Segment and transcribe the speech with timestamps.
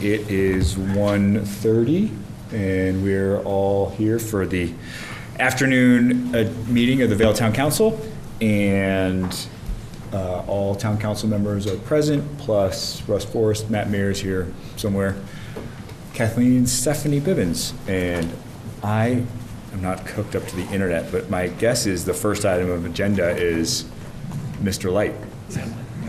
[0.00, 2.10] It is 1:30,
[2.52, 4.72] and we're all here for the
[5.38, 8.00] afternoon uh, meeting of the Vail Town Council,
[8.40, 9.46] and
[10.14, 15.16] uh, all town council members are present, plus Russ Forrest, Matt is here somewhere,
[16.14, 18.32] Kathleen Stephanie Bibbins, and
[18.82, 19.26] I
[19.74, 22.86] am not hooked up to the internet, but my guess is the first item of
[22.86, 23.84] agenda is
[24.62, 24.90] Mr.
[24.90, 25.14] Light.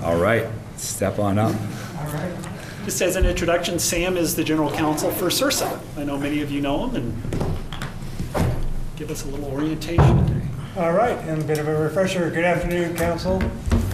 [0.02, 0.48] All right,
[0.78, 1.54] step on up.
[1.98, 2.51] All right.
[2.86, 5.80] Just as an introduction, Sam is the general counsel for CIRSA.
[5.98, 8.56] I know many of you know him, and
[8.96, 10.50] give us a little orientation.
[10.76, 12.32] All right, and a bit of a refresher.
[12.32, 13.40] Good afternoon, council,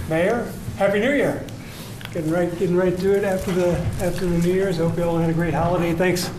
[0.07, 0.49] mayor.
[0.77, 1.45] Happy New Year.
[2.13, 4.77] Getting right, getting right to it after the after the New Year's.
[4.77, 5.91] Hope you all had a great holiday.
[5.91, 6.31] Thanks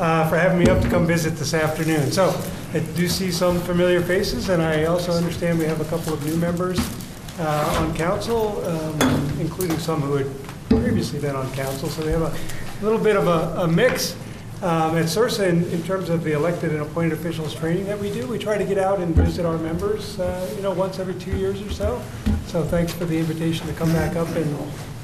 [0.00, 2.10] uh, for having me up to come visit this afternoon.
[2.10, 2.34] So
[2.74, 6.26] I do see some familiar faces, and I also understand we have a couple of
[6.26, 6.80] new members
[7.38, 9.00] uh, on council, um,
[9.38, 11.88] including some who had previously been on council.
[11.88, 14.16] So we have a little bit of a, a mix.
[14.60, 18.10] Um, At CIRSA, in, in terms of the elected and appointed officials training that we
[18.12, 21.14] do, we try to get out and visit our members, uh, you know, once every
[21.14, 22.02] two years or so.
[22.46, 24.58] So thanks for the invitation to come back up and,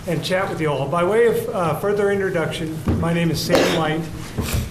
[0.09, 0.89] and chat with you all.
[0.89, 4.01] By way of uh, further introduction, my name is Sam Light,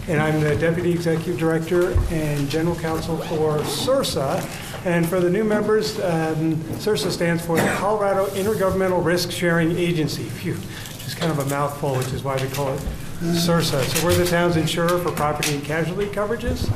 [0.10, 4.42] and I'm the Deputy Executive Director and General Counsel for CIRSA.
[4.86, 10.24] And for the new members, um, stands for the Colorado Intergovernmental Risk Sharing Agency.
[10.24, 10.56] Phew,
[11.00, 12.82] just kind of a mouthful, which is why we call it
[13.22, 13.82] CIRSA.
[13.82, 16.70] So we're the town's insurer for property and casualty coverages.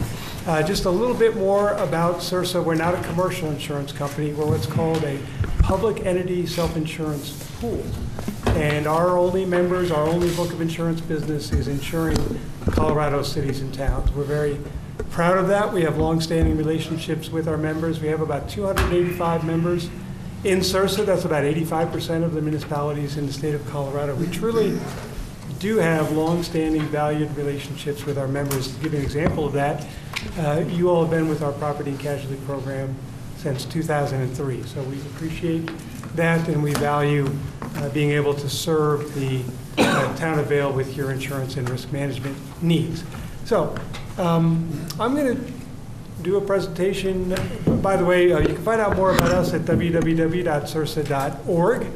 [0.47, 2.63] Uh, Just a little bit more about CIRSA.
[2.63, 4.31] We're not a commercial insurance company.
[4.31, 5.19] We're what's called a
[5.59, 7.83] public entity self-insurance pool.
[8.55, 12.39] And our only members, our only book of insurance business is insuring
[12.71, 14.09] Colorado cities and towns.
[14.13, 14.57] We're very
[15.09, 15.73] proud of that.
[15.73, 17.99] We have longstanding relationships with our members.
[17.99, 19.89] We have about 285 members
[20.43, 21.05] in CIRSA.
[21.05, 24.15] That's about 85% of the municipalities in the state of Colorado.
[24.15, 24.79] We truly
[25.59, 28.75] do have longstanding valued relationships with our members.
[28.75, 29.87] To give an example of that,
[30.37, 32.95] uh, you all have been with our property and casualty program
[33.37, 34.63] since 2003.
[34.63, 35.69] So we appreciate
[36.15, 37.29] that and we value
[37.75, 39.43] uh, being able to serve the
[39.77, 43.03] uh, town of Vail with your insurance and risk management needs.
[43.45, 43.75] So
[44.17, 45.41] um, I'm going to
[46.21, 47.35] do a presentation.
[47.81, 51.87] By the way, uh, you can find out more about us at www.cirsa.org.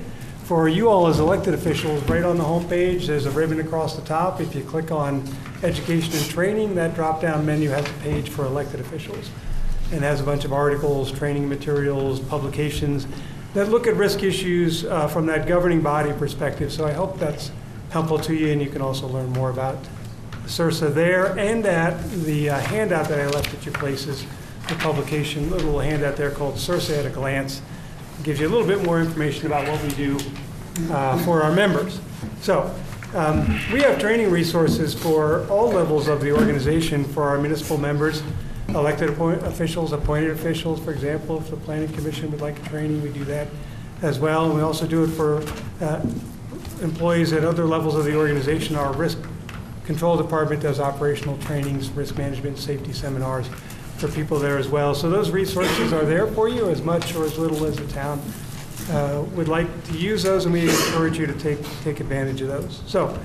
[0.44, 4.02] For you all as elected officials, right on the homepage, there's a ribbon across the
[4.02, 4.42] top.
[4.42, 5.24] If you click on
[5.64, 9.30] Education and Training, that drop-down menu has a page for elected officials
[9.92, 13.08] and has a bunch of articles, training materials, publications
[13.54, 16.72] that look at risk issues uh, from that governing body perspective.
[16.72, 17.52] So I hope that's
[17.90, 19.78] helpful to you, and you can also learn more about
[20.52, 24.26] CIRSA there and at the uh, handout that I left at your places,
[24.68, 27.62] the publication, a little handout there called CIRSA at a Glance.
[28.24, 30.20] Gives you a little bit more information about what we do
[30.92, 32.02] uh, for our members.
[32.42, 32.76] So
[33.16, 38.22] um, we have training resources for all levels of the organization for our municipal members,
[38.70, 43.02] elected appoint- officials, appointed officials, for example, if the planning commission would like a training,
[43.02, 43.48] we do that
[44.02, 44.48] as well.
[44.48, 45.42] And we also do it for
[45.80, 46.06] uh,
[46.82, 48.76] employees at other levels of the organization.
[48.76, 49.18] Our risk
[49.92, 53.48] control department does operational trainings, risk management, safety seminars
[53.98, 54.96] for people there as well.
[54.96, 58.22] So those resources are there for you as much or as little as the town
[58.92, 62.48] uh, would like to use those, and we encourage you to take, take advantage of
[62.48, 62.82] those.
[62.88, 63.20] So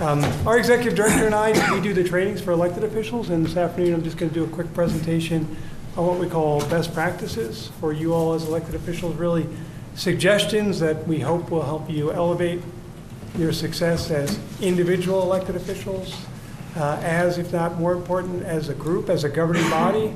[0.00, 3.58] um, our executive director and I, we do the trainings for elected officials, and this
[3.58, 5.54] afternoon I'm just going to do a quick presentation
[5.98, 9.46] on what we call best practices for you all as elected officials, really
[9.96, 12.62] suggestions that we hope will help you elevate
[13.38, 16.14] your success as individual elected officials,
[16.76, 20.14] uh, as, if not more important, as a group, as a governing body.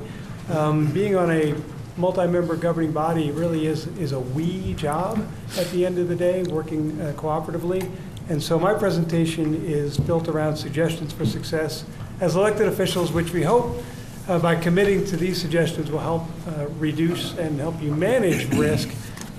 [0.49, 1.55] Um, Being on a
[1.97, 5.25] multi-member governing body really is, is a we job
[5.57, 7.89] at the end of the day, working uh, cooperatively.
[8.29, 11.83] And so my presentation is built around suggestions for success
[12.19, 13.83] as elected officials, which we hope
[14.27, 18.89] uh, by committing to these suggestions will help uh, reduce and help you manage risk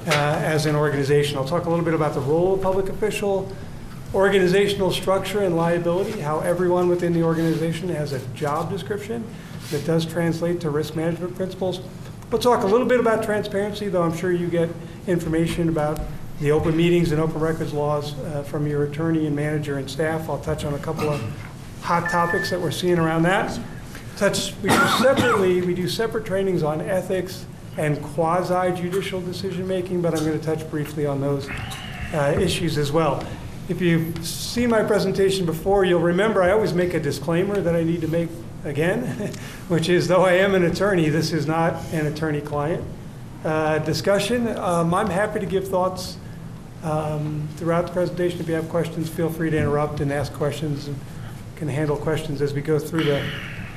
[0.06, 1.38] uh, as an organization.
[1.38, 3.50] I'll talk a little bit about the role of public official,
[4.15, 9.25] organizational structure and liability, how everyone within the organization has a job description
[9.70, 11.81] that does translate to risk management principles.
[12.31, 14.70] We'll talk a little bit about transparency, though I'm sure you get
[15.06, 16.00] information about
[16.41, 20.29] the open meetings and open records laws uh, from your attorney and manager and staff.
[20.29, 21.20] I'll touch on a couple of
[21.82, 23.59] hot topics that we're seeing around that.
[24.17, 27.47] Touch, we do separately, we do separate trainings on ethics
[27.79, 31.49] and quasi-judicial decision-making, but I'm going to touch briefly on those
[32.12, 33.25] uh, issues as well.
[33.69, 37.85] If you've seen my presentation before, you'll remember I always make a disclaimer that I
[37.85, 38.29] need to make
[38.64, 39.05] again,
[39.69, 42.82] which is though I am an attorney, this is not an attorney-client
[43.44, 44.49] uh, discussion.
[44.59, 46.17] Um, I'm happy to give thoughts
[46.82, 50.88] Um, Throughout the presentation, if you have questions, feel free to interrupt and ask questions,
[50.88, 50.97] and
[51.56, 53.23] can handle questions as we go through the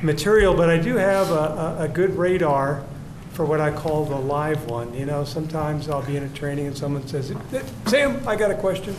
[0.01, 0.55] material.
[0.55, 2.83] But I do have a, a- a good radar
[3.33, 4.91] for what I call the live one.
[4.95, 7.31] You know, sometimes I'll be in a training and someone says,
[7.85, 8.95] Sam, I got a question.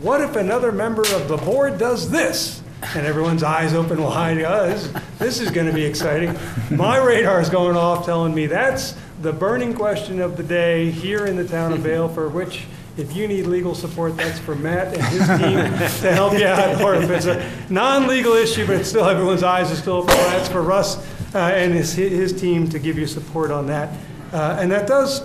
[0.00, 2.62] What if another member of the board does this?
[2.94, 6.34] And everyone's eyes open wide, "Oh, this, this is gonna be exciting.
[6.70, 11.26] My radar is going off telling me that's the burning question of the day here
[11.26, 12.64] in the town of Vail, for which
[12.96, 16.80] if you need legal support, that's for Matt and his team to help you out.
[16.80, 20.62] Or if it's a non-legal issue, but still, everyone's eyes are still open, that's for
[20.62, 20.96] Russ
[21.34, 23.90] uh, and his, his team to give you support on that.
[24.32, 25.20] Uh, And that does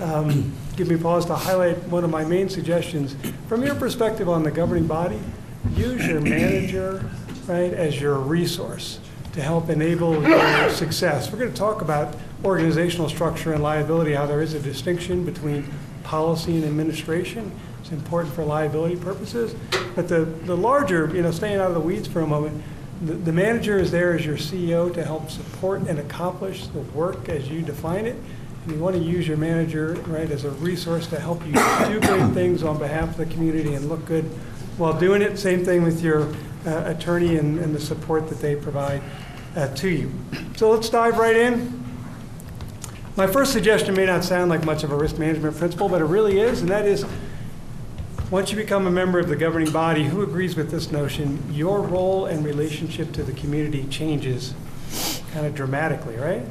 [0.00, 3.16] um, give me pause to highlight one of my main suggestions.
[3.48, 5.18] From your perspective on the governing body,
[5.74, 7.08] use your manager,
[7.46, 9.00] right, as your resource
[9.32, 11.32] to help enable your success.
[11.32, 12.14] We're going to talk about
[12.44, 15.66] organizational structure and liability, how there is a distinction between
[16.04, 17.50] policy and administration.
[17.80, 19.54] It's important for liability purposes.
[19.94, 22.62] But the, the larger, you know, staying out of the weeds for a moment,
[23.02, 27.28] the, the manager is there as your CEO to help support and accomplish the work
[27.28, 28.16] as you define it.
[28.68, 32.32] You want to use your manager, right, as a resource to help you do great
[32.32, 34.24] things on behalf of the community and look good
[34.76, 35.38] while doing it.
[35.38, 36.26] Same thing with your
[36.66, 39.02] uh, attorney and, and the support that they provide
[39.54, 40.10] uh, to you.
[40.56, 41.84] So let's dive right in.
[43.16, 46.06] My first suggestion may not sound like much of a risk management principle, but it
[46.06, 47.06] really is, and that is,
[48.32, 51.80] once you become a member of the governing body, who agrees with this notion, your
[51.80, 54.54] role and relationship to the community changes
[55.32, 56.42] kind of dramatically, right?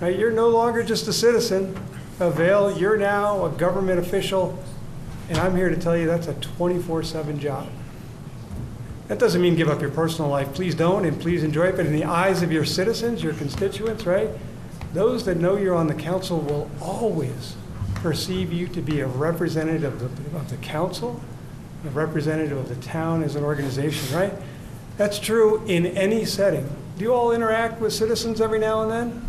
[0.00, 1.76] Right, you're no longer just a citizen
[2.20, 4.56] of Vail, you're now a government official,
[5.28, 7.66] and I'm here to tell you that's a 24/7 job.
[9.08, 11.84] That doesn't mean give up your personal life, please don't, and please enjoy it, but
[11.84, 14.30] in the eyes of your citizens, your constituents, right?
[14.94, 17.56] Those that know you're on the council will always
[17.94, 21.20] perceive you to be a representative of the, of the council,
[21.84, 24.32] a representative of the town as an organization, right?
[24.96, 26.68] That's true in any setting.
[26.96, 29.24] Do you all interact with citizens every now and then?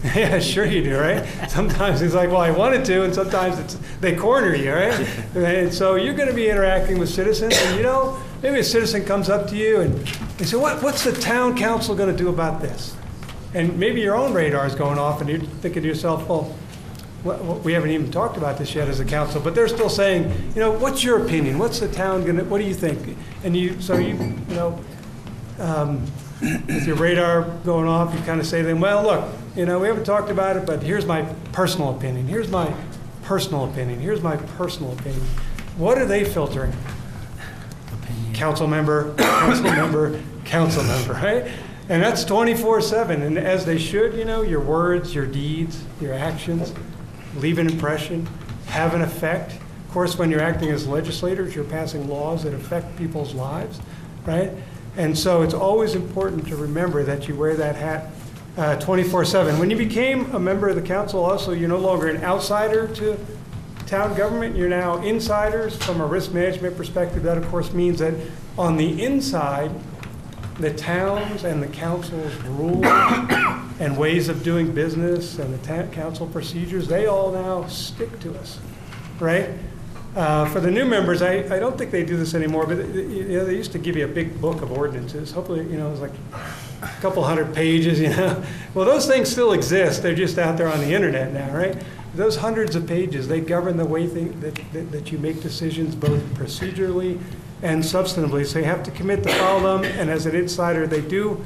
[0.14, 1.26] Yeah, sure you do, right?
[1.48, 5.08] Sometimes it's like, well, I wanted to, and sometimes it's, they corner you, right?
[5.34, 9.04] And so you're going to be interacting with citizens, and you know, maybe a citizen
[9.04, 10.06] comes up to you and
[10.38, 12.94] they say, what, what's the town council going to do about this?
[13.54, 16.54] And maybe your own radar is going off, and you're thinking to yourself, well,
[17.64, 20.60] we haven't even talked about this yet as a council, but they're still saying, you
[20.60, 21.58] know, what's your opinion?
[21.58, 23.16] What's the town going to, what do you think?
[23.42, 24.80] And you, so you, you know,
[25.58, 26.06] um,
[26.40, 29.80] with your radar going off, you kind of say to them, well, look, you know,
[29.80, 32.28] we haven't talked about it, but here's my personal opinion.
[32.28, 32.72] Here's my
[33.24, 33.98] personal opinion.
[33.98, 35.20] Here's my personal opinion.
[35.76, 36.72] What are they filtering?
[37.92, 38.34] Opinion.
[38.34, 41.50] Council member, council member, council member, right?
[41.88, 46.72] And that's 24/7, and as they should, you know, your words, your deeds, your actions
[47.34, 48.28] leave an impression,
[48.66, 49.54] have an effect.
[49.54, 53.80] Of course, when you're acting as legislators, you're passing laws that affect people's lives,
[54.24, 54.52] right?
[54.96, 58.12] And so it's always important to remember that you wear that hat
[58.58, 59.58] 24/7.
[59.58, 63.16] When you became a member of the council, also, you're no longer an outsider to
[63.86, 67.22] town government, you're now insiders from a risk management perspective.
[67.22, 68.14] That, of course, means that
[68.58, 69.70] on the inside,
[70.58, 72.84] the towns and the council's rules
[73.80, 78.58] and ways of doing business and the council procedures, they all now stick to us,
[79.20, 79.50] right?
[80.16, 82.82] Uh, For the new members, I, I don't think they do this anymore, but, uh,
[82.82, 85.30] you know, they used to give you a big book of ordinances.
[85.30, 86.14] Hopefully, you know, it was like
[86.82, 88.42] a couple hundred pages, you know?
[88.74, 91.76] Well, those things still exist, they're just out there on the internet now, right?
[92.14, 94.40] Those hundreds of pages, they govern the way that,
[94.72, 97.20] that that you make decisions both procedurally
[97.62, 98.46] and substantively.
[98.46, 101.44] So you have to commit to follow them, and as an insider, they do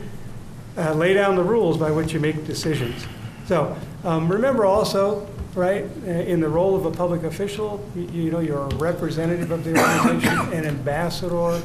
[0.76, 3.06] uh, lay down the rules by which you make decisions.
[3.46, 8.30] So um, remember also, right, uh, in the role of a public official, you, you
[8.30, 11.60] know, you're a representative of the organization, an ambassador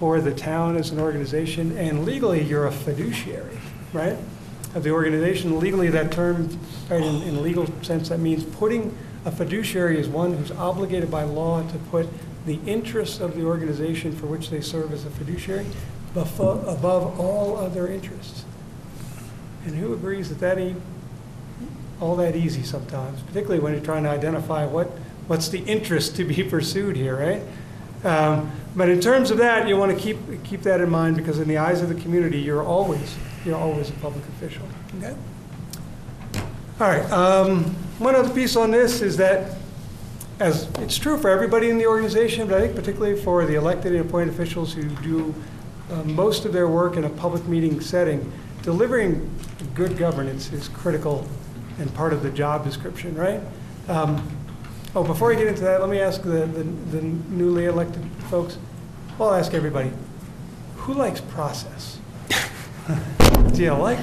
[0.00, 3.58] for the town as an organization, and legally, you're a fiduciary,
[3.92, 4.16] right,
[4.74, 5.60] of the organization.
[5.60, 10.32] Legally, that term, right, in, in legal sense, that means putting, a fiduciary is one
[10.32, 12.08] who's obligated by law to put
[12.46, 15.66] the interests of the organization for which they serve as a fiduciary
[16.16, 18.44] above all other interests.
[19.66, 20.80] And who agrees that that ain't
[22.00, 24.86] all that easy sometimes, particularly when you're trying to identify what,
[25.26, 27.42] what's the interest to be pursued here, right?
[28.02, 31.40] Um, But in terms of that, you want to keep, keep that in mind, because
[31.40, 34.66] in the eyes of the community, you're always, you're always a public official.
[34.98, 35.16] Okay?
[36.80, 37.64] All right, um,
[37.98, 39.56] one other piece on this is that,
[40.38, 43.92] as, it's true for everybody in the organization, but I think particularly for the elected
[43.92, 45.34] and appointed officials who do
[45.90, 49.28] uh, most of their work in a public meeting setting, delivering
[49.74, 51.26] good governance is critical
[51.78, 53.40] and part of the job description, right?
[53.88, 54.36] Um,
[54.92, 58.56] Oh, before I get into that, let me ask the, the the newly elected folks,
[59.18, 59.90] well, I'll ask everybody,
[60.76, 61.98] who likes process?
[63.52, 63.98] Do you like?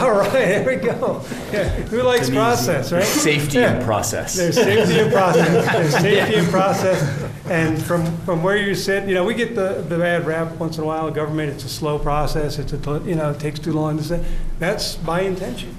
[0.00, 1.20] All right, there we go.
[1.52, 3.02] Yeah, Who likes process, right?
[3.02, 3.72] Safety Yeah.
[3.74, 4.36] and process.
[4.36, 9.14] There's safety and process, there's safety and process, and from, from where you sit, you
[9.14, 11.98] know, we get the, the bad rap once in a while, government, it's a slow
[11.98, 14.24] process, it's a, you know, it takes too long to say,
[14.60, 15.74] that's by intention.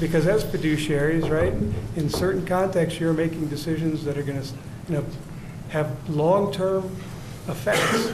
[0.00, 1.52] Because as fiduciaries, right,
[1.96, 4.42] in certain contexts, you're making decisions that are gonna,
[4.88, 5.04] you know,
[5.68, 6.94] have long-term
[7.48, 8.12] effects.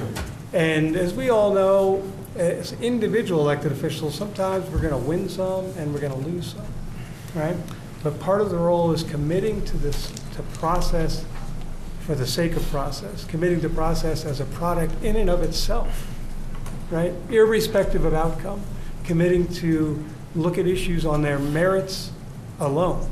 [0.52, 2.02] And as we all know,
[2.36, 6.66] as individual elected officials, sometimes we're gonna win some and we're gonna lose some
[7.34, 7.56] right?
[8.02, 11.24] But part of the role is committing to this, to process
[12.00, 16.06] for the sake of process, committing to process as a product in and of itself,
[16.90, 17.12] right?
[17.28, 18.62] Irrespective of outcome,
[19.04, 20.02] committing to
[20.34, 22.10] look at issues on their merits
[22.58, 23.08] alone,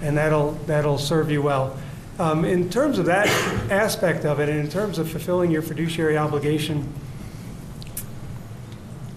[0.00, 1.76] and that'll, that'll serve you well.
[2.20, 3.28] Um, in terms of that
[3.70, 6.86] aspect of it, and in terms of fulfilling your fiduciary obligation,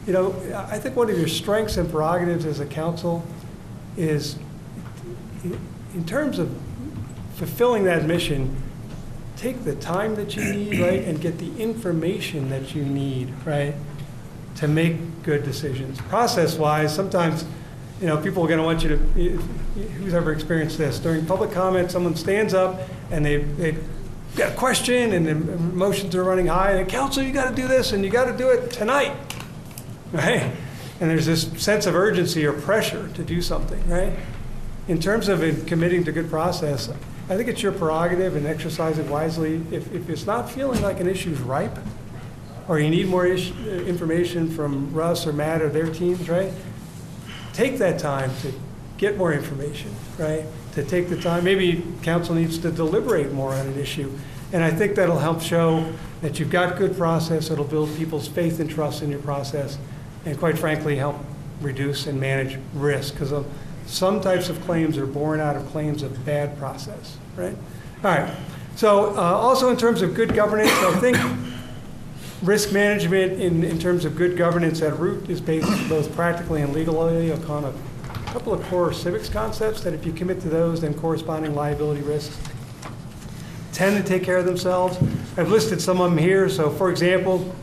[0.07, 0.33] you know,
[0.69, 3.27] I think one of your strengths and prerogatives as a council
[3.97, 4.37] is,
[5.43, 6.49] in terms of
[7.35, 8.55] fulfilling that mission,
[9.35, 13.75] take the time that you need, right, and get the information that you need, right,
[14.55, 15.99] to make good decisions.
[16.03, 17.43] Process-wise, sometimes,
[18.03, 20.99] you know, people are going to want you to, who's ever experienced this?
[20.99, 22.81] During public comment, someone stands up
[23.11, 23.81] and they, they've
[24.35, 27.55] got a question and the emotions are running high, and the council, you got to
[27.55, 29.15] do this, and you got to do it tonight
[30.11, 30.51] right?
[30.99, 34.13] And there's this sense of urgency or pressure to do something, right?
[34.89, 36.89] In terms of it committing to good process,
[37.29, 39.63] I think it's your prerogative and exercise it wisely.
[39.71, 41.79] If, if it's not feeling like an issue's ripe,
[42.67, 46.51] or you need more uh, information from Russ or Matt or their teams, right?
[47.53, 48.51] Take that time to
[48.97, 50.45] get more information, right?
[50.73, 54.11] To take the time, maybe council needs to deliberate more on an issue.
[54.51, 55.91] And I think that'll help show
[56.21, 59.77] that you've got good process, it'll build people's faith and trust in your process,
[60.25, 61.17] and quite frankly, help
[61.61, 63.33] reduce and manage risk, because
[63.85, 67.55] some types of claims are born out of claims of bad process, right?
[68.03, 68.35] All right,
[68.75, 71.17] so uh, also in terms of good governance, I think
[72.43, 76.73] risk management in, in terms of good governance at root is based both practically and
[76.73, 77.73] legally upon a
[78.27, 82.37] couple of core civics concepts that if you commit to those, then corresponding liability risks
[83.71, 84.97] tend to take care of themselves.
[85.37, 86.47] I've listed some of them here.
[86.49, 87.53] So, for example,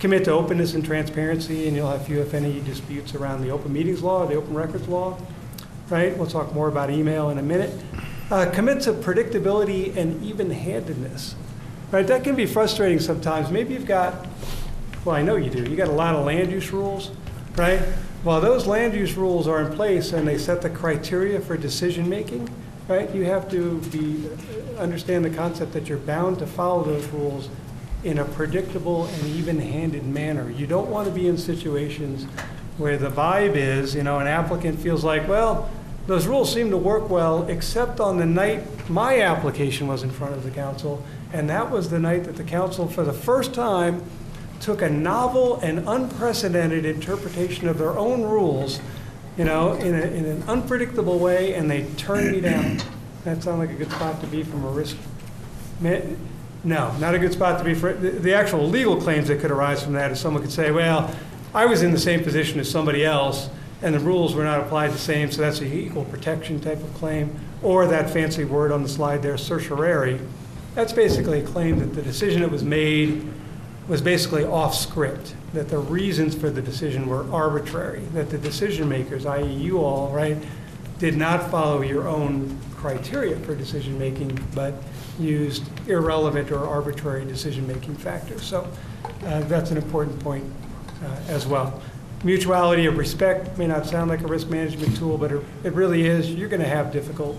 [0.00, 3.72] commit to openness and transparency, and you'll have few, if any, disputes around the open
[3.72, 5.18] meetings law, the open records law,
[5.90, 6.16] right?
[6.16, 7.72] We'll talk more about email in a minute.
[8.30, 11.36] Uh, commit to predictability and even-handedness,
[11.90, 12.06] right?
[12.06, 13.50] That can be frustrating sometimes.
[13.50, 14.26] Maybe you've got,
[15.04, 15.62] well, I know you do.
[15.68, 17.10] You got a lot of land use rules,
[17.56, 17.80] right?
[18.24, 22.08] Well, those land use rules are in place and they set the criteria for decision
[22.08, 22.48] making,
[22.88, 23.14] right?
[23.14, 24.28] You have to be
[24.78, 27.48] understand the concept that you're bound to follow those rules
[28.02, 30.50] in a predictable and even-handed manner.
[30.50, 32.24] You don't want to be in situations
[32.76, 35.70] where the vibe is, you know, an applicant feels like, well,
[36.06, 40.34] those rules seem to work well, except on the night my application was in front
[40.34, 41.02] of the council,
[41.34, 44.04] and that was the night that the council, for the first time,
[44.60, 48.78] took a novel and unprecedented interpretation of their own rules,
[49.36, 52.80] you know, in, a, in an unpredictable way, and they turned me down.
[53.24, 54.96] That sounds like a good spot to be from a risk.
[55.80, 59.50] No, not a good spot to be for, the, the actual legal claims that could
[59.50, 61.12] arise from that is someone could say, well,
[61.52, 63.50] I was in the same position as somebody else,
[63.82, 66.94] and the rules were not applied the same, so that's a equal protection type of
[66.94, 67.34] claim.
[67.60, 70.20] Or that fancy word on the slide there, certiorari.
[70.74, 73.26] That's basically a claim that the decision that was made
[73.86, 78.88] was basically off script, that the reasons for the decision were arbitrary, that the decision
[78.88, 79.52] makers, i.e.
[79.52, 80.36] you all, right,
[80.98, 84.74] did not follow your own criteria for decision making, but
[85.18, 88.42] used irrelevant or arbitrary decision making factors.
[88.42, 88.68] So
[89.24, 90.44] uh, that's an important point
[91.04, 91.80] uh, as well.
[92.24, 96.06] Mutuality of respect may not sound like a risk management tool, but it it really
[96.06, 96.30] is.
[96.30, 97.36] You're going to have difficult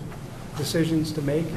[0.58, 1.48] decisions to make,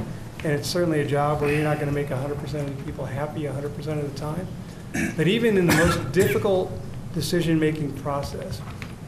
[0.44, 3.04] and it's certainly a job where you're not going to make 100% of the people
[3.04, 4.46] happy 100% of the time.
[5.16, 6.72] But even in the most difficult
[7.12, 8.60] decision-making process,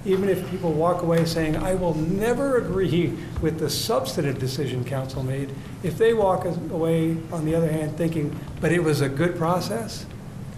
[0.04, 5.22] even if people walk away saying, I will never agree with the substantive decision council
[5.22, 5.50] made,
[5.82, 10.06] if they walk away, on the other hand, thinking, but it was a good process,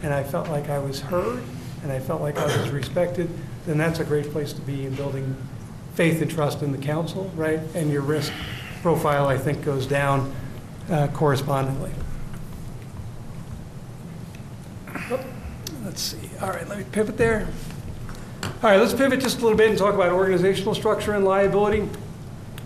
[0.03, 1.43] and I felt like I was heard,
[1.83, 3.29] and I felt like I was respected,
[3.67, 5.37] then that's a great place to be in building
[5.95, 7.61] faith and trust in the council, right?
[7.75, 8.33] And your risk
[8.81, 10.35] profile, I think, goes down
[10.93, 11.91] uh, correspondingly.
[15.85, 16.31] Let's see.
[16.41, 17.49] All right, let me pivot there.
[18.45, 21.89] All right, let's pivot just a little bit and talk about organizational structure and liability.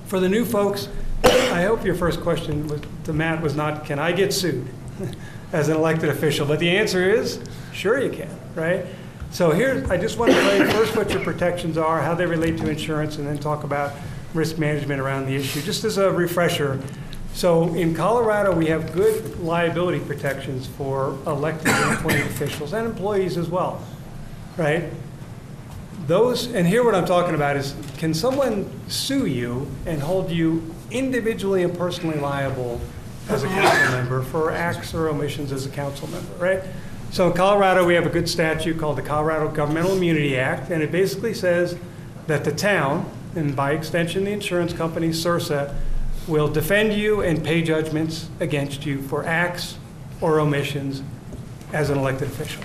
[0.06, 0.88] For the new folks,
[1.25, 4.68] I hope your first question was, to Matt was not, can I get sued
[5.52, 6.47] as an elected official?
[6.47, 7.40] But the answer is,
[7.73, 8.85] sure you can, right?
[9.30, 12.71] So here, I just want to first what your protections are, how they relate to
[12.71, 13.92] insurance, and then talk about
[14.35, 16.80] risk management around the issue, just as a refresher.
[17.37, 23.37] So in Colorado, we have good liability protections for elected and appointed officials and employees
[23.37, 23.85] as well,
[24.57, 24.85] right?
[26.07, 30.75] Those, and here what I'm talking about is, can someone sue you and hold you
[30.90, 32.81] individually and personally liable
[33.28, 36.62] as a council member for acts or omissions as a council member, right?
[37.11, 40.83] So in Colorado, we have a good statute called the Colorado Governmental Immunity Act, and
[40.83, 41.76] it basically says
[42.28, 45.75] that the town, and by extension, the insurance company, CIRSA,
[46.26, 49.78] will defend you and pay judgments against you for acts
[50.21, 51.02] or omissions
[51.73, 52.62] as an elected official.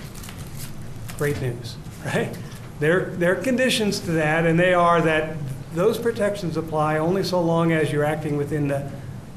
[1.18, 2.36] Great news, right?
[2.80, 5.36] There, there are conditions to that, and they are that
[5.74, 8.90] those protections apply only so long as you're acting within the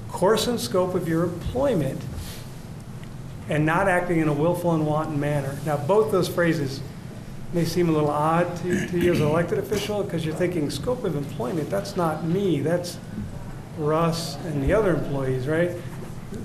[0.10, 2.01] course and scope of your employment
[3.50, 5.58] and not acting in a willful and wanton manner.
[5.65, 6.82] Now, both those phrases
[7.53, 10.70] may seem a little odd to, to you as an elected official because you're thinking
[10.70, 12.98] scope of employment, that's not me, that's
[13.77, 15.72] Russ and the other employees, right?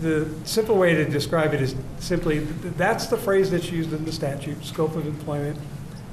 [0.00, 4.12] The simple way to describe it is simply, that's the phrase that's used in the
[4.12, 5.58] statute, scope of employment.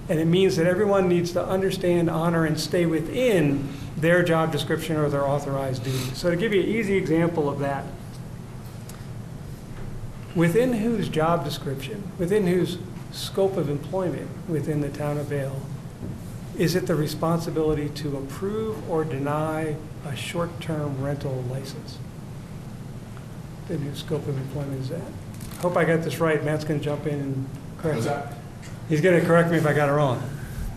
[0.10, 4.96] And it means that everyone needs to understand, honor, and stay within their job description
[4.96, 6.18] or their authorized duties.
[6.18, 7.86] So to give you an easy example of that,
[10.34, 12.78] within whose job description, within whose
[13.12, 15.62] scope of employment within the town of Vail,
[16.58, 19.76] is it the responsibility to approve or deny
[20.08, 21.98] a short-term rental license?
[23.68, 25.02] The new scope of employment is that?
[25.02, 26.44] I Hope I got this right.
[26.44, 27.50] Matt's going to jump in and
[27.80, 28.12] correct me.
[28.90, 30.22] He's going to correct me if I got it wrong.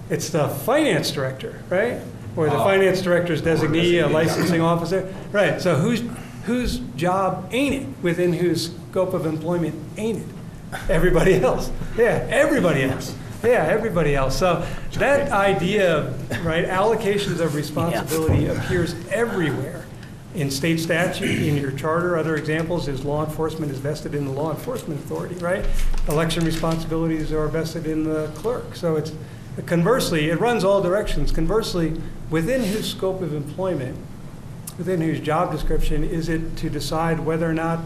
[0.09, 2.01] It's the finance director, right?
[2.37, 5.13] Or the finance director's designee, a licensing officer?
[5.31, 6.03] Right, so whose,
[6.45, 7.87] whose job ain't it?
[8.03, 10.81] Within whose scope of employment ain't it?
[10.89, 11.71] Everybody else.
[11.97, 13.15] Yeah, everybody else.
[13.43, 14.39] Yeah, everybody else.
[14.39, 19.87] So that idea, right, allocations of responsibility appears everywhere
[20.35, 22.17] in state statute, in your charter.
[22.17, 25.65] Other examples is law enforcement is vested in the law enforcement authority, right?
[26.09, 28.77] Election responsibilities are vested in the clerk.
[28.77, 29.13] So it's
[29.67, 31.33] conversely, it runs all directions.
[31.33, 33.99] Conversely, within whose scope of employment,
[34.79, 37.81] within whose job description is it to decide whether or not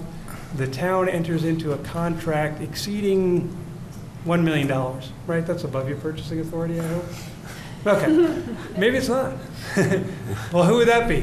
[0.54, 3.56] the town enters into a contract exceeding
[4.24, 4.68] $1 million,
[5.26, 5.46] right?
[5.46, 7.04] That's above your purchasing authority, I hope?
[7.86, 8.42] Okay,
[8.78, 9.34] maybe it's not.
[10.52, 11.20] Well, who would that be?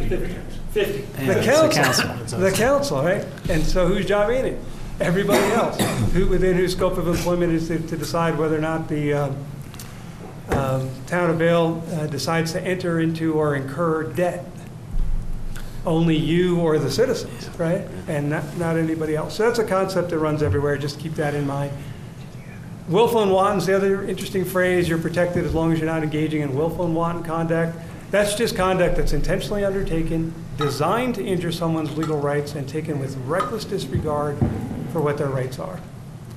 [0.71, 1.25] 50.
[1.25, 2.39] The council.
[2.39, 3.25] The council, right?
[3.49, 4.59] And so whose job ain't it?
[4.99, 5.79] Everybody else.
[6.13, 9.45] Who, within whose scope of employment is to to decide whether or not the um,
[10.49, 14.45] um, town of Vail uh, decides to enter into or incur debt?
[15.85, 17.87] Only you or the citizens, right?
[18.07, 19.35] And not, not anybody else.
[19.35, 21.71] So that's a concept that runs everywhere, just keep that in mind.
[22.91, 24.89] Willful and wanton's the other interesting phrase.
[24.89, 27.77] You're protected as long as you're not engaging in willful and wanton conduct.
[28.10, 33.15] That's just conduct that's intentionally undertaken, designed to injure someone's legal rights, and taken with
[33.19, 34.38] reckless disregard
[34.91, 35.80] for what their rights are.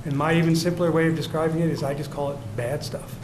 [0.05, 3.17] And my even simpler way of describing it is I just call it bad stuff.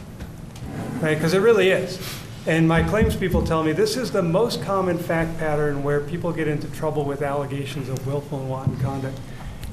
[1.00, 1.15] Right?
[1.15, 2.06] Because it really is.
[2.48, 6.34] And my claims people tell me this is the most common fact pattern where people
[6.34, 9.17] get into trouble with allegations of willful and wanton conduct.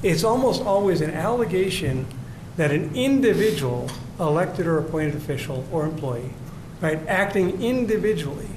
[0.01, 2.05] It's almost always an allegation
[2.59, 6.29] that an individual, elected or appointed official or employee,
[6.81, 8.49] right, acting individually,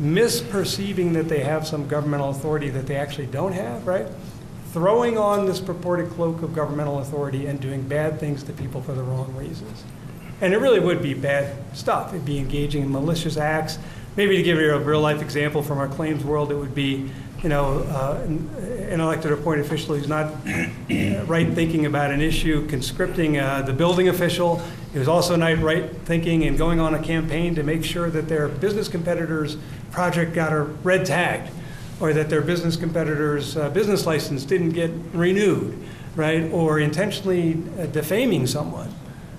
[0.00, 4.06] misperceiving that they have some governmental authority that they actually don't have, right?
[4.72, 8.94] Throwing on this purported cloak of governmental authority and doing bad things to people for
[8.94, 9.84] the wrong reasons.
[10.40, 12.14] And it really would be bad stuff.
[12.14, 13.78] It'd be engaging in malicious acts.
[14.16, 17.10] Maybe to give you a real life example from our claims world, it would be,
[17.42, 22.20] you know, uh, an elected or appointed official who's not uh, right thinking about an
[22.20, 24.56] issue, conscripting uh, the building official,
[24.92, 28.48] who's also not right thinking and going on a campaign to make sure that their
[28.48, 29.56] business competitor's
[29.90, 31.50] project got a red tagged,
[32.00, 35.78] or that their business competitor's uh, business license didn't get renewed,
[36.14, 36.50] right?
[36.52, 38.92] Or intentionally uh, defaming someone,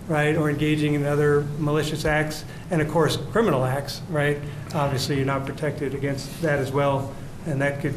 [0.07, 0.35] right?
[0.35, 4.37] Or engaging in other malicious acts, and of course, criminal acts, right?
[4.73, 7.13] Obviously, you're not protected against that as well,
[7.47, 7.95] and that could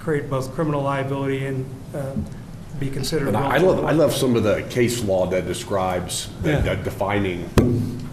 [0.00, 2.14] create both criminal liability and uh,
[2.78, 3.28] be considered.
[3.28, 6.60] And I love, I love some of the case law that describes, Yeah.
[6.60, 7.48] that defining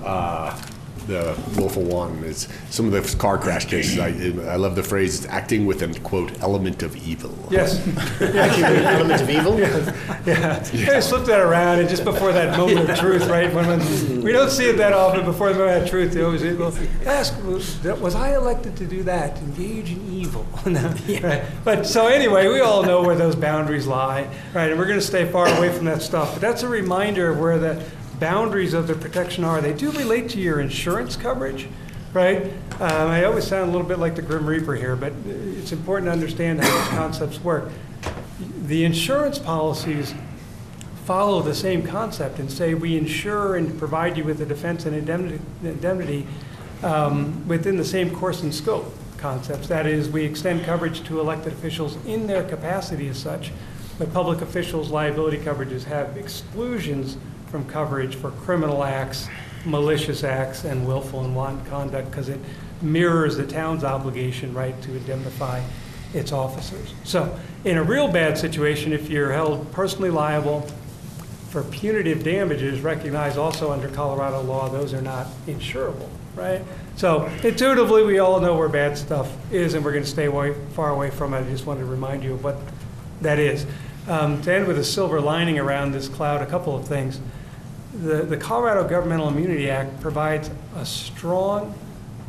[0.03, 0.59] uh,
[1.07, 3.99] the willful and wanton is some of the car crash cases.
[3.99, 4.09] I,
[4.51, 7.33] I love the phrase it's acting with an quote element of evil.
[7.49, 9.59] Yes, acting with an Element of evil?
[9.59, 10.63] yeah.
[10.95, 13.53] I slipped that around, and just before that moment of truth, right?
[13.53, 15.25] When, when we don't see it that often.
[15.25, 16.73] Before the moment of truth, they always say, "Well,
[17.05, 19.37] ask, was, was I elected to do that?
[19.39, 20.93] Engage in evil?" No,
[21.23, 21.43] right?
[21.63, 24.69] But so anyway, we all know where those boundaries lie, right?
[24.69, 26.33] And we're going to stay far away from that stuff.
[26.33, 27.81] But that's a reminder of where the
[28.19, 29.61] boundaries of the protection are.
[29.61, 31.67] They do relate to your insurance coverage,
[32.13, 32.43] right?
[32.79, 36.07] Um, I always sound a little bit like the Grim Reaper here, but it's important
[36.07, 37.71] to understand how these concepts work.
[38.65, 40.13] The insurance policies
[41.05, 44.95] follow the same concept and say we insure and provide you with a defense and
[44.95, 46.27] indemnity, indemnity
[46.83, 49.67] um, within the same course and scope concepts.
[49.67, 53.51] That is, we extend coverage to elected officials in their capacity as such,
[53.97, 59.27] but public officials' liability coverages have exclusions from coverage for criminal acts,
[59.65, 62.39] malicious acts, and willful and wanton conduct because it
[62.81, 65.61] mirrors the town's obligation, right, to indemnify
[66.13, 66.93] its officers.
[67.03, 70.69] So, in a real bad situation, if you're held personally liable
[71.49, 76.61] for punitive damages recognized also under Colorado law, those are not insurable, right?
[76.97, 80.55] So intuitively, we all know where bad stuff is, and we're going to stay away,
[80.73, 81.39] far away from it.
[81.39, 82.57] I just wanted to remind you of what
[83.21, 83.65] that is.
[84.07, 87.19] Um, to end with a silver lining around this cloud, a couple of things.
[87.93, 91.75] The, the Colorado Governmental Immunity Act provides a strong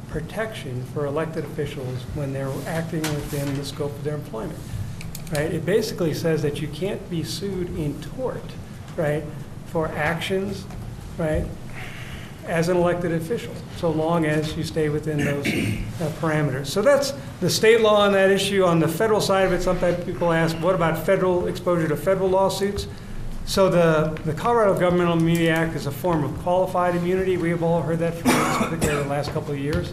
[0.08, 4.58] protection for elected officials when they're acting within the scope of their employment,
[5.32, 5.52] right?
[5.52, 8.42] It basically says that you can't be sued in tort,
[8.96, 9.22] right,
[9.66, 10.64] for actions,
[11.16, 11.44] right,
[12.46, 16.66] as an elected official, so long as you stay within those uh, parameters.
[16.66, 18.64] So that's the state law on that issue.
[18.64, 22.28] On the federal side of it, sometimes people ask, what about federal exposure to federal
[22.28, 22.86] lawsuits?
[23.46, 27.36] So the, the Colorado Governmental Immunity Act is a form of qualified immunity.
[27.36, 29.92] We have all heard that from particularly the last couple of years.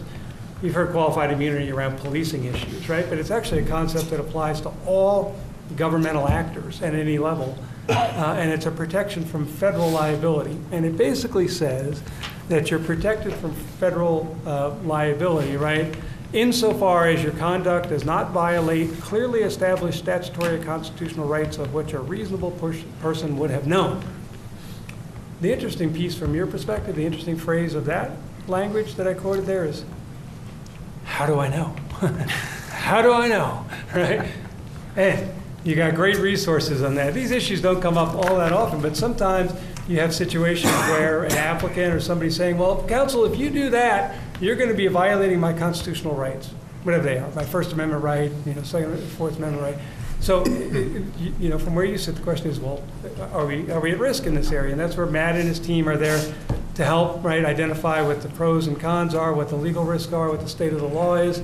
[0.60, 3.08] We've heard qualified immunity around policing issues, right?
[3.08, 5.36] But it's actually a concept that applies to all
[5.76, 7.56] governmental actors at any level.
[7.88, 10.58] Uh, and it's a protection from federal liability.
[10.72, 12.02] And it basically says
[12.48, 15.94] that you're protected from federal uh, liability, right?
[16.36, 21.94] Insofar as your conduct does not violate clearly established statutory or constitutional rights of which
[21.94, 24.04] a reasonable pers- person would have known.
[25.40, 28.10] The interesting piece from your perspective, the interesting phrase of that
[28.48, 29.82] language that I quoted there is,
[31.04, 31.74] how do I know?
[32.70, 33.64] how do I know?
[33.94, 34.30] Right?
[34.94, 35.32] And
[35.64, 37.14] you got great resources on that.
[37.14, 39.52] These issues don't come up all that often, but sometimes
[39.88, 44.16] you have situations where an applicant or somebody saying, well, counsel, if you do that,
[44.40, 46.48] you're going to be violating my constitutional rights,
[46.82, 49.78] whatever they are, my First Amendment right, you know, Second, Fourth Amendment right.
[50.20, 51.06] So, you
[51.38, 52.82] you know, from where you sit, the question is, well,
[53.32, 54.72] are we, are we at risk in this area?
[54.72, 56.34] And that's where Matt and his team are there
[56.74, 60.28] to help, right, identify what the pros and cons are, what the legal risks are,
[60.30, 61.42] what the state of the law is.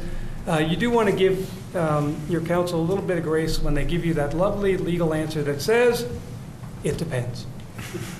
[0.48, 3.74] Uh, You do want to give um, your counsel a little bit of grace when
[3.74, 6.06] they give you that lovely legal answer that says,
[6.82, 7.46] it depends,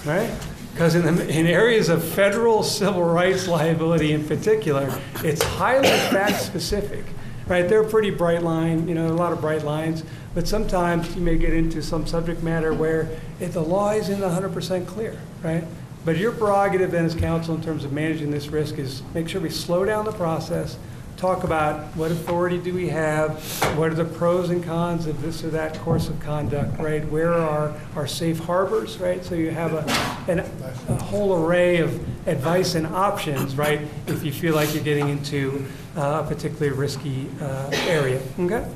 [0.04, 0.30] right?
[0.72, 7.04] Because in, in areas of federal civil rights liability in particular, it's highly fact-specific,
[7.46, 7.68] right?
[7.68, 10.02] They're pretty bright line, you know, a lot of bright lines,
[10.35, 14.87] but sometimes you may get into some subject matter where if the law isn't 100%
[14.87, 15.64] clear, right?
[16.04, 19.40] But your prerogative then as counsel in terms of managing this risk is make sure
[19.40, 20.78] we slow down the process,
[21.22, 23.38] talk about what authority do we have,
[23.78, 27.08] what are the pros and cons of this or that course of conduct, right?
[27.12, 29.24] Where are our safe harbors, right?
[29.24, 29.85] So you have a,
[30.28, 31.94] an, a whole array of
[32.26, 33.82] advice and options, right?
[34.08, 35.64] If you feel like you're getting into
[35.96, 38.68] uh, a particularly risky uh, area, okay?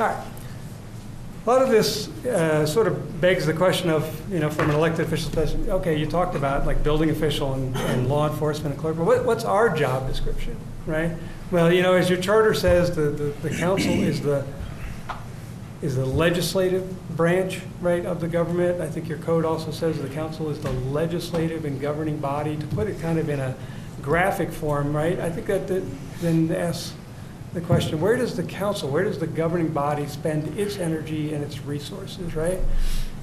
[0.00, 0.26] All right.
[1.46, 4.74] A lot of this uh, sort of begs the question of, you know, from an
[4.74, 8.96] elected official, okay, you talked about like building official and, and law enforcement and clerk,
[8.96, 11.12] but what, what's our job description, right?
[11.50, 14.44] Well, you know, as your charter says, the, the, the council is the,
[15.80, 18.80] is the legislative branch, right, of the government.
[18.80, 22.56] I think your code also says the council is the legislative and governing body.
[22.56, 23.54] To put it kind of in a
[24.02, 25.84] graphic form, right, I think that that
[26.20, 26.94] then asks
[27.52, 31.44] the question, where does the council, where does the governing body spend its energy and
[31.44, 32.58] its resources, right?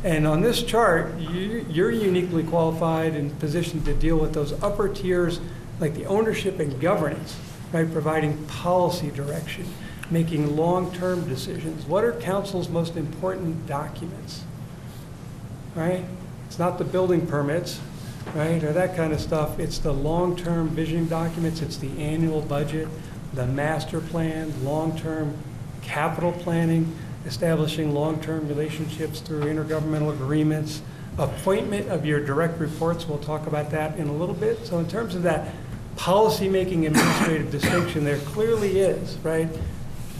[0.05, 4.87] And on this chart, you, you're uniquely qualified and positioned to deal with those upper
[4.87, 5.41] tiers,
[5.81, 7.37] like the ownership and governance,
[7.73, 7.91] right?
[7.91, 9.65] Providing policy direction,
[10.09, 11.85] making long-term decisions.
[11.85, 14.43] What are council's most important documents?
[15.75, 16.05] Right?
[16.45, 17.79] It's not the building permits,
[18.35, 19.59] right, or that kind of stuff.
[19.59, 22.87] It's the long-term vision documents, it's the annual budget,
[23.33, 25.35] the master plan, long-term
[25.81, 30.81] capital planning, establishing long-term relationships through intergovernmental agreements,
[31.17, 34.65] appointment of your direct reports, we'll talk about that in a little bit.
[34.65, 35.53] So in terms of that
[35.95, 39.47] policymaking administrative distinction, there clearly is, right?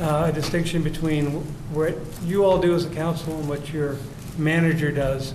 [0.02, 1.28] Uh, A distinction between
[1.74, 3.98] what you all do as a council and what your
[4.38, 5.34] manager does.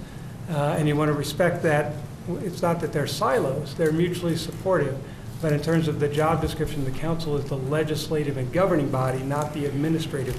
[0.50, 1.94] Uh, And you want to respect that.
[2.42, 4.96] It's not that they're silos, they're mutually supportive.
[5.40, 9.20] But in terms of the job description, the council is the legislative and governing body,
[9.20, 10.36] not the administrative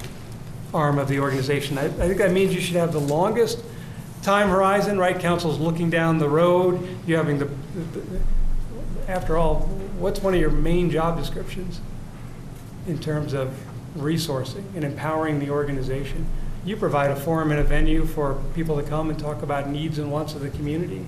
[0.74, 1.78] arm of the organization.
[1.78, 3.64] I, I think that means you should have the longest
[4.22, 5.18] time horizon, right?
[5.18, 8.20] Council's looking down the road, you're having the, the-
[9.10, 9.62] after all,
[9.98, 11.80] what's one of your main job descriptions
[12.86, 13.52] in terms of
[13.96, 16.26] resourcing and empowering the organization?
[16.64, 19.98] You provide a forum and a venue for people to come and talk about needs
[19.98, 21.04] and wants of the community.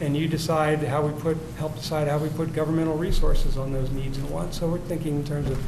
[0.00, 3.90] And you decide how we put, help decide how we put governmental resources on those
[3.90, 4.58] needs and wants.
[4.58, 5.62] So we're thinking in terms of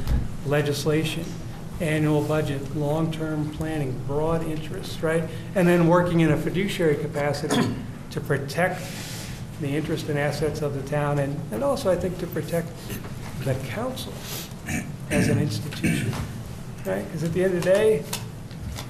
[0.47, 1.23] legislation,
[1.79, 5.23] annual budget, long-term planning, broad interests, right?
[5.55, 7.73] And then working in a fiduciary capacity
[8.09, 8.81] to protect
[9.61, 12.69] the interest and assets of the town, and, and also, I think, to protect
[13.43, 14.13] the council
[15.09, 16.13] as an institution,
[16.85, 17.05] right?
[17.05, 18.03] Because at the end of the day,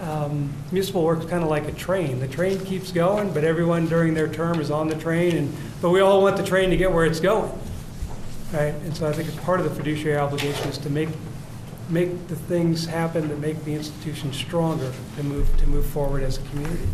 [0.01, 2.19] um, municipal work's kind of like a train.
[2.19, 5.89] The train keeps going, but everyone during their term is on the train, and, but
[5.91, 7.51] we all want the train to get where it's going,
[8.53, 8.73] right?
[8.73, 11.09] And so I think it's part of the fiduciary obligation is to make,
[11.89, 16.37] make the things happen that make the institution stronger to move, to move forward as
[16.37, 16.87] a community.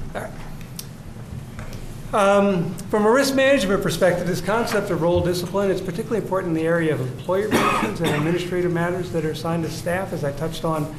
[2.13, 2.37] All right.
[2.37, 6.61] Um, From a risk management perspective, this concept of role discipline is particularly important in
[6.61, 10.31] the area of employee relations and administrative matters that are assigned to staff, as I
[10.33, 10.93] touched on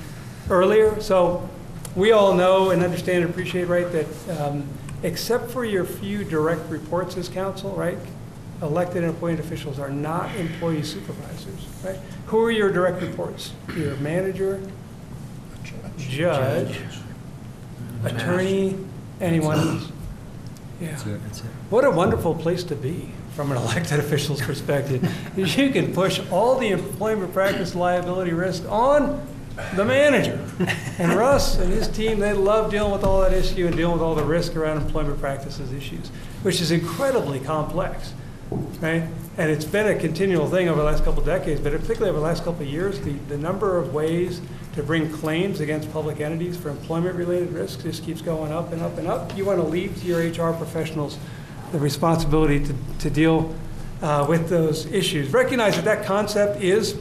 [0.51, 1.01] earlier.
[1.01, 1.49] So
[1.95, 4.67] we all know and understand and appreciate, right, that um,
[5.03, 7.99] except for your few direct reports as council, right,
[8.63, 11.99] elected and appointed officials are not employee supervisors, right?
[12.27, 13.53] Who are your direct reports?
[13.77, 14.61] Your manager,
[15.99, 16.81] judge,
[18.05, 18.79] attorney,
[19.21, 19.93] anyone else?
[20.81, 20.99] Yeah.
[21.71, 25.09] What a wonderful place to be from an elected official's perspective.
[25.37, 29.27] You can push all the employment practice liability risk on
[29.77, 30.45] the manager.
[30.99, 34.03] And Russ and his team, they love dealing with all that issue and dealing with
[34.03, 36.09] all the risk around employment practices issues,
[36.43, 38.13] which is incredibly complex,
[38.81, 39.05] right?
[39.37, 42.19] And it's been a continual thing over the last couple of decades, but particularly over
[42.19, 44.41] the last couple of years, the, the number of ways
[44.75, 48.99] to bring claims against public entities for employment-related risks just keeps going up and up
[48.99, 49.37] and up.
[49.37, 51.19] You want to leave to your HR professionals
[51.73, 53.55] the responsibility to, to deal
[54.03, 55.33] uh, with those issues.
[55.33, 56.99] Recognize that that concept is,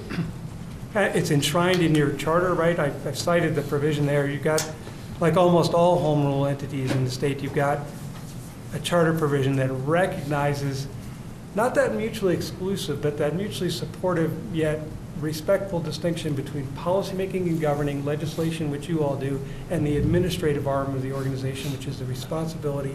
[0.95, 2.77] it's enshrined in your charter, right?
[2.77, 4.29] I- I've cited the provision there.
[4.29, 4.67] You've got,
[5.19, 7.79] like almost all home rule entities in the state, you've got
[8.73, 10.87] a charter provision that recognizes
[11.55, 14.79] not that mutually exclusive, but that mutually supportive yet
[15.23, 20.93] respectful distinction between policymaking and governing, legislation, which you all do, and the administrative arm
[20.93, 22.93] of the organization, which is the responsibility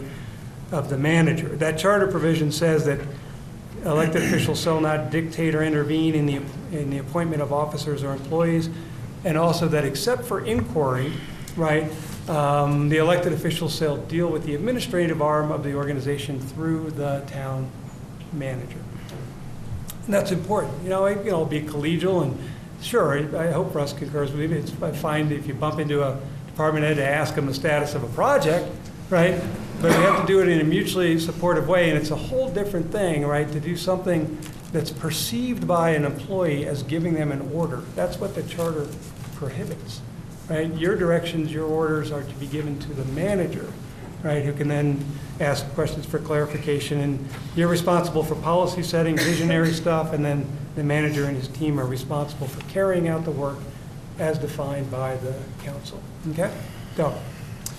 [0.71, 1.49] of the manager.
[1.49, 2.99] That charter provision says that
[3.83, 6.35] elected officials shall not dictate or intervene in the,
[6.71, 8.69] in the appointment of officers or employees,
[9.25, 11.11] and also that except for inquiry,
[11.55, 11.91] right,
[12.29, 17.23] um, the elected officials shall deal with the administrative arm of the organization through the
[17.27, 17.69] town
[18.33, 18.78] manager.
[20.09, 20.73] And that's important.
[20.81, 22.35] You know, I- you know, be collegial and,
[22.81, 24.57] sure, I I hope Russ concurs with me.
[24.57, 26.17] It's, I find if you bump into a
[26.47, 28.65] department head to ask them the status of a project,
[29.11, 29.39] right?
[29.79, 32.49] But we have to do it in a mutually supportive way, and it's a whole
[32.49, 33.51] different thing, right?
[33.51, 34.35] To do something
[34.73, 37.83] that's perceived by an employee as giving them an order.
[37.95, 38.87] That's what the charter
[39.35, 40.01] prohibits,
[40.49, 40.73] right?
[40.73, 43.67] Your directions, your orders are to be given to the manager,
[44.23, 45.03] right, who can then
[45.39, 46.99] ask questions for clarification.
[46.99, 51.79] And you're responsible for policy setting, visionary stuff, and then the manager and his team
[51.79, 53.57] are responsible for carrying out the work
[54.19, 56.01] as defined by the council.
[56.31, 56.51] Okay?
[56.97, 57.17] So,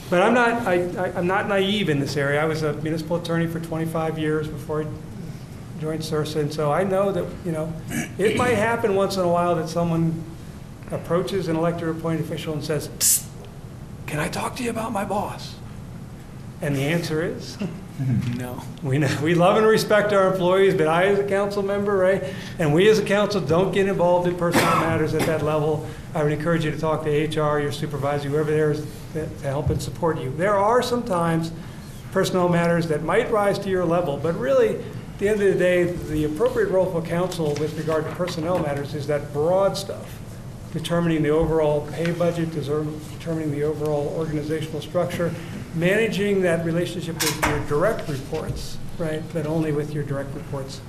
[0.09, 2.43] but I'm not, I, I- I'm not naive in this area.
[2.43, 4.87] I was a municipal attorney for 25 years before I
[5.81, 7.73] joined CIRSA, and so I know that, you know,
[8.19, 10.25] it might happen once in a while that someone
[10.91, 13.27] approaches an elected or appointed official and says, "Psst,
[14.07, 15.55] can I talk to you about my boss?
[16.63, 17.57] And the answer is,
[18.37, 18.63] no.
[18.83, 22.23] We, know- we love and respect our employees, but I, as a council member, right,
[22.59, 25.87] and we as a council don't get involved in personal matters at that level.
[26.15, 29.27] I would encourage you to talk to HR, your supervisor, whoever there is to to
[29.43, 30.31] help and support you.
[30.37, 31.51] There are sometimes
[32.13, 35.59] personnel matters that might rise to your level, but really, at the end of the
[35.59, 40.19] day, the appropriate role for council with regard to personnel matters is that broad stuff
[40.73, 45.35] determining the overall pay budget, determining the overall organizational structure,
[45.75, 50.81] managing that relationship with your direct reports, right, but only with your direct reports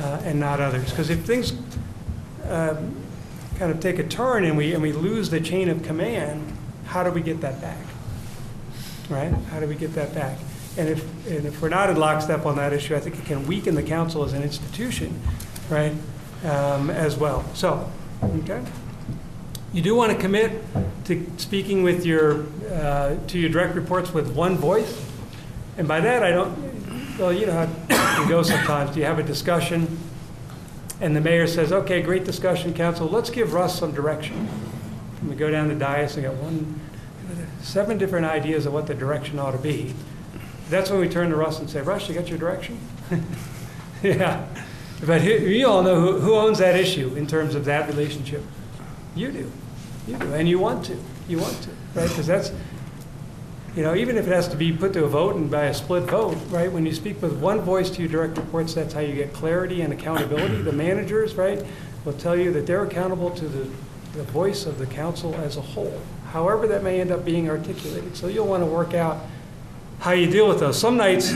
[0.00, 0.90] uh, and not others.
[0.90, 1.52] Because if things
[2.44, 2.94] um,
[3.58, 6.56] kind of take a turn and we, and we lose the chain of command,
[6.86, 7.84] how do we get that back?
[9.08, 9.32] Right?
[9.50, 10.38] How do we get that back?
[10.76, 13.46] And if, and if we're not in lockstep on that issue, I think it can
[13.46, 15.20] weaken the council as an institution,
[15.68, 15.92] right?
[16.44, 17.44] um, as well.
[17.54, 17.90] So,
[18.22, 18.62] okay?
[19.72, 20.62] You do want to commit
[21.04, 25.06] to speaking with your, uh, to your direct reports with one voice.
[25.78, 28.92] And by that, I don't, well, you know how it go sometimes.
[28.92, 29.98] Do you have a discussion,
[31.00, 34.48] and the mayor says, okay, great discussion, council, let's give Russ some direction.
[35.20, 36.80] And we go down the dais and get one,
[37.62, 39.94] seven different ideas of what the direction ought to be.
[40.68, 42.78] That's when we turn to Russ and say, Russ, you got your direction?
[44.02, 44.46] Yeah.
[45.04, 48.42] But you all know who owns that issue in terms of that relationship.
[49.14, 49.52] You do.
[50.10, 50.34] You do.
[50.34, 50.96] And you want to.
[51.28, 52.08] You want to, right?
[52.08, 52.52] Because that's,
[53.76, 55.74] you know, even if it has to be put to a vote and by a
[55.74, 56.70] split vote, right?
[56.70, 59.82] When you speak with one voice to your direct reports, that's how you get clarity
[59.82, 60.62] and accountability.
[60.62, 61.64] The managers, right,
[62.04, 63.70] will tell you that they're accountable to the,
[64.14, 66.00] the voice of the council as a whole,
[66.32, 68.16] however that may end up being articulated.
[68.16, 69.24] So you'll want to work out
[70.00, 70.78] how you deal with those.
[70.78, 71.34] Some nights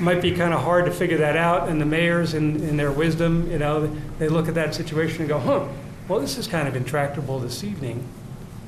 [0.00, 2.92] might be kind of hard to figure that out, and the mayors, in, in their
[2.92, 3.86] wisdom, you know,
[4.18, 5.66] they look at that situation and go, huh,
[6.08, 8.06] well, this is kind of intractable this evening.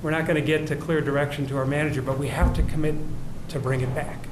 [0.02, 2.62] We're not going to get to clear direction to our manager, but we have to
[2.62, 2.94] commit
[3.48, 4.26] to bring it back.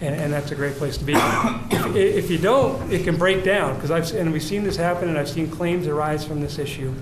[0.00, 1.14] And, and that's a great place to be.
[1.14, 5.08] If, if you don't, it can break down, because I've, and we've seen this happen,
[5.08, 6.92] and I've seen claims arise from this issue,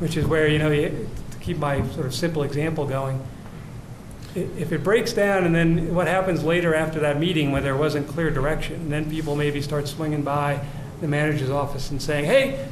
[0.00, 3.24] which is where, you know, you, to keep my sort of simple example going,
[4.34, 8.08] if it breaks down and then what happens later after that meeting when there wasn't
[8.08, 10.60] clear direction, and then people maybe start swinging by
[11.00, 12.66] the manager's office and saying, hey,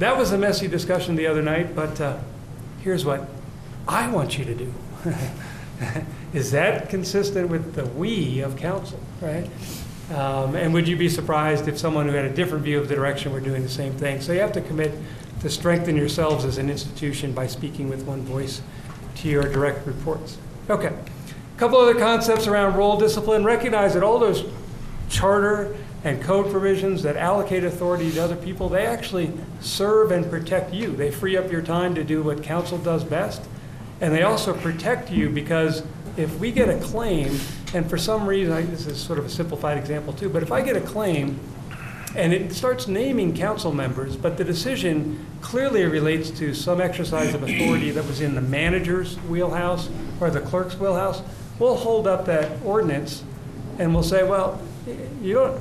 [0.00, 2.18] that was a messy discussion the other night, but uh,
[2.82, 3.28] here's what
[3.86, 4.74] I want you to do.
[6.32, 9.48] Is that consistent with the we of council, right?
[10.14, 12.94] Um, And would you be surprised if someone who had a different view of the
[12.94, 14.20] direction were doing the same thing?
[14.20, 14.92] So you have to commit
[15.40, 18.62] to strengthen yourselves as an institution by speaking with one voice
[19.16, 20.38] to your direct reports.
[20.68, 20.88] Okay.
[20.88, 23.44] A Couple other concepts around role discipline.
[23.44, 24.44] Recognize that all those
[25.10, 30.72] charter and code provisions that allocate authority to other people, they actually serve and protect
[30.72, 30.92] you.
[30.92, 33.42] They free up your time to do what council does best.
[34.00, 35.82] And they also protect you because
[36.16, 37.38] if we get a claim,
[37.74, 40.50] and for some reason, I- this is sort of a simplified example too, but if
[40.50, 41.38] I get a claim
[42.16, 47.42] and it starts naming council members, but the decision clearly relates to some exercise of
[47.42, 51.22] authority that was in the manager's wheelhouse or the clerk's wheelhouse,
[51.58, 53.22] we'll hold up that ordinance
[53.78, 54.60] and we'll say, well,
[55.22, 55.60] you don't,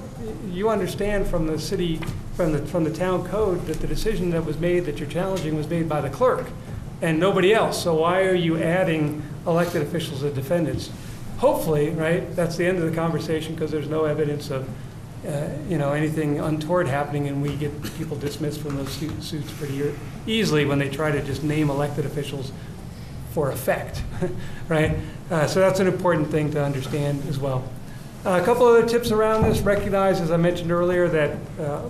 [0.49, 1.99] you understand from the city,
[2.35, 5.55] from the, from the town code that the decision that was made that you're challenging
[5.55, 6.47] was made by the clerk
[7.01, 7.83] and nobody else.
[7.83, 10.89] So why are you adding elected officials as defendants?
[11.37, 14.67] Hopefully, right, that's the end of the conversation because there's no evidence of,
[15.27, 19.93] uh, you know, anything untoward happening and we get people dismissed from those suits pretty
[20.27, 22.51] easily when they try to just name elected officials
[23.31, 24.01] for effect,
[24.67, 24.97] right?
[25.29, 27.63] Uh, So that's an important thing to understand as well.
[28.25, 31.87] Uh, A couple other tips around this, recognize, as I mentioned earlier, that uh,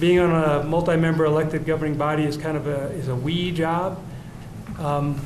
[0.00, 4.02] being on a multi-member elected governing body is kind of a, is a we job.
[4.78, 5.20] Um,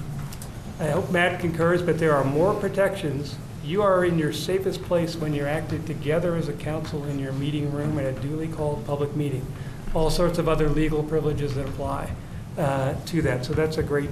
[0.79, 3.37] I hope Matt concurs, but there are more protections.
[3.65, 7.33] You are in your safest place when you're acted together as a council in your
[7.33, 9.47] meeting room at a duly called public meeting.
[9.95, 12.11] All sorts of other legal privileges that apply
[12.59, 13.45] uh, to that.
[13.45, 14.11] So that's a great,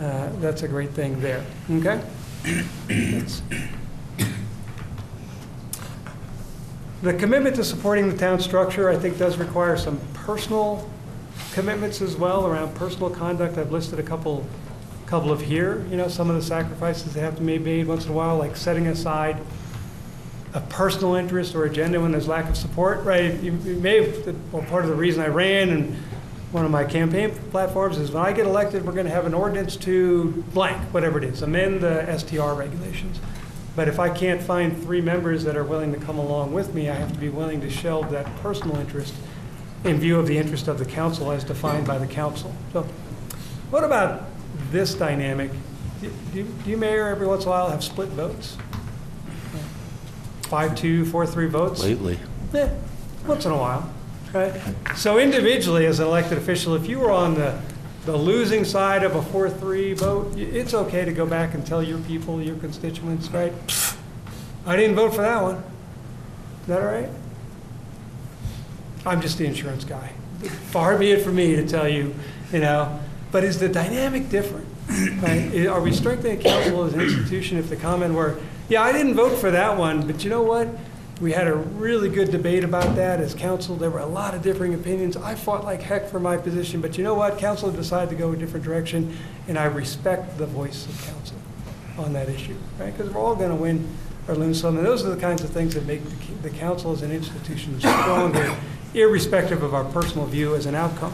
[0.00, 1.44] uh, that's a great thing there.
[1.70, 2.00] Okay?
[2.88, 3.42] That's-
[7.00, 10.88] The commitment to supporting the town structure, I think, does require some personal
[11.52, 13.56] commitments as well around personal conduct.
[13.56, 14.44] I've listed a couple,
[15.06, 18.04] couple of here, you know, some of the sacrifices that have to be made once
[18.06, 19.40] in a while, like setting aside
[20.54, 23.34] a personal interest or agenda when there's lack of support, right?
[23.40, 25.94] You you may have, well, part of the reason I ran and
[26.50, 29.34] one of my campaign platforms is when I get elected, we're going to have an
[29.34, 33.20] ordinance to blank, whatever it is, amend the STR regulations.
[33.78, 36.90] But if I can't find three members that are willing to come along with me,
[36.90, 39.14] I have to be willing to shelve that personal interest
[39.84, 42.52] in view of the interest of the council as defined by the council.
[42.72, 42.82] So
[43.70, 44.24] what about
[44.72, 45.52] this dynamic?
[46.00, 48.56] Do do- do you, Mayor, every once in a while have split votes?
[50.42, 51.80] Five-two, four-three votes?
[51.80, 52.18] Lately.
[52.54, 52.68] Eh,
[53.28, 53.88] once in a while,
[54.34, 54.60] right?
[54.96, 57.56] So individually, as an elected official, if you were on the,
[58.08, 61.98] the losing side of a four-three vote, it's okay to go back and tell your
[61.98, 63.52] people, your constituents, right?
[64.64, 65.56] I didn't vote for that one.
[65.56, 67.10] Is that all right?
[69.04, 70.12] I'm just the insurance guy.
[70.70, 72.14] Far be it from me to tell you,
[72.50, 72.98] you know,
[73.30, 74.66] but is the dynamic different?
[75.20, 75.66] Right?
[75.66, 78.40] Are we strengthening council as an institution if the comment were,
[78.70, 80.66] yeah, I didn't vote for that one, but you know what?
[81.20, 83.74] We had a really good debate about that as council.
[83.74, 85.16] There were a lot of differing opinions.
[85.16, 87.38] I fought like heck for my position, but you know what?
[87.38, 89.16] Council decided to go a different direction,
[89.48, 91.36] and I respect the voice of council
[91.98, 92.96] on that issue, right?
[92.96, 93.88] Because we're all going to win
[94.28, 96.92] or lose some, and those are the kinds of things that make the the council
[96.92, 98.56] as an institution stronger
[98.94, 101.12] irrespective of our personal view as an outcome.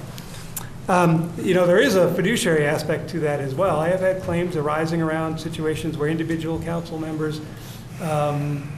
[0.88, 3.80] Um, You know, there is a fiduciary aspect to that as well.
[3.80, 7.40] I have had claims arising around situations where individual council members,
[8.02, 8.70] um,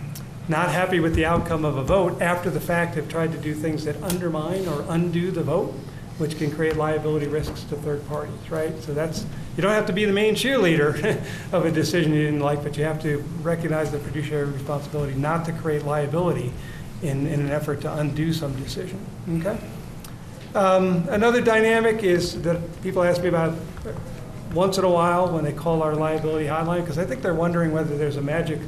[0.49, 3.55] not happy with the outcome of a vote, after the fact have tried to do
[3.55, 5.75] things that undermine or undo the vote,
[6.19, 8.81] which can create liability risks to third parties, right?
[8.83, 9.27] So that's,
[9.57, 11.21] you don't have to be the main cheerleader
[11.53, 15.45] of a decision you didn't like, but you have to recognize the fiduciary responsibility not
[15.47, 16.53] to create liability
[17.03, 18.99] in, in an effort to undo some decision,
[19.39, 19.59] okay?
[20.55, 23.55] Um, Another dynamic is that people ask me about
[24.55, 27.73] once in a while when they call our liability hotline, because I think they're wondering
[27.73, 28.61] whether there's a magic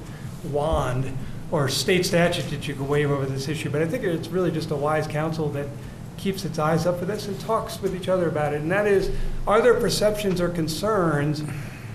[0.52, 1.16] wand
[1.50, 3.70] or state statute that you can wave over this issue.
[3.70, 5.66] But I think it's really just a wise council that
[6.16, 8.60] keeps its eyes up for this and talks with each other about it.
[8.60, 9.10] And that is,
[9.46, 11.42] are there perceptions or concerns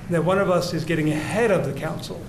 [0.09, 2.21] that one of us is getting ahead of the council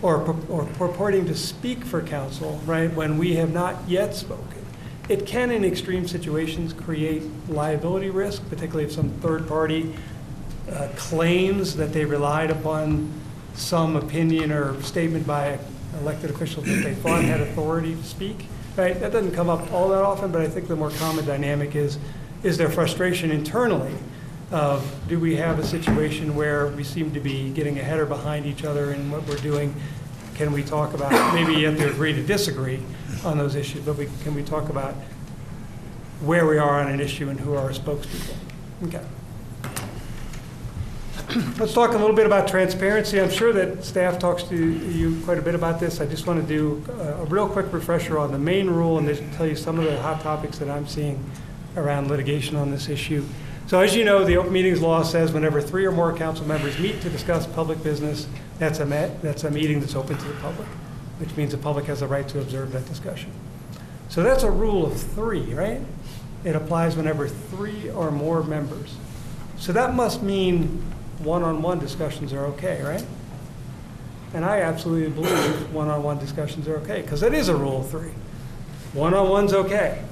[0.00, 4.64] or or purporting to speak for council, right, when we have not yet spoken?
[5.08, 9.94] It can, in extreme situations, create liability risk, particularly if some third party
[10.70, 13.12] uh, claims that they relied upon
[13.54, 15.58] some opinion or statement by
[16.00, 18.98] elected officials that they thought had authority to speak, right?
[19.00, 21.98] That doesn't come up all that often, but I think the more common dynamic is,
[22.42, 23.94] is there frustration internally
[24.50, 28.46] of, do we have a situation where we seem to be getting ahead or behind
[28.46, 29.74] each other in what we're doing?
[30.34, 32.82] Can we talk about, maybe you have to agree to disagree
[33.24, 34.94] on those issues, but we, can we talk about
[36.20, 38.36] where we are on an issue and who are our spokespeople?
[38.84, 39.04] Okay.
[41.58, 43.18] Let's talk a little bit about transparency.
[43.18, 46.00] I'm sure that staff talks to you quite a bit about this.
[46.00, 49.32] I just want to do a a real quick refresher on the main rule and
[49.32, 51.24] tell you some of the hot topics that I'm seeing
[51.76, 53.24] around litigation on this issue.
[53.66, 56.78] So as you know, the open meetings law says whenever three or more council members
[56.78, 58.26] meet to discuss public business,
[58.58, 58.84] that's a,
[59.22, 60.66] that's a meeting that's open to the public,
[61.18, 63.30] which means the public has a right to observe that discussion.
[64.08, 65.80] So that's a rule of three, right?
[66.44, 68.96] It applies whenever three or more members.
[69.56, 70.82] So that must mean
[71.24, 73.04] one-on-one discussions are okay, right?
[74.34, 78.12] And I absolutely believe one-on-one discussions are okay, because it is a rule of three.
[78.92, 80.02] One-on-one's okay.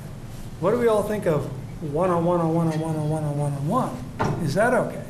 [0.61, 1.45] What do we all think of
[1.93, 4.45] one-on-one, on one-on-one, on one-on-one, on one?
[4.45, 5.07] Is that okay?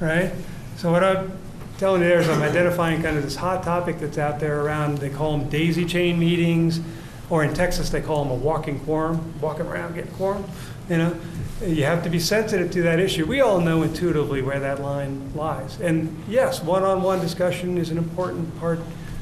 [0.00, 0.32] Right?
[0.76, 1.38] So what I'm
[1.78, 4.98] telling you there is I'm identifying kind of this hot topic that's out there around,
[4.98, 6.80] they call them daisy chain meetings,
[7.28, 10.44] or in Texas, they call them a walking quorum, walking around getting quorum,
[10.88, 11.16] you know?
[11.64, 13.26] You have to be sensitive to that issue.
[13.26, 15.78] We all know intuitively where that line lies.
[15.78, 18.78] And yes, one-on-one discussion is an important part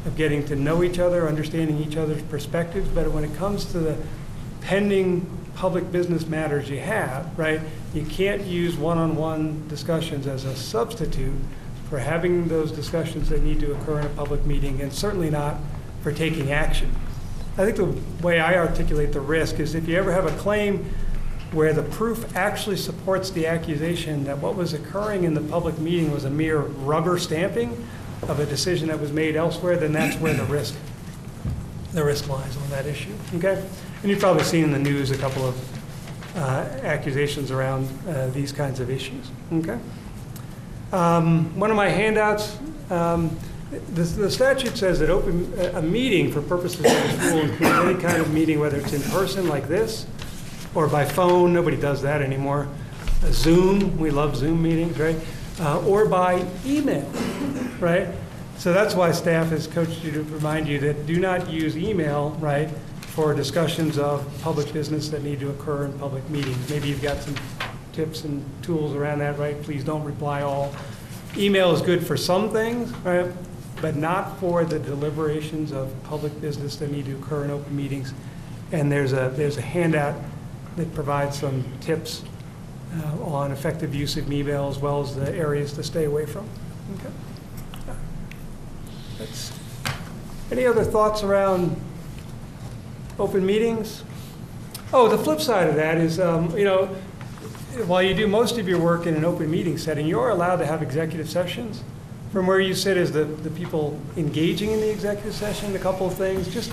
[0.07, 3.80] of getting to know each other, understanding each other's perspectives, but when it comes to
[3.80, 3.97] the
[4.61, 7.61] pending public business matters you have, right,
[7.93, 11.34] you can't use one-on-one discussions as a substitute
[11.91, 15.57] for having those discussions that need to occur in a public meeting, and certainly not
[16.03, 16.95] for taking action.
[17.57, 20.89] I think the way I articulate the risk is if you ever have a claim
[21.53, 26.11] where the proof actually supports the accusation that what was occurring in the public meeting
[26.12, 27.86] was a mere rubber stamping
[28.22, 30.74] of a decision that was made elsewhere, then that's where the risk,
[31.92, 33.64] the risk lies on that issue, okay?
[34.03, 36.40] And you've probably seen in the news a couple of uh,
[36.82, 39.78] accusations around uh, these kinds of issues, okay?
[40.92, 42.59] Um, One of my handouts,
[42.90, 43.36] um,
[43.70, 48.01] the the statute says that open, a meeting for purposes of this rule includes any
[48.01, 50.07] kind of meeting, whether it's in person like this,
[50.75, 52.69] or by phone, nobody does that anymore.
[53.23, 55.16] Uh, Zoom, we love Zoom meetings, right?
[55.61, 57.11] Uh, Or by email,
[57.81, 58.09] right?
[58.59, 62.31] So that's why staff has coached you to remind you that do not use email,
[62.41, 62.69] right,
[63.01, 66.69] for discussions of public business that need to occur in public meetings.
[66.71, 67.35] Maybe you've got some
[67.93, 69.61] tips and tools around that, right?
[69.62, 70.73] Please don't reply all.
[71.37, 73.31] Email is good for some things, right,
[73.81, 78.12] but not for the deliberations of public business that need to occur in open meetings.
[78.71, 80.14] And there's a, there's a handout
[80.77, 82.23] that provides some tips
[82.97, 86.49] uh, on effective use of email as well as the areas to stay away from.
[86.95, 87.11] Okay.
[89.19, 89.53] That's-
[90.51, 91.79] Any other thoughts around
[93.19, 94.05] open meetings?
[94.93, 96.87] Oh, the flip side of that is, um, you know,
[97.87, 100.57] while you do most of your work in an open meeting setting, you are allowed
[100.57, 101.83] to have executive sessions.
[102.33, 106.07] From where you sit as the, the people engaging in the executive session, a couple
[106.07, 106.71] of things, just,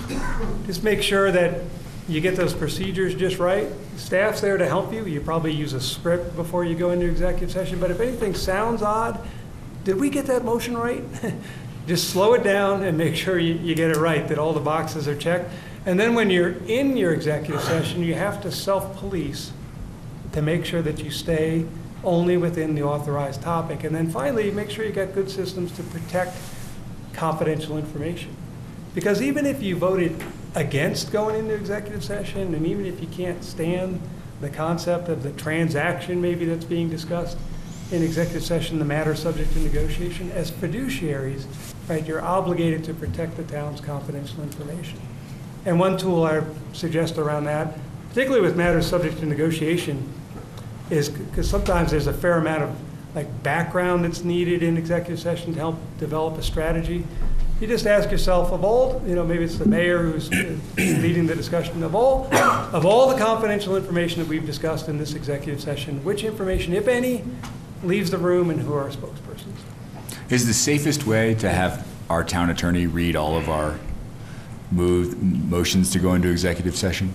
[0.66, 1.60] just make sure that
[2.08, 3.68] you get those procedures just right.
[3.96, 5.04] Staff's there to help you.
[5.06, 8.82] You probably use a script before you go into executive session, but if anything sounds
[8.82, 9.26] odd,
[9.84, 11.02] did we get that motion right?
[11.86, 14.60] Just slow it down and make sure you, you get it right, that all the
[14.60, 15.50] boxes are checked.
[15.84, 19.52] And then when you're in your executive session, you have to self-police
[20.32, 21.64] to make sure that you stay
[22.02, 23.84] only within the authorized topic.
[23.84, 26.36] And then finally, make sure you got good systems to protect
[27.12, 28.34] confidential information.
[28.94, 30.20] Because even if you voted
[30.56, 34.00] against going into executive session, and even if you can't stand
[34.40, 37.38] the concept of the transaction maybe that's being discussed
[37.92, 41.44] in executive session, the matter subject to negotiation, as fiduciaries,
[41.88, 44.98] right, you're obligated to protect the town's confidential information.
[45.66, 46.42] And one tool I
[46.72, 47.78] suggest around that,
[48.08, 50.08] particularly with matters subject to negotiation,
[50.88, 52.76] is, because sometimes there's a fair amount of
[53.14, 57.04] like background that's needed in executive session to help develop a strategy.
[57.60, 61.26] You just ask yourself, of all, you know, maybe it's the mayor who's uh, leading
[61.26, 65.58] the discussion, of all, of all the confidential information that we've discussed in this executive
[65.58, 67.24] session, which information, if any,
[67.82, 69.56] leaves the room and who are our spokespersons?
[70.28, 73.78] Is the safest way to have our town attorney read all of our
[74.70, 77.10] move, motions to go into executive session?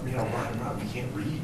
[0.00, 1.40] I mean, I'll mark them up, you can't read.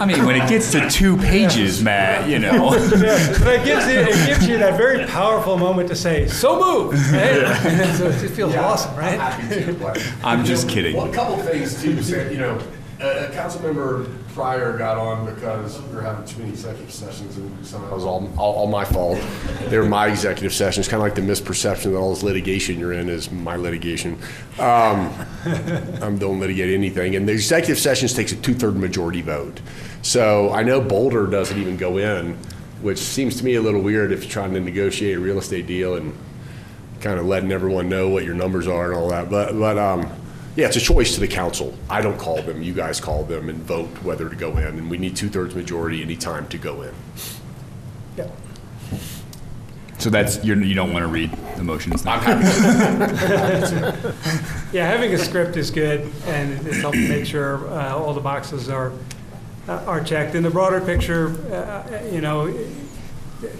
[0.00, 2.72] I mean, when it gets to two pages, Matt, you know.
[2.74, 6.60] Yes, but it gives you, it gives you that very powerful moment to say, so
[6.60, 7.94] moved, right?
[7.96, 9.18] So it just feels awesome, I'm right?
[9.18, 10.00] happy to, but.
[10.22, 10.96] I'm just know, kidding.
[10.96, 11.94] Well, a couple things too,
[12.30, 12.60] you know,
[13.00, 17.36] a, a council member prior got on because we were having too many executive sessions
[17.36, 17.88] and somehow.
[17.88, 19.20] That was all, all, all my fault.
[19.68, 22.92] They were my executive sessions, kind of like the misperception that all this litigation you're
[22.92, 24.14] in is my litigation.
[24.58, 25.12] Um,
[25.44, 29.60] I don't litigate anything, and the executive sessions takes a two-third majority vote.
[30.02, 32.34] So I know Boulder doesn't even go in,
[32.82, 35.66] which seems to me a little weird if you're trying to negotiate a real estate
[35.66, 36.16] deal and
[37.00, 39.30] kind of letting everyone know what your numbers are and all that.
[39.30, 40.10] But, but, um,
[40.58, 41.72] yeah, it's a choice to the council.
[41.88, 44.90] I don't call them, you guys call them and vote whether to go in, and
[44.90, 46.92] we need two-thirds majority anytime to go in.
[48.16, 48.28] Yeah.
[49.98, 52.48] So that's, you're, you don't want to read the motions I'm happy.
[54.72, 58.68] Yeah, having a script is good, and it helps make sure uh, all the boxes
[58.68, 58.92] are,
[59.68, 60.34] uh, are checked.
[60.34, 62.48] In the broader picture, uh, you know,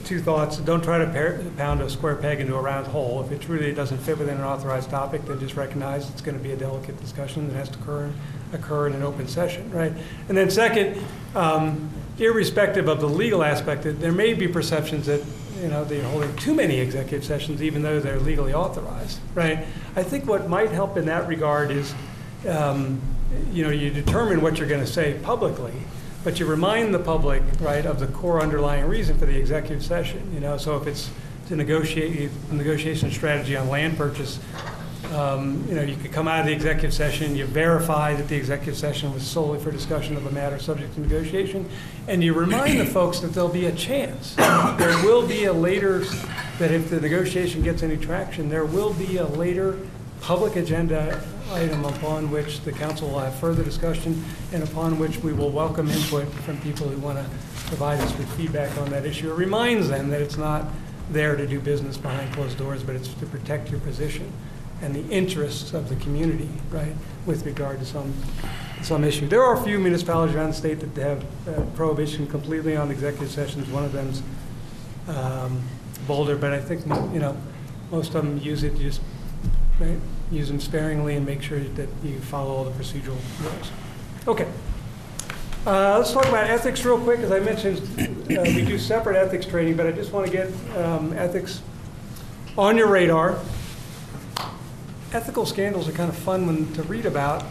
[0.04, 0.56] two thoughts.
[0.58, 3.22] Don't try to pound a square peg into a round hole.
[3.22, 6.42] If it truly doesn't fit within an authorized topic, then just recognize it's going to
[6.42, 8.10] be a delicate discussion that has to occur,
[8.52, 9.92] occur in an open session, right?
[10.28, 11.02] And then second,
[11.34, 15.22] um, irrespective of the legal aspect, there may be perceptions that,
[15.60, 19.64] you know, they're holding too many executive sessions even though they're legally authorized, right?
[19.94, 21.94] I think what might help in that regard is,
[22.48, 23.00] um,
[23.52, 25.74] you know, you determine what you're going to say publicly,
[26.24, 30.30] but you remind the public, right, of the core underlying reason for the executive session,
[30.34, 30.56] you know?
[30.56, 31.10] So if it's
[31.48, 34.38] to negotiate, negotiation strategy on land purchase,
[35.14, 38.36] um, you know, you could come out of the executive session, you verify that the
[38.36, 41.66] executive session was solely for discussion of a matter subject to negotiation,
[42.08, 44.34] and you remind the folks that there'll be a chance.
[44.34, 46.00] There will be a later,
[46.58, 49.78] that if the negotiation gets any traction, there will be a later
[50.20, 55.32] public agenda item upon which the council will have further discussion and upon which we
[55.32, 57.24] will welcome input from people who want to
[57.66, 59.30] provide us with feedback on that issue.
[59.30, 60.66] It reminds them that it's not
[61.10, 64.30] there to do business behind closed doors, but it's to protect your position
[64.82, 66.94] and the interests of the community, right,
[67.26, 68.14] with regard to some,
[68.82, 69.26] some issue.
[69.26, 73.30] There are a few municipalities around the state that have uh, prohibition completely on executive
[73.30, 73.68] sessions.
[73.68, 74.22] One of them's
[75.08, 75.62] um,
[76.06, 77.36] Boulder, but I think, you know,
[77.90, 79.00] most of them use it just,
[79.80, 79.98] right,
[80.30, 83.70] use them sparingly and make sure that you follow all the procedural rules.
[84.26, 84.48] Okay.
[85.66, 87.20] Uh, Let's talk about ethics real quick.
[87.20, 90.52] As I mentioned, uh, we do separate ethics training, but I just want to get
[90.76, 91.62] um, ethics
[92.56, 93.38] on your radar.
[95.12, 97.44] Ethical scandals are kind of fun when, to read about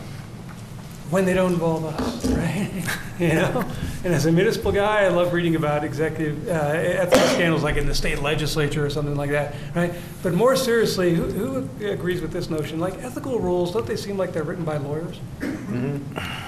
[1.10, 2.72] when they don't involve us, right?
[3.20, 3.64] you know?
[4.04, 7.88] And as a municipal guy, I love reading about executive uh, ethical scandals like in
[7.88, 9.94] the state legislature or something like that, right?
[10.22, 12.80] But more seriously, who, who agrees with this notion?
[12.80, 15.20] Like ethical rules, don't they seem like they're written by lawyers?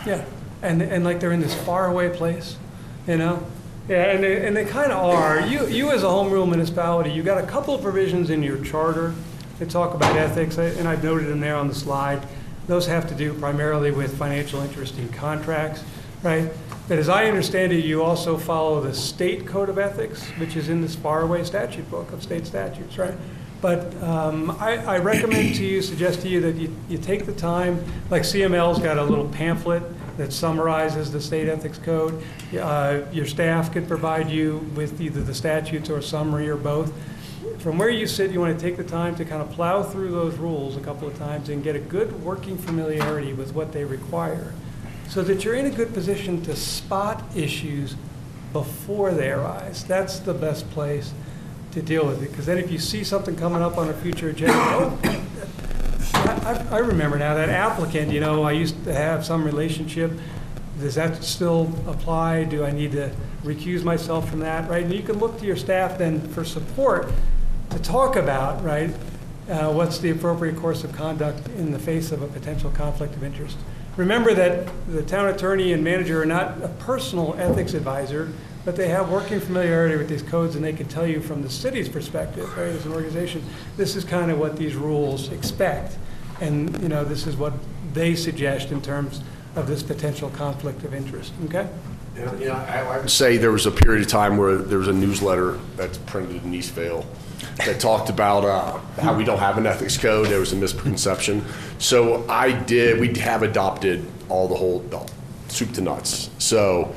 [0.05, 0.25] Yeah,
[0.61, 2.57] and, and like they're in this faraway place,
[3.07, 3.45] you know?
[3.87, 5.41] Yeah, and they, and they kind of are.
[5.47, 8.63] You, you as a home rule municipality, you got a couple of provisions in your
[8.63, 9.15] charter
[9.57, 12.21] that talk about ethics, and I've noted them there on the slide.
[12.69, 15.83] Those have to do primarily with financial interest in contracts,
[16.21, 16.51] right?
[16.87, 20.69] But as I understand it, you also follow the state code of ethics, which is
[20.69, 23.15] in this faraway statute book of state statutes, right?
[23.59, 27.33] But um, I, I recommend to you, suggest to you that you, you take the
[27.33, 29.81] time, like CML's got a little pamphlet
[30.17, 32.23] that summarizes the state ethics code.
[32.53, 36.93] Uh, Your staff could provide you with either the statutes or a summary or both.
[37.57, 40.11] From where you sit, you want to take the time to kind of plow through
[40.11, 43.83] those rules a couple of times and get a good working familiarity with what they
[43.83, 44.53] require
[45.09, 47.95] so that you're in a good position to spot issues
[48.53, 49.83] before they arise.
[49.83, 51.11] That's the best place
[51.71, 52.29] to deal with it.
[52.29, 54.99] Because then if you see something coming up on a future agenda, oh,
[56.13, 60.11] I, I remember now that applicant, you know, I used to have some relationship.
[60.79, 62.45] Does that still apply?
[62.45, 63.11] Do I need to
[63.43, 64.83] recuse myself from that, right?
[64.83, 67.11] And you can look to your staff then for support
[67.69, 68.91] to talk about, right?
[69.49, 73.23] uh, what's the appropriate course of conduct in the face of a potential conflict of
[73.23, 73.57] interest.
[73.97, 78.31] Remember that the town attorney and manager are not a personal ethics advisor,
[78.63, 81.49] but they have working familiarity with these codes, and they can tell you from the
[81.49, 83.43] city's perspective, right, as an organization,
[83.75, 85.97] this is kind of what these rules expect.
[86.39, 87.53] And, you know, this is what
[87.93, 89.21] they suggest in terms
[89.55, 91.67] of this potential conflict of interest, okay?
[92.15, 94.87] Yeah, know, I I would say there was a period of time where there was
[94.87, 97.05] a newsletter that's printed in East Vail
[97.65, 100.27] that talked about uh, how we don't have an ethics code.
[100.27, 101.43] There was a misconception.
[101.77, 105.09] So I did, we have adopted all the whole, the
[105.47, 106.29] soup to nuts.
[106.37, 106.93] So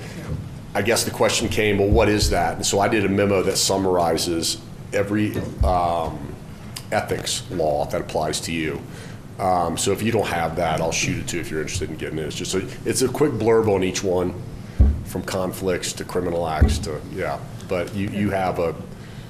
[0.74, 2.56] I guess the question came, well, what is that?
[2.56, 4.60] And so I did a memo that summarizes
[4.92, 6.34] every um,
[6.90, 8.80] ethics law that applies to you.
[9.38, 11.90] Um, So if you don't have that, I'll shoot it to you if you're interested
[11.90, 12.26] in getting it.
[12.26, 14.34] It's just, a it's a quick blurb on each one,
[15.04, 17.38] from conflicts to criminal acts to, yeah.
[17.68, 18.74] But you, you have a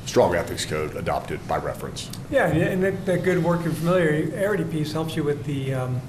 [0.07, 2.11] strong ethics code adopted by reference.
[2.31, 6.01] Yeah, and- that, that good working familiarity piece helps you with the, um,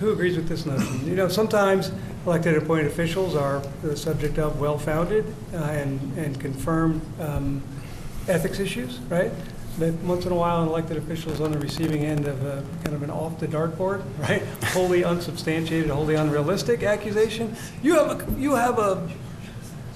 [0.00, 1.06] who agrees with this notion?
[1.06, 1.92] You know, sometimes
[2.26, 5.24] elected appointed officials are the subject of well-founded
[5.54, 7.62] uh, and, and confirmed um,
[8.28, 9.30] ethics issues, right?
[9.78, 12.62] But once in a while, an elected official is on the receiving end of a,
[12.84, 14.42] kind of an off the dartboard, right?
[14.66, 17.56] Wholly unsubstantiated, wholly unrealistic accusation.
[17.82, 19.10] You have a, you have a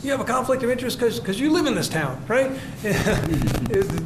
[0.02, 2.50] you have a conflict of interest because you live in this town, right?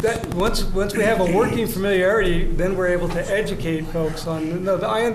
[0.01, 4.65] That, once, once we have a working familiarity, then we're able to educate folks on,
[4.65, 5.15] no, the, I,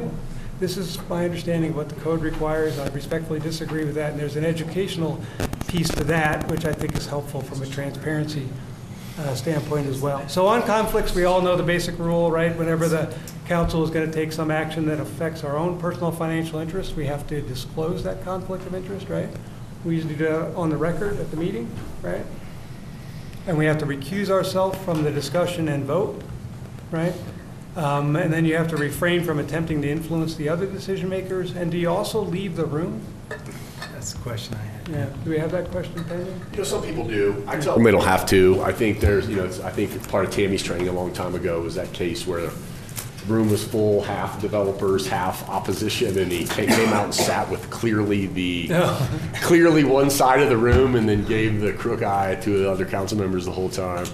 [0.60, 2.78] this is my understanding of what the code requires.
[2.78, 5.20] I respectfully disagree with that, and there's an educational
[5.68, 8.48] piece to that, which I think is helpful from a transparency
[9.18, 10.28] uh, standpoint as well.
[10.30, 12.56] So on conflicts, we all know the basic rule, right?
[12.56, 13.14] Whenever the
[13.48, 17.08] council is going to take some action that affects our own personal financial interests, we
[17.08, 19.30] have to disclose that conflict of interest, right?
[19.86, 21.70] We usually do that on the record at the meeting,
[22.02, 22.26] right?
[23.48, 26.20] And we have to recuse ourselves from the discussion and vote,
[26.92, 27.14] right?
[27.76, 31.56] Um, And then you have to refrain from attempting to influence the other decision makers.
[31.56, 33.02] And do you also leave the room?
[33.94, 34.88] That's the question I had.
[34.90, 36.42] Yeah, do we have that question pending?
[36.52, 37.44] You know, some people do.
[37.48, 38.62] I tell them they don't have to.
[38.64, 41.36] I think there's, you know, it's- I think part of Tammy's training a long time
[41.36, 42.52] ago was that case where the
[43.28, 48.28] room was full, half developers, half opposition, and he came out and sat with clearly
[48.28, 49.32] the, oh.
[49.42, 52.86] clearly one side of the room and then gave the crook eye to the other
[52.86, 54.06] council members the whole time.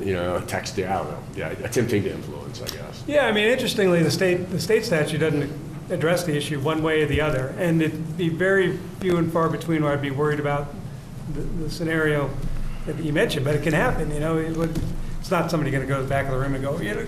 [0.00, 3.04] You know, texting, I don't know, yeah, attempting to influence, I guess.
[3.06, 5.52] Yeah, I mean, interestingly, the state, the state statute doesn't
[5.90, 9.48] address the issue one way or the other, and it'd be very few and far
[9.48, 10.74] between where I'd be worried about
[11.34, 12.30] the, the scenario
[12.86, 14.76] that you mentioned, but it can happen, you know, it would,
[15.20, 17.06] it's not somebody gonna go to the back of the room and go, you know,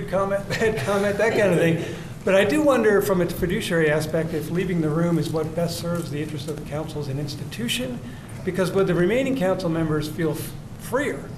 [0.00, 1.84] good- comment, bad comment, that kind of thing.
[2.24, 5.78] But I do wonder, from a fiduciary aspect, if leaving the room is what best
[5.78, 8.00] serves the interest of the council as an institution,
[8.44, 10.34] because would the remaining council members feel
[10.80, 11.28] freer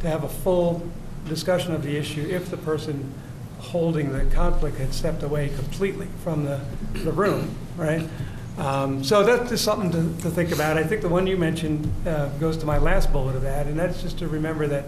[0.00, 0.88] to have a full
[1.28, 3.12] discussion of the issue if the person
[3.58, 6.60] holding the conflict had stepped away completely from the,
[6.94, 8.08] the room, right?
[8.58, 10.78] Um, So that's just something to, to think about.
[10.78, 13.78] I think the one you mentioned uh, goes to my last bullet of that, and
[13.78, 14.84] that's just to remember that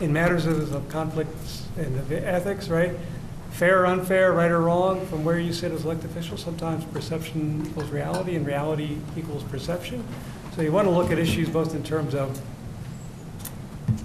[0.00, 2.92] in matters of of conflicts and of ethics, right?
[3.50, 7.64] Fair or unfair, right or wrong, from where you sit as elected official, sometimes perception
[7.66, 10.04] equals reality and reality equals perception.
[10.56, 12.40] So you want to look at issues both in terms of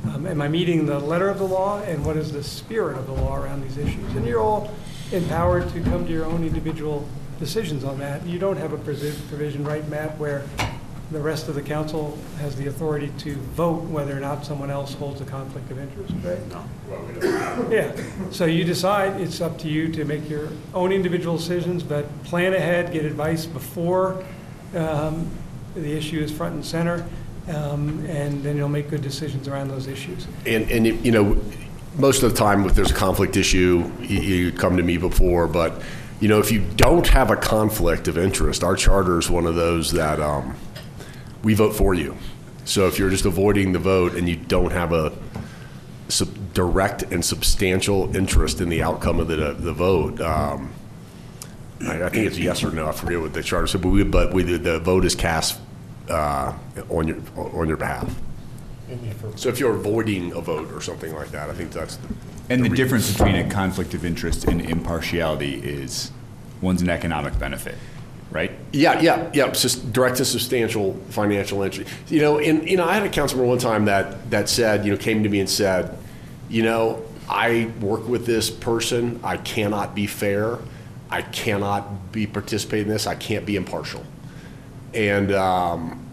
[0.06, 3.08] um, Am I meeting the letter of the law, and what is the spirit of
[3.08, 4.16] the law around these issues?
[4.16, 4.72] And you're all
[5.12, 7.08] empowered to come to your own individual
[7.40, 8.26] decisions on that.
[8.26, 10.44] You don't have a provision, right, Matt, where
[11.12, 14.94] the rest of the council has the authority to vote whether or not someone else
[14.94, 16.40] holds a conflict of interest, right?
[16.50, 17.68] No.
[17.72, 17.96] Yeah,
[18.32, 22.54] so you decide, it's up to you to make your own individual decisions, but plan
[22.54, 24.24] ahead, get advice before
[24.76, 25.28] um,
[25.76, 27.04] the issue is front and center,
[27.48, 30.28] um, and then you'll make good decisions around those issues.
[30.46, 31.42] And, and, you know,
[31.98, 35.48] most of the time, if there's a conflict issue, you, you come to me before,
[35.48, 35.82] but,
[36.20, 39.56] you know, if you don't have a conflict of interest, our charter is one of
[39.56, 40.56] those that, um,
[41.44, 42.16] we vote for you.
[42.66, 45.12] So if you're just avoiding the vote and you don't have a
[46.08, 50.72] sub- direct and substantial interest in the outcome of the, the vote, um,
[51.82, 54.04] I, I think it's yes or no, I forget what the charter said, but we,
[54.04, 55.60] but we, the vote is cast,
[56.10, 56.54] uh,
[56.90, 58.14] on your, on your behalf.
[59.36, 62.08] So if you're avoiding a vote or something like that, I think that's the.
[62.50, 62.76] And the reason.
[62.76, 66.12] difference between a conflict of interest and impartiality is
[66.62, 67.76] one's an economic benefit,
[68.32, 68.52] right?
[68.72, 71.86] Yeah, yeah, yeah, sus- direct to substantial financial entry.
[72.08, 74.92] You know, and, you know, I had a councilman one time that, that said, you
[74.92, 75.98] know, came to me and said,
[76.50, 80.58] you know, I work with this person, I cannot be fair,
[81.10, 84.04] I cannot be participating in this, I can't be impartial.
[84.94, 86.06] And, um,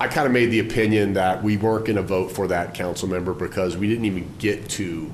[0.00, 3.06] I kind of made the opinion that we weren't going to vote for that council
[3.06, 5.12] member because we didn't even get to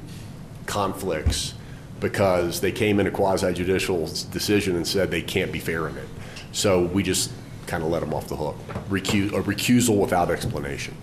[0.66, 1.54] conflicts
[1.98, 5.96] because they came in a quasi judicial decision and said they can't be fair in
[5.96, 6.08] it.
[6.56, 7.32] So we just
[7.66, 8.56] kind of let them off the hook.
[8.88, 10.94] Recu- a recusal without explanation.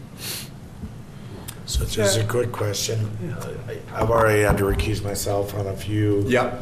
[1.68, 3.08] So just a quick question.
[3.70, 6.60] I- I've already had to recuse myself on a few, Yep.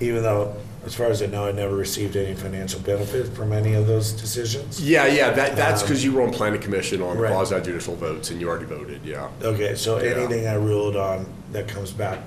[0.00, 0.54] even though,
[0.86, 4.12] as far as I know, I never received any financial benefit from any of those
[4.12, 4.80] decisions.
[4.80, 7.30] Yeah, yeah, that, that's um, because you were on planning commission on Right.
[7.30, 9.28] quasi judicial votes and you already voted, yeah.
[9.42, 10.12] Okay, so Yeah.
[10.12, 12.18] anything I ruled on that comes back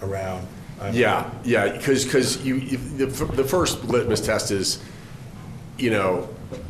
[0.00, 0.46] around.
[0.92, 4.82] Yeah, yeah, because, you, you- the, f- the first litmus test is,
[5.78, 6.28] you know,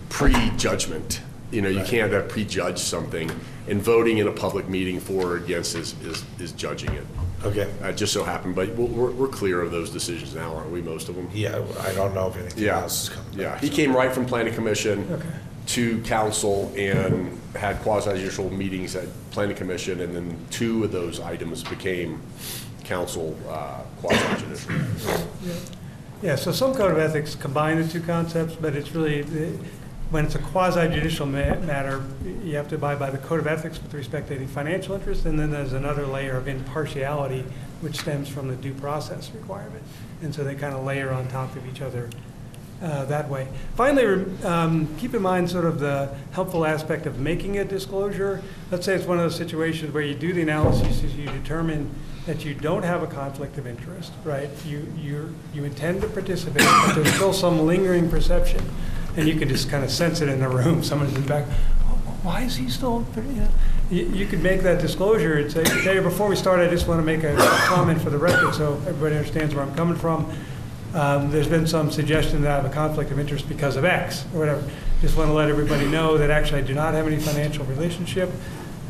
[0.09, 1.20] prejudgment.
[1.50, 1.86] You know, you Right.
[1.86, 3.30] can't have prejudged something,
[3.68, 7.04] and voting in a public meeting for or against is, is, is judging it.
[7.44, 10.70] Okay, Uh, just so happened, but we're, we're we're clear of those decisions now, aren't
[10.72, 11.28] we, most of them?
[11.32, 13.38] yeah, I don't know if anything Yeah, else is coming back.
[13.38, 13.59] yeah.
[13.59, 15.28] He came right from planning commission Okay.
[15.66, 21.62] to council and had quasi-judicial meetings at planning commission, and then two of those items
[21.62, 22.20] became
[22.87, 24.72] council uh, quasi-judicial.
[26.22, 29.22] Yeah, so some code of ethics combine the two concepts, but it's really,
[30.11, 32.03] when it's a quasi-judicial ma- matter,
[32.43, 35.26] you have to abide by the code of ethics with respect to any financial interest,
[35.26, 37.45] and then there's another layer of impartiality,
[37.80, 39.82] which stems from the due process requirement.
[40.22, 42.09] And so they kind of layer on top of each other
[42.82, 43.49] uh, that way.
[43.74, 48.43] Finally, um, keep in mind sort of the helpful aspect of making a disclosure.
[48.70, 51.91] Let's say it's one of those situations where you do the analysis, you determine
[52.27, 54.51] that you don't have a conflict of interest, right?
[54.66, 58.62] You, you, you intend to participate, but there's still some lingering perception.
[59.16, 60.83] And you can just kind of sense it in the room.
[60.83, 61.47] Someone's in the back,
[61.85, 63.49] "Oh, why is he still, you?
[63.91, 67.01] You, you could make that disclosure and say, okay, before we start, I just want
[67.01, 67.35] to make a
[67.66, 70.31] comment for the record so everybody understands where I'm coming from
[70.97, 74.24] um, there's been some suggestion that I have a conflict of interest because of X
[74.33, 74.64] or whatever.
[75.03, 78.31] Just want to let everybody know that actually I do not have any financial relationship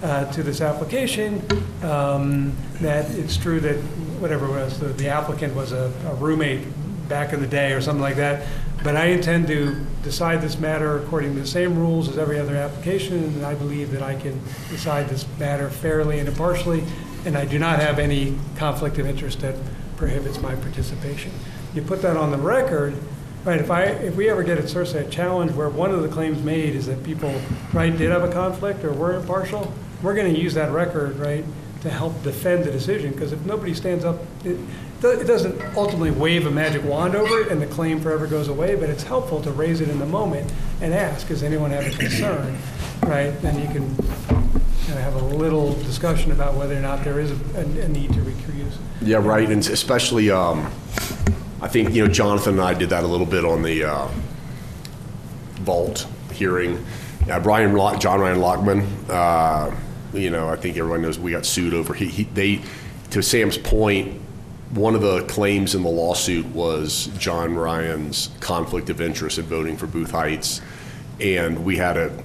[0.02, 1.42] uh, to this application.
[1.82, 3.76] Um, That it's true that
[4.20, 6.64] whatever it was, the- the applicant was a a roommate
[7.08, 8.42] back in the day or something like that.
[8.84, 12.54] But I intend to decide this matter according to the same rules as every other
[12.56, 14.38] application, and I believe that I can
[14.70, 16.84] decide this matter fairly and impartially,
[17.24, 19.54] and I do not have any conflict of interest that
[19.96, 21.30] prohibits my participation.
[21.74, 22.94] You put that on the record,
[23.44, 26.74] right, if I, if we ever get a challenge where one of the claims made
[26.76, 27.32] is that people,
[27.72, 29.72] right, did have a conflict or were impartial,
[30.02, 31.44] we're gonna use that record, right,
[31.82, 34.58] to help defend the decision, because if nobody stands up, it,
[35.02, 38.74] it doesn't ultimately wave a magic wand over it and the claim forever goes away,
[38.74, 41.96] but it's helpful to raise it in the moment and ask, does anyone have a
[41.96, 42.58] concern,
[43.02, 43.30] right?
[43.42, 47.30] Then you can kind of have a little discussion about whether or not there is
[47.30, 48.78] a, a need to recuse.
[49.02, 50.66] Yeah, right, and especially, um,
[51.60, 54.08] I think, you know, Jonathan and I did that a little bit on the, uh,
[55.60, 56.84] vault hearing.
[57.30, 59.74] Uh, Brian, Lock, John Ryan Lockman, uh,
[60.16, 62.62] you know, I think everyone knows we got sued over, he, he, they,
[63.10, 64.20] to Sam's point,
[64.70, 69.76] one of the claims in the lawsuit was John Ryan's conflict of interest in voting
[69.76, 70.60] for Booth Heights.
[71.20, 72.24] And we had a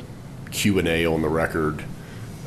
[0.49, 1.83] Q and A on the record,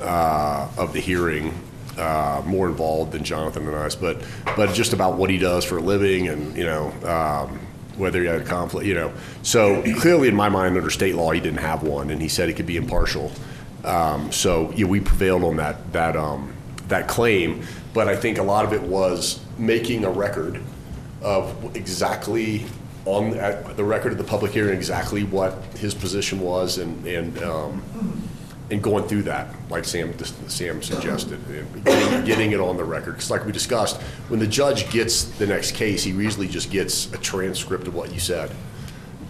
[0.03, 1.55] uh, of the hearing,
[1.97, 4.23] uh, more involved than Jonathan and us, but,
[4.57, 7.61] but just about what he does for a living and, you know, um,
[7.97, 9.13] whether he had a conflict, you know.
[9.43, 12.49] So clearly, in my mind, under state law, he didn't have one, and he said
[12.49, 13.31] he could be impartial.
[13.85, 16.55] Um, so, yeah, we prevailed on that, that, um,
[16.89, 17.63] that claim,
[17.93, 20.61] but I think a lot of it was making a record
[21.23, 22.67] of exactly
[23.05, 23.31] on,
[23.77, 27.83] the record of the public hearing, exactly what his position was and, and, um,
[28.71, 30.19] and going through that, like Sam,
[30.49, 31.39] Sam suggested,
[31.85, 33.13] getting, getting it on the record.
[33.13, 37.13] Because like we discussed, when the judge gets the next case, he usually just gets
[37.13, 38.51] a transcript of what you said.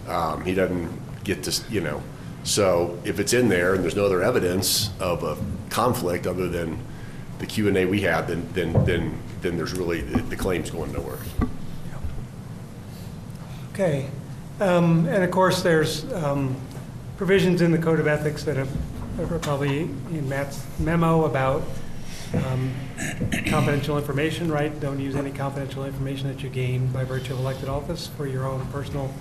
[0.07, 0.89] Um, he doesn't
[1.25, 2.01] get to, you know,
[2.45, 5.35] so if it's in there and there's no other evidence of a
[5.69, 6.79] conflict other than
[7.39, 10.71] the Q and A we had, then, then, then, then there's really, the the claim's
[10.71, 11.17] going nowhere.
[13.73, 14.07] Okay.
[14.61, 16.55] Um, And of course, there's um,
[17.17, 18.69] provisions in the Code of Ethics that have,
[19.19, 21.61] are probably in Matt's memo about
[22.33, 22.71] um,
[23.47, 24.79] confidential information, right?
[24.79, 28.45] Don't use any confidential information that you gain by virtue of elected office for your
[28.45, 29.13] own personal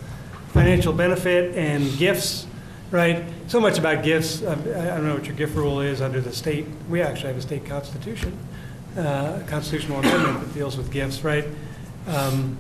[0.52, 2.46] financial benefit and gifts,
[2.94, 3.24] right?
[3.48, 4.44] So much about gifts.
[4.44, 6.64] I I don't know what your gift rule is under the state.
[6.88, 8.38] We actually have a state constitution,
[8.96, 11.44] uh, constitutional amendment that deals with gifts, right?
[12.06, 12.56] Um,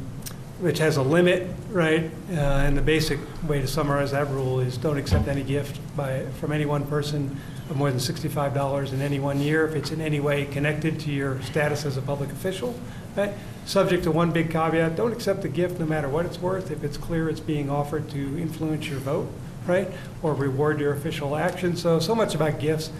[0.58, 2.10] which has a limit, right?
[2.32, 6.26] Uh, And the basic way to summarize that rule is don't accept any gift by,
[6.40, 7.36] from any one person
[7.70, 11.10] of more than $65 in any one year if it's in any way connected to
[11.12, 12.74] your status as a public official,
[13.16, 13.32] right?
[13.66, 16.82] Subject to one big caveat, don't accept the gift no matter what it's worth if
[16.82, 19.28] it's clear it's being offered to influence your vote,
[19.66, 19.88] right?
[20.22, 21.76] Or reward your official action.
[21.76, 22.90] So, so much about gifts.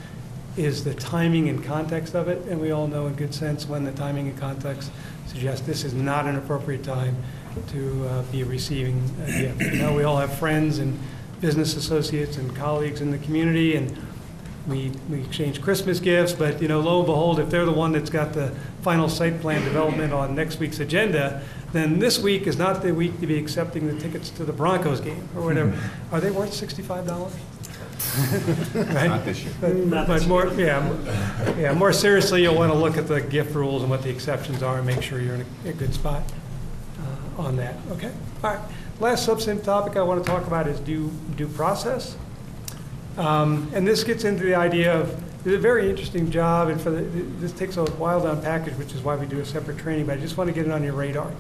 [0.57, 3.85] is the timing and context of it, and we all know in good sense when
[3.85, 4.91] the timing and context
[5.27, 7.17] suggest this is not an appropriate time
[7.69, 9.61] to uh, be receiving a gift.
[9.61, 10.99] You know, we all have friends and
[11.41, 13.97] business associates and colleagues in the community, and
[14.69, 17.93] we, we exchange Christmas gifts, but, you know, lo and behold, if they're the one
[17.93, 18.53] that's got the
[18.83, 21.43] final site plan development on next week's agenda,
[21.75, 25.01] then this week is not the week to be accepting the tickets to the Broncos
[25.01, 25.77] game or whatever.
[26.13, 27.35] Are they worth sixty-five dollars?
[28.75, 29.53] Not this year.
[29.61, 33.83] But, but more, yeah, yeah, more seriously, you'll want to look at the gift rules
[33.83, 36.23] and what the exceptions are and make sure you're in a, a good spot
[37.39, 38.13] uh, on that, okay?
[38.43, 38.61] All right,
[39.01, 42.17] last substantive topic I want to talk about is due, due process.
[43.17, 45.11] Um, And this gets into the idea of,
[45.47, 47.03] it's a very interesting job, and for the,
[47.41, 50.19] this takes a while to unpackage, which is why we do a separate training, but
[50.19, 51.33] I just want to get it on your radar.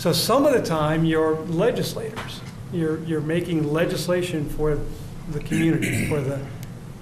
[0.00, 2.40] So some of the time, you're legislators.
[2.72, 4.80] You're, you're making legislation for
[5.28, 6.40] the community, for the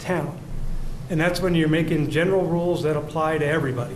[0.01, 0.37] town.
[1.09, 3.95] And that's when you're making general rules that apply to everybody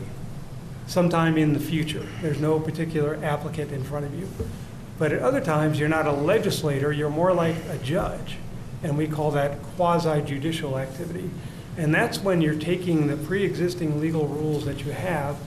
[0.87, 2.07] sometime in the future.
[2.21, 4.29] There's no particular applicant in front of you.
[5.01, 8.37] But at other times, you're not a legislator, you're more like a judge.
[8.85, 11.29] And we call that quasi judicial activity.
[11.77, 15.39] And that's when you're taking the pre existing legal rules that you have,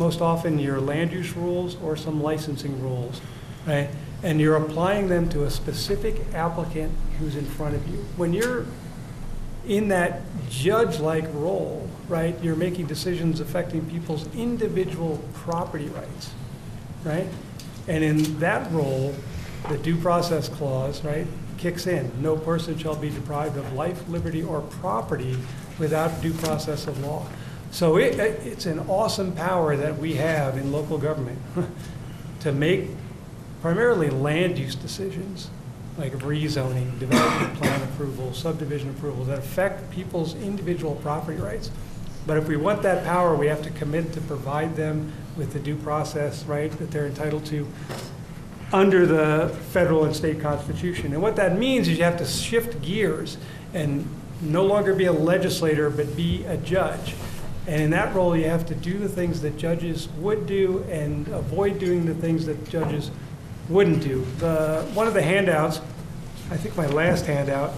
[0.00, 3.20] most often your land use rules or some licensing rules,
[3.66, 3.90] right?
[4.22, 7.98] And you're applying them to a specific applicant who's in front of you.
[8.16, 8.64] When you're
[9.68, 16.30] in that judge-like role, right, you're making decisions affecting people's individual property rights,
[17.04, 17.28] right?
[17.86, 19.14] And in that role,
[19.68, 21.26] the due process clause, right,
[21.58, 22.10] kicks in.
[22.22, 25.36] No person shall be deprived of life, liberty, or property
[25.78, 27.26] without due process of law.
[27.70, 31.38] So it, it's an awesome power that we have in local government
[32.40, 32.88] to make
[33.62, 35.50] primarily land use decisions,
[35.96, 41.70] like rezoning, development plan approval, subdivision approval, that affect people's individual property rights.
[42.26, 45.58] But if we want that power, we have to commit to provide them with the
[45.60, 47.68] due process, right, that they're entitled to
[48.72, 51.12] under the federal and state constitution.
[51.12, 53.36] And what that means is you have to shift gears
[53.74, 54.08] and
[54.40, 57.14] no longer be a legislator, but be a judge.
[57.70, 61.28] And in that role, you have to do the things that judges would do and
[61.28, 63.12] avoid doing the things that judges
[63.68, 64.26] wouldn't do.
[64.38, 65.80] The, one of the handouts,
[66.50, 67.72] I think my last handout,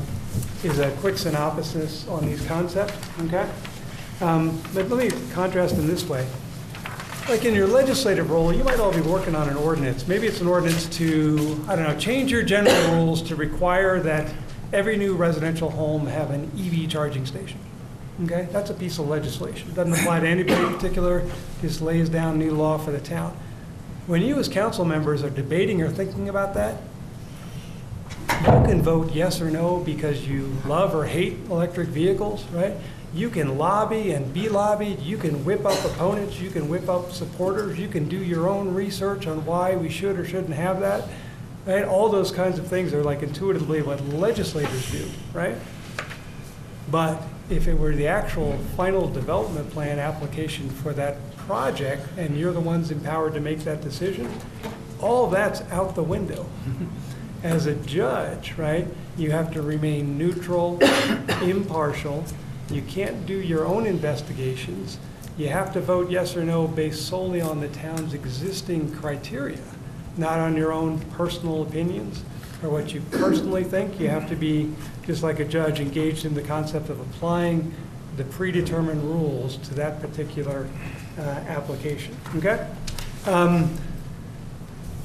[0.64, 3.47] is a quick synopsis on these concepts, okay?
[4.22, 6.26] Um, But let me contrast them this way.
[7.28, 10.09] Like in your legislative role, you might all be working on an ordinance.
[10.09, 14.32] Maybe it's an ordinance to, I don't know, change your general rules to require that
[14.72, 17.59] every new residential home have an EV charging station.
[18.20, 19.70] Okay, that's a piece of legislation.
[19.70, 21.24] It Doesn't apply to anybody in particular,
[21.62, 23.36] just lays down new law for the town.
[24.06, 26.76] When you as council members are debating or thinking about that,
[28.28, 32.74] you can vote yes or no because you love or hate electric vehicles, right?
[33.14, 37.12] You can lobby and be lobbied, you can whip up opponents, you can whip up
[37.12, 41.08] supporters, you can do your own research on why we should or shouldn't have that,
[41.66, 41.84] right?
[41.84, 45.56] All those kinds of things are like intuitively what legislators do, right?
[46.90, 47.22] But
[47.57, 52.61] if it were the actual final development plan application for that project, and you're the
[52.61, 54.30] ones empowered to make that decision,
[55.00, 56.46] all that's out the window.
[57.42, 58.86] As a judge, right,
[59.16, 60.78] you have to remain neutral,
[61.42, 62.24] impartial.
[62.70, 64.98] You can't do your own investigations.
[65.36, 69.62] You have to vote yes or no based solely on the town's existing criteria,
[70.16, 72.22] not on your own personal opinions
[72.62, 73.98] or what you personally think.
[73.98, 74.72] You have to be,
[75.04, 77.74] just like a judge, engaged in the concept of applying
[78.16, 80.68] the predetermined rules to that particular
[81.18, 82.16] uh, application.
[82.36, 82.68] Okay?
[83.26, 83.76] Um,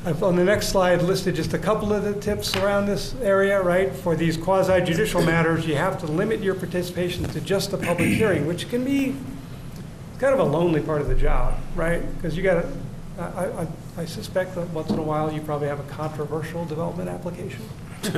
[0.05, 3.61] I've, on the next slide, listed just a couple of the tips around this area,
[3.61, 3.93] right?
[3.93, 8.09] For these quasi judicial matters, you have to limit your participation to just the public
[8.09, 9.15] hearing, which can be
[10.19, 12.01] kind of a lonely part of the job, right?
[12.15, 12.71] Because you got to,
[13.19, 13.67] I, I,
[13.97, 17.61] I suspect that once in a while you probably have a controversial development application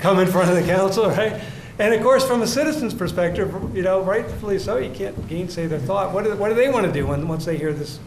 [0.00, 1.40] come in front of the council, right?
[1.78, 5.78] And of course, from a citizen's perspective, you know, rightfully so, you can't gainsay their
[5.78, 6.12] thought.
[6.12, 8.00] What do, what do they want to do when, once they hear this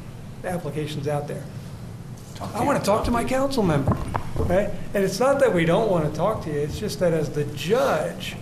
[0.43, 1.43] application's out there?
[2.53, 3.95] I want to talk to my council member,
[4.36, 4.69] right?
[4.93, 7.30] And it's not that we don't want to talk to you, it's just that as
[7.30, 8.36] the judge,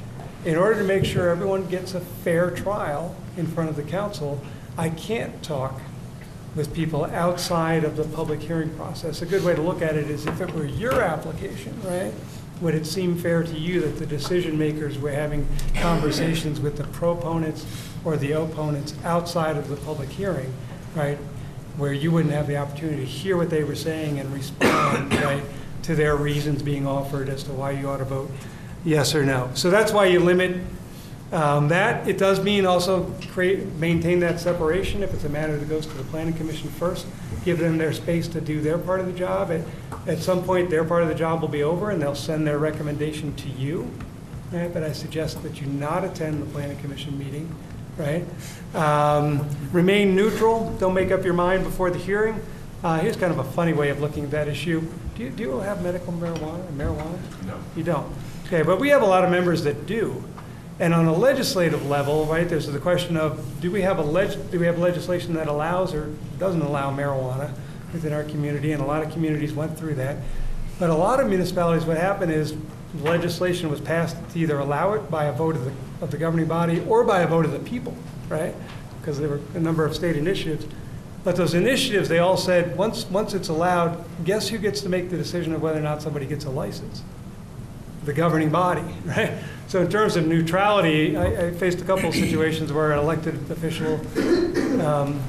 [0.43, 4.41] in order to make sure everyone gets a fair trial in front of the council,
[4.75, 5.79] I can't talk
[6.55, 9.21] with people outside of the public hearing process.
[9.21, 12.13] A good way to look at it is if it were your application, right?
[12.61, 16.83] Would it seem fair to you that the decision makers were having conversations with the
[16.85, 17.65] proponents
[18.05, 20.53] or the opponents outside of the public hearing,
[20.95, 21.17] right?
[21.77, 25.43] Where you wouldn't have the opportunity to hear what they were saying and respond, right,
[25.83, 28.29] to their reasons being offered as to why you ought to vote
[28.85, 29.49] yes or no.
[29.53, 30.57] So that's why you limit
[31.33, 35.67] Um, That, it does mean also create, maintain that separation if it's a matter that
[35.67, 37.07] goes to the planning commission first.
[37.43, 39.51] Give them their space to do their part of the job.
[39.51, 39.61] At,
[40.07, 42.59] at some point, their part of the job will be over and they'll send their
[42.59, 43.91] recommendation to you.
[44.51, 47.53] Right, but I suggest that you not attend the planning commission meeting,
[47.97, 48.23] right?
[48.75, 52.39] Um, Remain neutral, don't make up your mind before the hearing.
[52.83, 54.81] Uh, Here's kind of a funny way of looking at that issue.
[55.15, 57.17] Do you, do you have medical marijuana, marijuana?
[57.47, 57.57] No.
[57.75, 58.13] You don't?
[58.45, 60.23] Okay, but we have a lot of members that do.
[60.79, 64.37] And on a legislative level, right, there's the question of, do we have a leg,
[64.51, 67.53] do we have legislation that allows or doesn't allow marijuana
[67.91, 68.71] within our community?
[68.71, 70.17] And a lot of communities went through that.
[70.79, 72.55] But a lot of municipalities, what happened is
[73.01, 76.47] legislation was passed to either allow it by a vote of the, of the governing
[76.47, 77.95] body or by a vote of the people,
[78.27, 78.55] right?
[78.99, 80.65] Because there were a number of state initiatives.
[81.23, 85.09] But those initiatives, they all said, once, once it's allowed, guess who gets to make
[85.09, 87.03] the decision of whether or not somebody gets a license?
[88.05, 89.33] The governing body, right?
[89.67, 93.35] So in terms of neutrality, I, I faced a couple of situations where an elected
[93.49, 93.95] official,
[94.85, 95.21] um,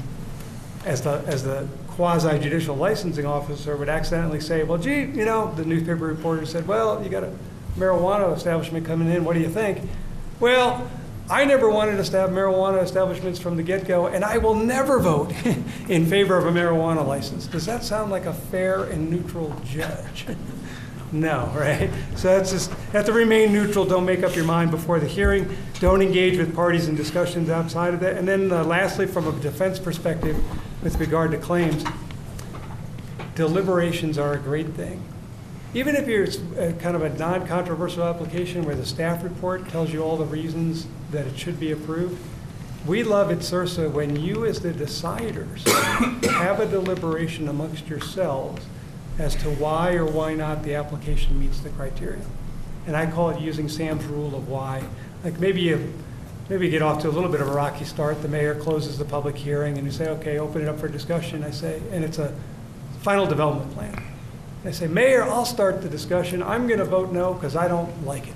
[0.84, 5.54] as the, as the quasi judicial licensing officer would accidentally say, well, gee, you know,
[5.54, 7.32] the newspaper reporter said, well, you got a
[7.78, 9.88] marijuana establishment coming in, what do you think?
[10.40, 10.90] Well,
[11.30, 15.32] I never wanted to have marijuana establishments from the get-go, and I will never vote
[15.88, 17.46] in favor of a marijuana license.
[17.46, 20.26] Does that sound like a fair and neutral judge?
[21.14, 21.90] No, right?
[22.16, 25.56] So that's just, have to remain neutral, don't make up your mind before the hearing,
[25.78, 28.16] don't engage with parties in discussions outside of that.
[28.16, 30.36] And then uh, lastly, from a defense perspective,
[30.82, 31.84] with regard to claims,
[33.36, 35.02] deliberations are a great thing.
[35.72, 40.02] Even if you're uh, kind of a non-controversial application where the staff report tells you
[40.02, 42.20] all the reasons that it should be approved,
[42.86, 45.66] we love at CIRSA when you as the deciders
[46.30, 48.64] have a deliberation amongst yourselves
[49.18, 52.24] as to why or why not the application meets the criteria.
[52.86, 54.82] And I call it using Sam's rule of why.
[55.22, 55.92] Like maybe you,
[56.48, 58.20] maybe you get off to a little bit of a rocky start.
[58.22, 61.44] The mayor closes the public hearing and you say, okay, open it up for discussion.
[61.44, 62.34] I say, and it's a
[63.00, 64.02] final development plan.
[64.64, 66.42] I say, Mayor, I'll start the discussion.
[66.42, 68.34] I'm going to vote no because I don't like it.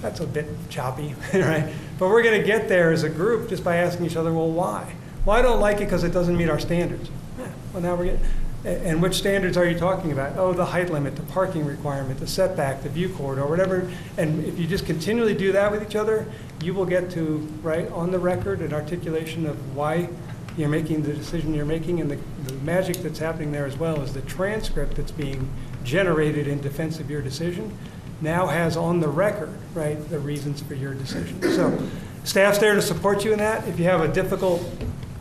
[0.00, 1.72] That's a bit choppy, right?
[1.98, 4.50] But we're going to get there as a group just by asking each other, well,
[4.50, 4.94] why?
[5.24, 7.10] Well, I don't like it because it doesn't meet our standards.
[7.38, 8.26] Yeah, well, now we're getting,
[8.64, 10.36] and which standards are you talking about?
[10.38, 13.90] Oh, the height limit, the parking requirement, the setback, the view corridor, whatever.
[14.16, 16.26] And if you just continually do that with each other,
[16.62, 20.08] you will get to, right, on the record, an articulation of why
[20.56, 22.00] you're making the decision you're making.
[22.00, 25.50] And the, the magic that's happening there as well is the transcript that's being
[25.82, 27.76] generated in defense of your decision
[28.20, 31.42] now has on the record, right, the reasons for your decision.
[31.42, 31.76] So
[32.22, 33.66] staff's there to support you in that.
[33.66, 34.62] If you have a difficult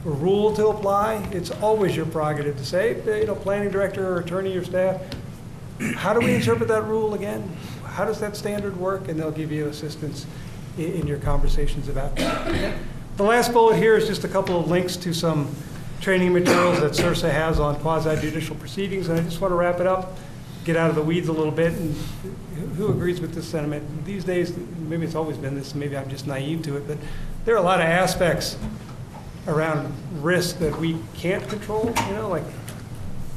[0.03, 4.55] rule to apply, it's always your prerogative to say, you know, planning director or attorney
[4.55, 4.99] or staff,
[5.95, 7.55] how do we interpret that rule again?
[7.85, 9.07] How does that standard work?
[9.07, 10.25] And they'll give you assistance
[10.77, 12.73] i- in your conversations about that.
[13.17, 15.53] The last bullet here is just a couple of links to some
[15.99, 19.79] training materials that CIRSA has on quasi judicial proceedings, and I just want to wrap
[19.79, 20.17] it up,
[20.63, 21.95] get out of the weeds a little bit, and
[22.77, 24.05] who agrees with this sentiment?
[24.05, 26.97] These days, maybe it's always been this, maybe I'm just naive to it, but
[27.45, 28.57] there are a lot of aspects
[29.47, 32.43] around risk that we can't control, you know, like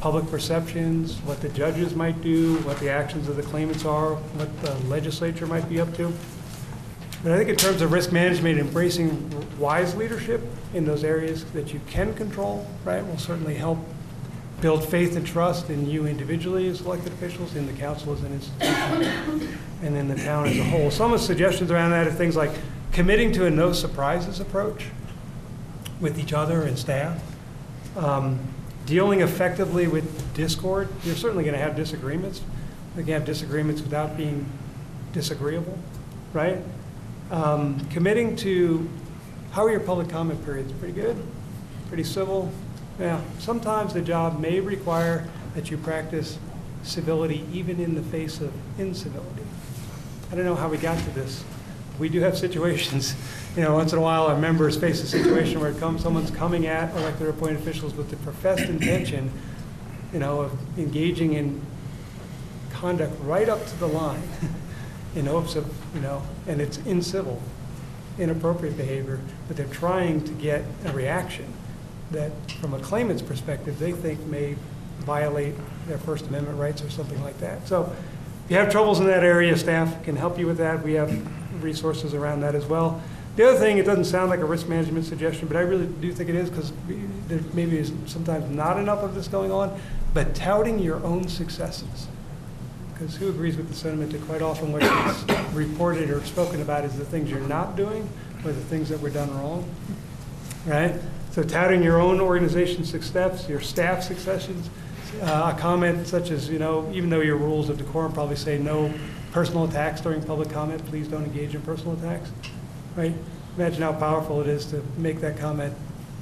[0.00, 4.60] public perceptions, what the judges might do, what the actions of the claimants are, what
[4.60, 6.12] the legislature might be up to.
[7.22, 10.42] But I think in terms of risk management, embracing wise leadership
[10.74, 13.78] in those areas that you can control, right, will certainly help
[14.60, 18.32] build faith and trust in you individually as elected officials, in the council as an
[18.34, 20.90] institution, and in the town as a whole.
[20.90, 22.50] Some of the suggestions around that are things like
[22.92, 24.86] committing to a no surprises approach
[26.00, 27.20] with each other and staff.
[27.96, 28.38] Um,
[28.86, 30.88] Dealing effectively with discord.
[31.04, 32.42] You're certainly going to have disagreements.
[32.98, 34.46] You can have disagreements without being
[35.14, 35.78] disagreeable,
[36.34, 36.58] right?
[37.30, 38.86] Um, Committing to,
[39.52, 40.70] how are your public comment periods?
[40.72, 41.16] Pretty good?
[41.88, 42.52] Pretty civil?
[43.00, 46.38] Yeah, sometimes the job may require that you practice
[46.82, 49.42] civility even in the face of incivility.
[50.30, 51.42] I don't know how we got to this.
[51.98, 53.14] We do have situations,
[53.56, 56.30] you know, once in a while our members face a situation where it comes, someone's
[56.30, 59.30] coming at elected or appointed officials with the professed intention,
[60.12, 61.60] you know, of engaging in
[62.70, 64.28] conduct right up to the line
[65.14, 67.40] in hopes of, you know, and it's incivil,
[68.18, 71.46] inappropriate behavior, but they're trying to get a reaction
[72.10, 74.56] that, from a claimant's perspective, they think may
[75.00, 75.54] violate
[75.86, 77.68] their First Amendment rights or something like that.
[77.68, 77.92] So
[78.44, 80.82] if you have troubles in that area, staff can help you with that.
[80.82, 81.10] We have
[81.64, 83.02] resources around that as well.
[83.36, 86.12] The other thing, it doesn't sound like a risk management suggestion, but I really do
[86.12, 86.72] think it is because
[87.26, 89.76] there maybe is sometimes not enough of this going on,
[90.12, 92.06] but touting your own successes
[92.92, 96.84] Because who agrees with the sentiment that quite often what is reported or spoken about
[96.84, 98.08] is the things you're not doing
[98.44, 99.68] or the things that were done wrong?
[100.64, 100.94] Right?
[101.32, 104.70] So touting your own organization's success, your staff successes,
[105.22, 108.58] uh, a comment such as, you know, even though your rules of decorum probably say
[108.58, 108.92] no
[109.34, 112.30] personal attacks during public comment, please don't engage in personal attacks,
[112.94, 113.12] right?
[113.56, 115.74] Imagine how powerful it is to make that comment,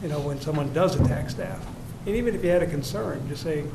[0.03, 1.65] you know, when someone does attack staff.
[2.07, 3.69] And even if you had a concern, just say, you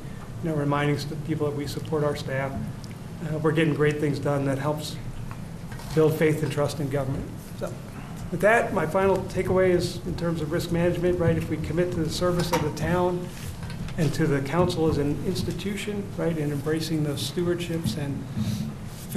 [0.43, 4.57] know, reminding people that we support our staff, uh, we're getting great things done that
[4.57, 4.95] helps
[5.93, 7.29] build faith and trust in government.
[7.59, 7.71] So
[8.31, 11.37] with that, my final takeaway is in terms of risk management, right?
[11.37, 13.27] If we commit to the service of the town
[13.99, 18.23] and to the council as an institution, right, and embracing those stewardships and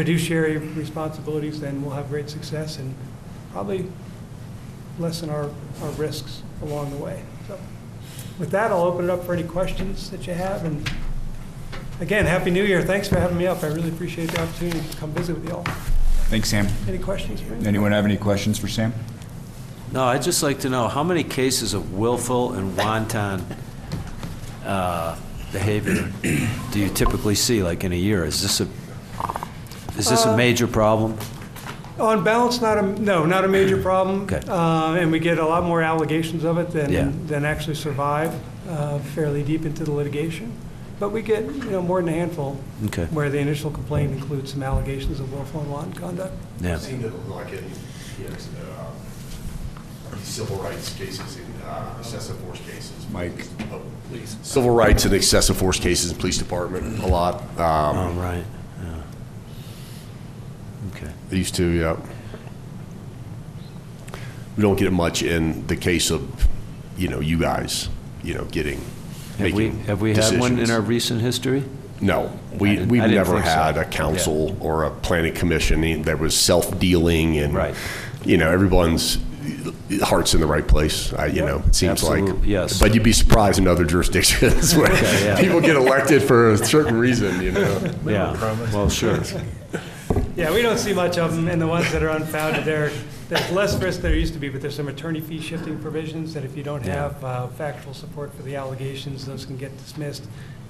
[0.01, 2.95] fiduciary responsibilities, then we'll have great success and
[3.53, 3.85] probably
[4.99, 5.51] lessen our,
[5.83, 7.23] our risks along the way.
[7.47, 7.61] So
[8.39, 10.65] with that, I'll open it up for any questions that you have.
[10.65, 10.91] And
[12.01, 12.81] again, Happy New Year.
[12.81, 13.63] Thanks for having me up.
[13.63, 15.65] I really appreciate the opportunity to come visit with you all.
[16.31, 16.67] Thanks, Sam.
[16.89, 17.67] Any questions for me?
[17.67, 18.95] Anyone have any questions for Sam?
[19.93, 23.45] No, I'd just like to know, how many cases of willful and wanton
[24.65, 25.19] uh,
[25.53, 28.25] behavior do you typically see, like in a year?
[28.25, 28.69] Is this a,
[30.01, 31.17] is this a major problem?
[31.99, 34.23] On balance, not a, no, not a major problem.
[34.23, 34.41] Okay.
[34.49, 37.05] Uh, And we get a lot more allegations of it Yeah.
[37.05, 38.33] than, than actually survive
[38.69, 40.51] uh, fairly deep into the litigation.
[40.99, 44.53] But we get, you know, more than a handful Okay, where the initial complaint includes
[44.53, 46.33] some allegations of willful and wanton conduct.
[46.61, 46.79] yeah.
[46.79, 47.65] Seen it like in,
[48.21, 48.35] you know,
[50.13, 52.93] uh, civil rights cases and uh, excessive force cases.
[53.13, 53.47] Mike.
[53.73, 53.81] Oh,
[54.11, 54.37] please.
[54.43, 57.43] Civil rights and excessive force cases in police department, a lot.
[57.59, 58.45] Oh, Um, right, yeah.
[60.95, 61.11] Okay.
[61.29, 61.97] They used to, yeah.
[64.57, 66.49] We don't get it much in the case of,
[66.97, 67.89] you know, you guys,
[68.23, 68.81] you know, getting,
[69.39, 70.71] Have we, making have we had one in decisions.
[70.71, 71.65] our recent history?
[72.01, 73.53] No, I we, didn't- we've I didn't never think so.
[73.53, 77.75] had a council or a planning commission that was self-dealing and, Right.
[78.25, 79.19] you know, everyone's
[80.03, 82.23] heart's in the right place, I, you know, it seems like.
[82.23, 82.79] Absolute- yes.
[82.81, 84.93] But you'd be surprised in other jurisdictions where
[85.25, 85.41] yeah.
[85.41, 87.93] people get elected for a certain reason, you know?
[88.07, 88.33] Yeah,
[88.73, 89.21] well, sure.
[90.41, 92.91] Yeah, we don't see much of them, and the ones that are unfounded, there,
[93.29, 96.33] there's less risk than there used to be, but there's some attorney fee shifting provisions
[96.33, 100.25] that if you don't have uh, factual support for the allegations, those can get dismissed,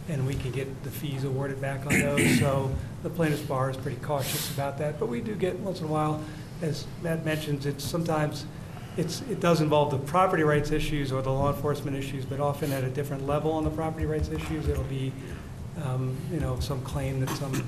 [0.08, 2.20] and we can get the fees awarded back on those.
[2.40, 5.86] So the plaintiff's bar is pretty cautious about that, but we do get, once in
[5.86, 6.20] a while,
[6.62, 8.46] as Matt mentions, it's sometimes,
[8.96, 12.72] it's, it does involve the property rights issues or the law enforcement issues, but often
[12.72, 14.66] at a different level on the property rights issues.
[14.66, 15.12] It'll be,
[15.84, 17.64] um, you know, some claim that some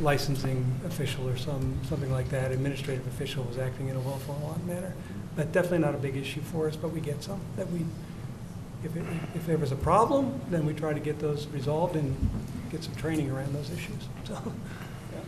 [0.00, 4.44] licensing official or some, something like that, administrative official was acting in a willful and
[4.44, 4.94] wanton manner.
[5.36, 7.84] But definitely not a big issue for us, but we get some that we,
[8.84, 12.14] if, it- if there was a problem, then we try to get those resolved and
[12.70, 14.34] get some training around those issues, so.
[15.12, 15.20] yeah.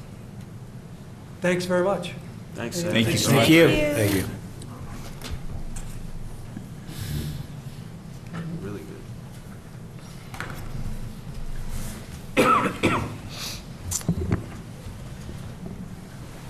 [1.40, 2.12] Thanks very much.
[2.54, 2.82] Thanks.
[2.82, 3.46] Thank Thank you so much.
[3.46, 3.68] Thank you.
[3.68, 4.24] Thank you.
[8.62, 8.82] Really
[12.36, 13.02] good.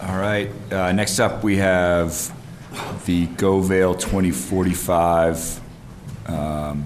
[0.02, 2.32] All right, uh, next up, we have
[3.04, 5.60] the Go Vail 2045
[6.26, 6.84] um,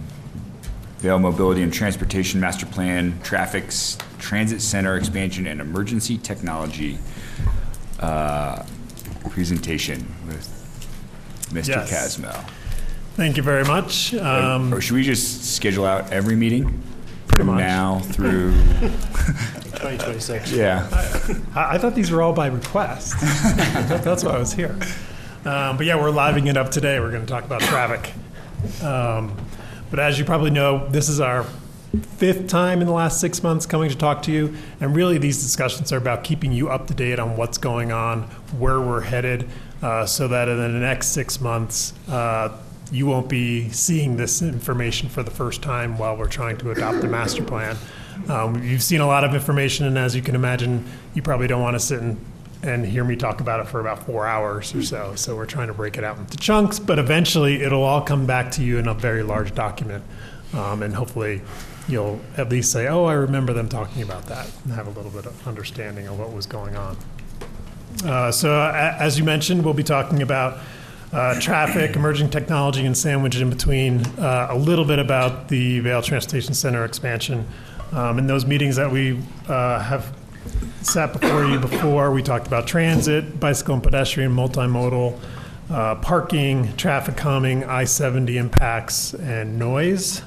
[0.99, 3.67] Vail Mobility and Transportation Master Plan, Traffic
[4.19, 6.99] Transit Center Expansion and Emergency Technology
[8.01, 8.65] uh,
[9.31, 10.49] presentation with
[11.53, 11.69] Mr.
[11.69, 12.17] Yes.
[12.19, 12.51] Kassmel.
[13.15, 14.13] Thank you very much.
[14.15, 16.65] Um, Or should we just schedule out every meeting?
[17.29, 17.59] Pretty from much.
[17.61, 18.53] Now through,
[19.77, 20.53] 2026.
[20.53, 20.89] yeah.
[21.55, 23.15] I, I thought these were all by request.
[23.21, 24.79] That's why I was here.
[25.45, 27.01] Um, but yeah, we're living it up today.
[27.01, 28.13] We're going to talk about traffic.
[28.83, 29.37] Um,
[29.91, 31.45] but as you probably know, this is our
[32.17, 34.55] fifth time in the last six months coming to talk to you.
[34.81, 38.23] And really, these discussions are about keeping you up to date on what's going on,
[38.59, 39.49] where we're headed,
[39.83, 42.57] uh, so that in the next six months, uh,
[42.91, 47.01] you won't be seeing this information for the first time while we're trying to adopt
[47.01, 47.77] the master plan.
[48.29, 50.85] Um, you've seen a lot of information, and as you can imagine,
[51.15, 52.17] you probably don't want to sit and,
[52.63, 55.15] and hear me talk about it for about four hours or so.
[55.17, 58.51] So we're trying to break it out into chunks, but eventually it'll all come back
[58.53, 60.05] to you in a very large document.
[60.55, 61.43] Um, and hopefully
[61.89, 65.11] you'll at least say, oh, I remember them talking about that, and have a little
[65.11, 66.97] bit of understanding of what was going on.
[68.05, 70.59] Uh, So a- as you mentioned, we'll be talking about
[71.13, 76.03] uh, traffic, emerging technology, and sandwiched in between, uh, a little bit about the Vail
[76.03, 77.47] Transportation Center expansion.
[77.95, 80.13] Um, In those meetings that we uh, have
[80.83, 85.17] sat before you before, we talked about transit, bicycle and pedestrian, multimodal,
[85.71, 90.23] uh, parking, traffic calming, I-70 impacts, and noise.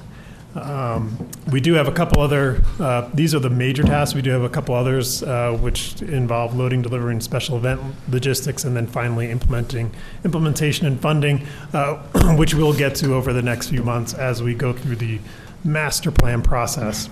[0.54, 4.14] Um, We do have a couple other, uh, these are the major tasks.
[4.14, 7.80] We do have a couple others uh, which involve loading, delivering, special event
[8.10, 9.90] logistics, and then finally implementing,
[10.24, 11.96] implementation and funding, uh,
[12.36, 15.20] which we'll get to over the next few months as we go through the
[15.64, 17.10] master plan process.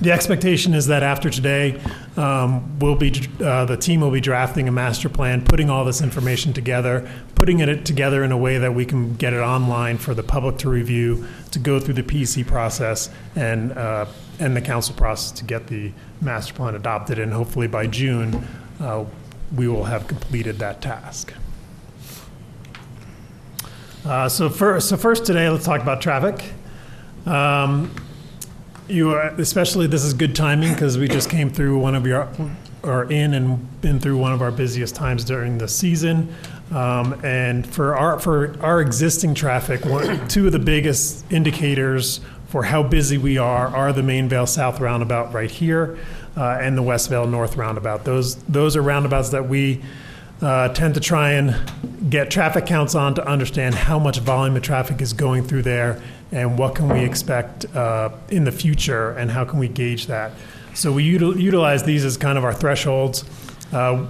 [0.00, 1.80] The expectation is that after today,
[2.16, 3.12] um, we'll be,
[3.42, 7.60] uh, the team will be drafting a master plan, putting all this information together, putting
[7.60, 10.68] it together in a way that we can get it online for the public to
[10.68, 14.06] review, to go through the PC process and, uh,
[14.38, 17.18] and the council process to get the master plan adopted.
[17.18, 18.46] And hopefully by June,
[18.80, 19.04] uh,
[19.54, 21.32] we will have completed that task.
[24.04, 26.52] Uh, so first, so first today, let's talk about traffic.
[27.24, 27.90] Um,
[28.88, 32.28] you are, especially this is good timing because we just came through one of your,
[32.82, 36.34] or in and been through one of our busiest times during the season.
[36.70, 42.64] Um, and for our for our existing traffic, one, two of the biggest indicators for
[42.64, 45.98] how busy we are are the Main Vail South roundabout right here,
[46.36, 48.04] uh, and the West Vail North roundabout.
[48.04, 49.82] Those those are roundabouts that we
[50.42, 54.62] uh, tend to try and get traffic counts on to understand how much volume of
[54.62, 56.00] traffic is going through there
[56.32, 60.32] and what can we expect uh, in the future and how can we gauge that.
[60.74, 63.24] So we util- utilize these as kind of our thresholds.
[63.72, 64.06] Uh,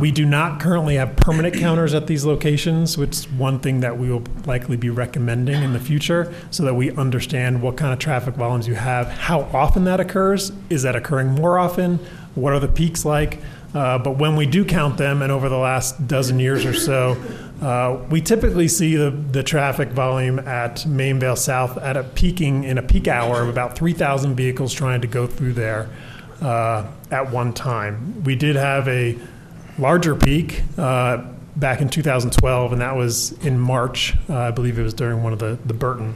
[0.00, 3.98] we do not currently have permanent counters at these locations, which is one thing that
[3.98, 7.98] we will likely be recommending in the future so that we understand what kind of
[7.98, 11.98] traffic volumes you have, how often that occurs, is that occurring more often,
[12.34, 13.40] what are the peaks like.
[13.74, 17.16] Uh, but when we do count them, and over the last dozen years or so,
[17.60, 22.64] uh, we typically see the, the traffic volume at Main Vail South at a peaking
[22.64, 25.90] in a peak hour of about 3,000 vehicles trying to go through there
[26.40, 28.24] uh, at one time.
[28.24, 29.18] We did have a
[29.78, 31.24] larger peak uh,
[31.56, 34.14] back in 2012, and that was in March.
[34.28, 36.14] Uh, I believe it was during one of the, the Burton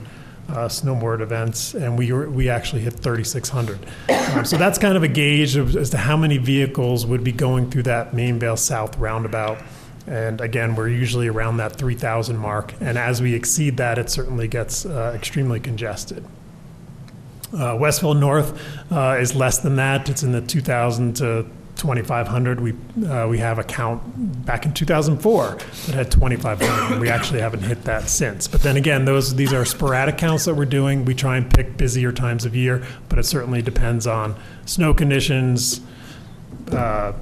[0.49, 3.79] uh, snowboard events, and we were, we actually hit 3,600.
[4.09, 7.33] Um, so that's kind of a gauge of, as to how many vehicles would be
[7.33, 9.59] going through that Main Vail South roundabout.
[10.07, 14.49] And again, we're usually around that 3,000 mark, and as we exceed that, it certainly
[14.49, 16.25] gets uh, extremely congested.
[17.57, 18.61] Uh, West Vail North
[18.93, 20.09] uh, is less than that.
[20.09, 22.61] It's in the 2,000 to 2,500.
[22.61, 22.75] We
[23.07, 26.93] uh, we have a count back in 2004 that had 2,500.
[26.93, 28.47] and We actually haven't hit that since.
[28.49, 31.05] But then again, those these are sporadic counts that we're doing.
[31.05, 34.37] We try and pick busier times of year, but it certainly depends on
[34.67, 35.81] snow conditions,
[36.73, 37.12] uh,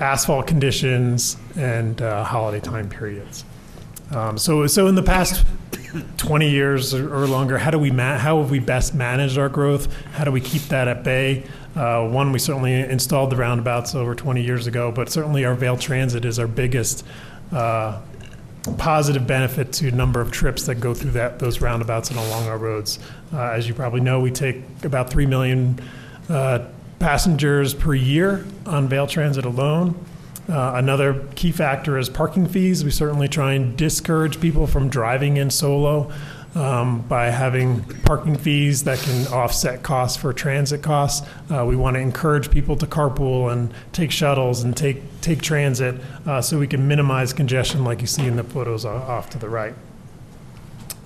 [0.00, 3.44] asphalt conditions, and uh, holiday time periods.
[4.10, 5.44] Um, so so in the past
[6.16, 9.48] 20 years or or longer, how do we ma- how have we best managed our
[9.48, 9.92] growth?
[10.12, 11.44] How do we keep that at bay?
[11.74, 15.76] Uh, one, we certainly installed the roundabouts over 20 years ago, but certainly our Vail
[15.76, 17.04] Transit is our biggest
[17.52, 18.00] uh,
[18.78, 22.58] positive benefit to number of trips that go through that those roundabouts and along our
[22.58, 22.98] roads.
[23.32, 25.78] Uh, as you probably know, we take about three million
[26.28, 26.66] uh,
[26.98, 29.94] passengers per year on Vail Transit alone.
[30.48, 32.84] Uh, another key factor is parking fees.
[32.84, 36.12] We certainly try and discourage people from driving in solo
[36.54, 41.26] um, by having parking fees that can offset costs for transit costs.
[41.50, 46.00] Uh, we want to encourage people to carpool and take shuttles and take take transit
[46.26, 49.48] uh, so we can minimize congestion, like you see in the photos off to the
[49.48, 49.74] right.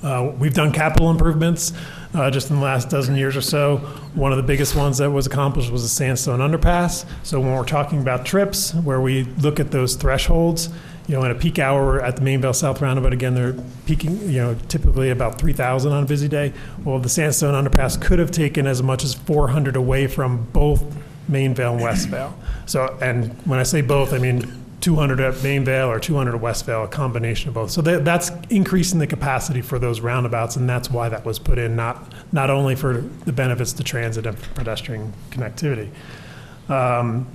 [0.03, 1.73] Uh, We've done capital improvements
[2.15, 3.79] uh, just in the last dozen years or so.
[4.15, 7.07] One of the biggest ones that was accomplished was the Sandstone Underpass.
[7.23, 10.69] So when we're talking about trips, where we look at those thresholds,
[11.07, 13.57] you know, in a peak hour at the Main Vail South Roundabout, again, they're
[13.87, 16.53] peaking, you know, typically about 3,000 on a busy day.
[16.85, 20.85] Well, the Sandstone Underpass could have taken as much as 400 away from both
[21.29, 22.37] Main Vail and West Vail.
[22.67, 26.41] So, and when I say both, I mean 200 at Main Vail or 200 at
[26.41, 27.71] West Vail, a combination of both.
[27.71, 31.59] So that, that's increasing the capacity for those roundabouts, and that's why that was put
[31.59, 35.91] in, not, not only for the benefits to transit and pedestrian connectivity.
[36.69, 37.27] Um,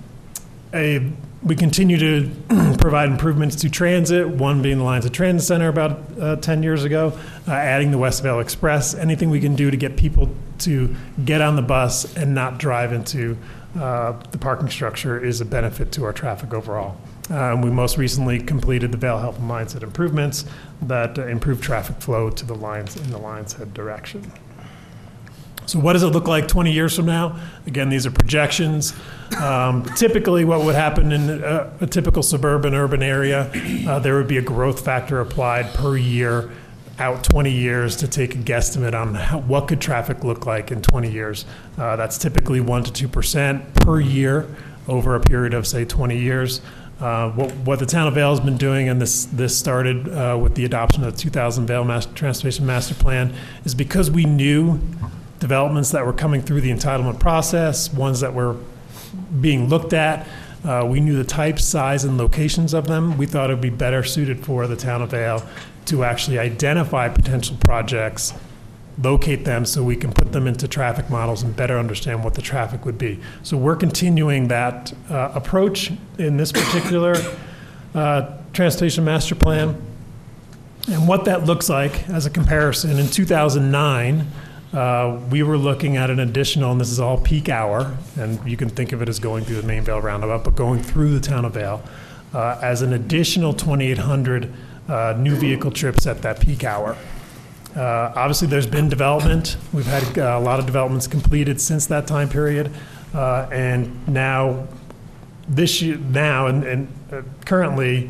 [0.74, 1.12] a,
[1.44, 6.36] we continue to provide improvements to transit, one being the Lionshead Transit Center about uh,
[6.38, 7.14] 10 years ago,
[7.48, 11.42] uh, adding the West Vail Express, anything we can do to get people to get
[11.42, 13.38] on the bus and not drive into
[13.80, 16.98] uh, the parking structure is a benefit to our traffic overall.
[17.30, 20.46] Um, we most recently completed the Vail Health and Mindset improvements
[20.84, 24.32] that uh, improve traffic flow to the lines in the Lionshead direction.
[25.66, 27.40] So, what does it look like 20 years from now?
[27.66, 28.94] Again, these are projections.
[29.42, 33.52] Um, typically, what would happen in a, a typical suburban urban area,
[33.88, 36.52] uh, there would be a growth factor applied per year
[37.00, 40.82] out 20 years to take a guesstimate on how, what could traffic look like in
[40.82, 41.46] 20 years.
[41.78, 44.48] Uh, that's typically 1 to 2 percent per year
[44.88, 46.62] over a period of, say, 20 years.
[47.00, 50.38] Uh, What what the town of Vail has been doing, and this, this started uh,
[50.42, 53.34] with the adoption of the 2000 Vail Master- Transportation Master Plan,
[53.66, 54.80] is because we knew
[55.40, 58.56] developments that were coming through the entitlement process, ones that were
[59.42, 60.26] being looked at.
[60.64, 63.18] Uh, we knew the type, size, and locations of them.
[63.18, 65.44] We thought it would be better suited for the town of Vail
[65.86, 68.34] to actually identify potential projects,
[69.02, 72.42] locate them so we can put them into traffic models and better understand what the
[72.42, 73.20] traffic would be.
[73.44, 77.16] So we're continuing that uh, approach in this particular
[77.94, 79.82] uh, transportation master plan.
[80.88, 84.28] And what that looks like as a comparison, in 2009,
[84.74, 88.58] uh, we were looking at an additional, and this is all peak hour, and you
[88.58, 91.26] can think of it as going through the main Vail roundabout, but going through the
[91.26, 91.82] town of Vail,
[92.34, 94.54] uh, as an additional 2,800
[94.88, 96.96] uh, new vehicle trips at that peak hour.
[97.76, 99.58] Uh, Obviously, there's been development.
[99.74, 102.72] We've had uh, a lot of developments completed since that time period.
[103.14, 104.68] Uh, And now,
[105.48, 108.10] this year, now, and, and uh, currently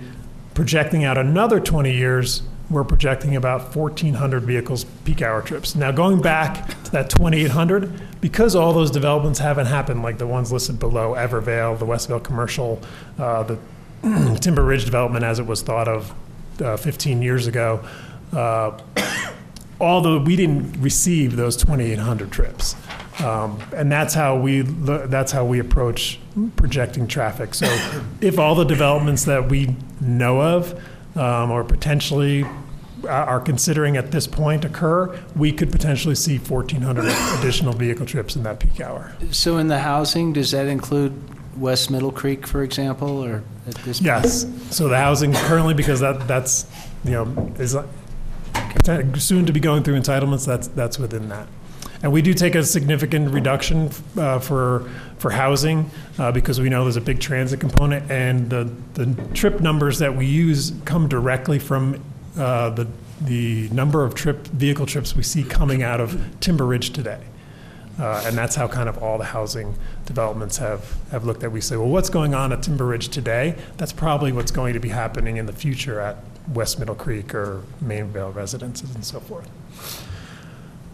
[0.53, 5.75] projecting out another 20 years, we're projecting about 1,400 vehicles peak hour trips.
[5.75, 10.51] Now, going back to that 2,800, because all those developments haven't happened, like the ones
[10.51, 12.81] listed below, Ever Vail, the West Vail Commercial,
[13.19, 13.57] uh, the
[14.41, 16.13] Timber Ridge development as it was thought of
[16.61, 17.83] uh, 15 years ago,
[19.79, 22.75] although we didn't receive those 2,800 trips.
[23.23, 26.19] Um, and that's how we that's how we approach
[26.57, 27.53] projecting traffic.
[27.53, 27.65] So,
[28.21, 30.77] if all the developments that we know of
[31.15, 32.45] um, or potentially
[33.07, 37.05] are- considering at this point occur, we could potentially see 1,400
[37.39, 39.13] additional vehicle trips in that peak hour.
[39.31, 41.13] So in the housing, does that include
[41.57, 43.99] West Middle Creek, for example, or at this?
[43.99, 44.07] point?
[44.07, 44.45] Yes.
[44.71, 46.65] So the housing currently, because that that's
[47.03, 47.77] you know is
[49.17, 50.45] soon to be going through entitlements.
[50.45, 51.47] That's that's within that.
[52.03, 55.89] And we do take a significant reduction uh, for for housing
[56.19, 60.15] uh, because we know there's a big transit component, and the the trip numbers that
[60.15, 62.03] we use come directly from
[62.37, 62.87] uh, the
[63.21, 67.21] the number of trip vehicle trips we see coming out of Timber Ridge today.
[67.97, 69.73] Uh, and that's how kind of all the housing
[70.05, 71.51] developments have, have looked at.
[71.51, 73.55] We say, well, what's going on at Timber Ridge today?
[73.77, 76.17] That's probably what's going to be happening in the future at
[76.53, 79.49] West Middle Creek or Main Vail residences and so forth.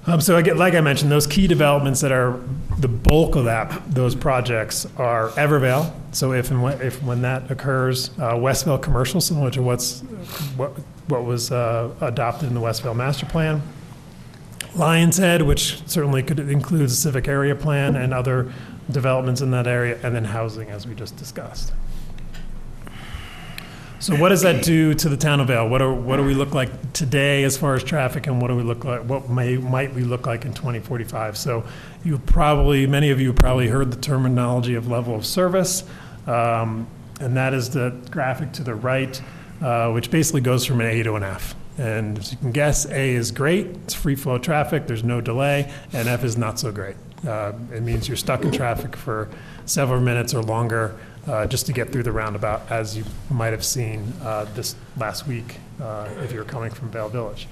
[0.07, 2.39] Um, so again, like I mentioned, those key developments that are
[2.79, 5.95] the bulk of that, those projects are Ever Vail.
[6.11, 10.01] So if and when, if when that occurs, uh, West Vail Commercial, similar to what's
[10.57, 10.71] what
[11.07, 13.61] what was uh, adopted in the West Vail Master Plan.
[14.75, 18.51] Lion's Head, which certainly could include a civic area plan and other
[18.89, 21.73] developments in that area, and then housing, as we just discussed.
[24.01, 25.69] So what does that do to the town of Vail?
[25.69, 28.55] What are, what do we look like today as far as traffic, and what do
[28.55, 31.37] we look like, what may, might we look like in 2045?
[31.37, 31.63] So
[32.03, 35.83] you probably, many of you probably heard the terminology of level of service,
[36.25, 36.87] um,
[37.19, 39.21] and that is the graphic to the right,
[39.61, 41.53] uh, which basically goes from an A to an F.
[41.77, 45.71] And as you can guess, A is great, it's free flow traffic, there's no delay,
[45.93, 46.95] and F is not so great.
[47.27, 49.29] Uh, It means you're stuck in traffic for
[49.67, 53.63] several minutes or longer uh, just to get through the roundabout, as you might have
[53.63, 57.47] seen uh, this last week uh, if you're coming from Vail Village.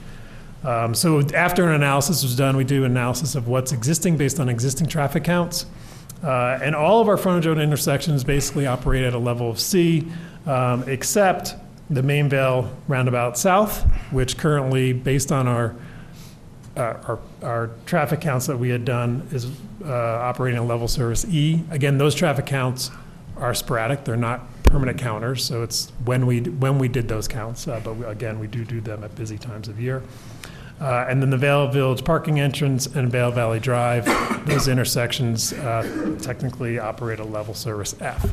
[0.64, 4.40] Um, So after an analysis was done, we do an analysis of what's existing based
[4.40, 5.66] on existing traffic counts.
[6.24, 10.06] Uh, And all of our frontage road intersections basically operate at a level of C,
[10.46, 11.56] um, except
[11.90, 15.76] the main Vail roundabout south, which currently, based on our,
[16.76, 19.48] uh, our, our traffic counts that we had done, is
[19.86, 21.64] uh, operating a level service E.
[21.72, 22.92] Again, those traffic counts
[23.40, 27.68] are sporadic, they're not permanent counters, so it's when we, when we did those counts,
[27.68, 30.04] uh, but we- again, we do do them at busy times of year.
[30.82, 34.06] Uh, And then the Vail Village parking entrance and Vail Valley Drive,
[34.46, 38.32] those intersections uh, technically operate a level service F.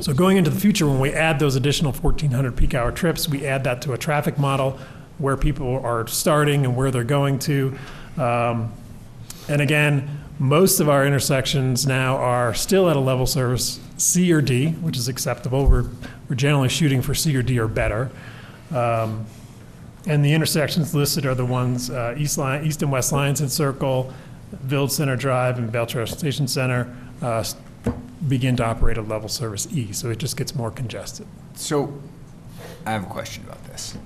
[0.00, 3.46] So going into the future, when we add those additional 1,400 peak hour trips, we
[3.46, 4.78] add that to a traffic model
[5.18, 7.76] where people are starting and where they're going to.
[8.16, 8.72] Um,
[9.48, 10.08] And again,
[10.40, 14.96] most of our intersections now are still at a level service C or D, which
[14.96, 15.66] is acceptable.
[15.66, 15.84] We're,
[16.28, 18.10] we're generally shooting for C or D or better.
[18.74, 19.26] Um,
[20.06, 23.52] And the intersections listed are the ones, uh, East Line, East and West Lines Lions
[23.52, 24.12] Circle,
[24.50, 26.88] Village Center Drive, and Bell Station Center
[27.20, 27.44] uh,
[28.26, 31.26] begin to operate at level service E, so it just gets more congested.
[31.54, 32.00] So,
[32.86, 33.98] I have a question about this.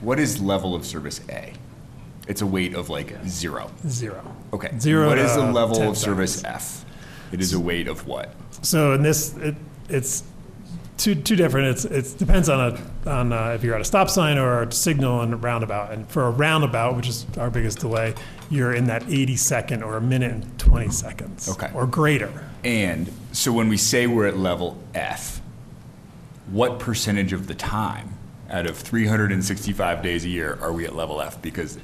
[0.00, 1.52] What is level of service A?
[2.30, 3.72] It's a weight of like zero.
[3.88, 4.22] Zero.
[4.52, 4.70] Okay.
[4.78, 6.44] Zero What is to the level 10 of service.
[6.44, 6.84] F?
[7.32, 8.32] It is a weight of what?
[8.62, 9.56] So in this, it,
[9.88, 10.22] it's
[10.96, 14.08] two, two different, it's, it depends on a, on uh, if you're at a stop
[14.08, 15.90] sign or a signal and a roundabout.
[15.90, 18.14] And for a roundabout, which is our biggest delay,
[18.48, 21.48] you're in that 80 second or a minute and 20 seconds.
[21.48, 21.72] Okay.
[21.74, 22.48] Or greater.
[22.62, 25.40] And so when we say we're at level F,
[26.46, 28.16] what percentage of the time
[28.48, 31.42] out of 365 days a year are we at level F?
[31.42, 31.76] Because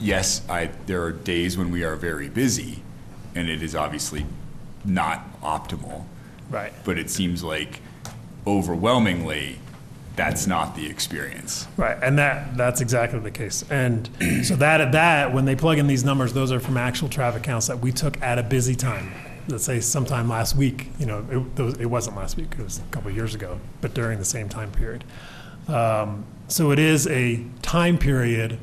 [0.00, 2.82] yes, I, there are days when we are very busy,
[3.34, 4.26] and it is obviously
[4.84, 6.04] not optimal.
[6.50, 6.72] Right.
[6.84, 7.80] But it seems like
[8.46, 9.58] overwhelmingly,
[10.16, 11.68] that's not the experience.
[11.76, 13.64] Right, and that, that's exactly the case.
[13.70, 14.08] And
[14.42, 17.68] so that, that, when they plug in these numbers, those are from actual traffic counts
[17.68, 19.12] that we took at a busy time.
[19.48, 21.24] Let's say sometime last week, you know,
[21.56, 24.24] it, it wasn't last week, it was a couple of years ago, but during the
[24.24, 25.04] same time period.
[25.68, 28.58] Um, So it is a time period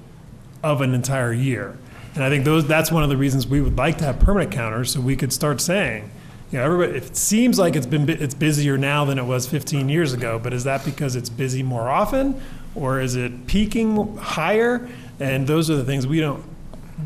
[0.64, 1.78] of an entire year.
[2.16, 4.52] And I think those, that's one of the reasons we would like to have permanent
[4.52, 6.10] counters, so we could start saying,
[6.52, 9.90] you know, everybody, it seems like it's been it's busier now than it was 15
[9.90, 12.42] years ago, but is that because it's busy more often?
[12.74, 14.88] Or is it peaking higher?
[15.20, 16.44] And those are the things we don't,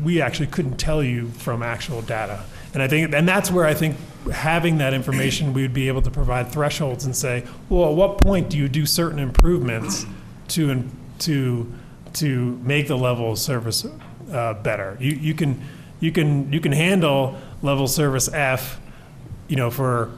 [0.02, 2.44] we actually couldn't tell you from actual data.
[2.72, 3.96] And I think, and that's where I think
[4.32, 8.18] having that information, we would be able to provide thresholds and say, well, at what
[8.18, 10.06] point do you do certain improvements
[10.48, 10.88] to,
[11.20, 11.72] to,
[12.14, 13.86] to make the level of service
[14.32, 14.96] uh, better?
[15.00, 15.62] You, you can,
[16.00, 18.80] you can, you can handle level service F,
[19.48, 20.10] you know, for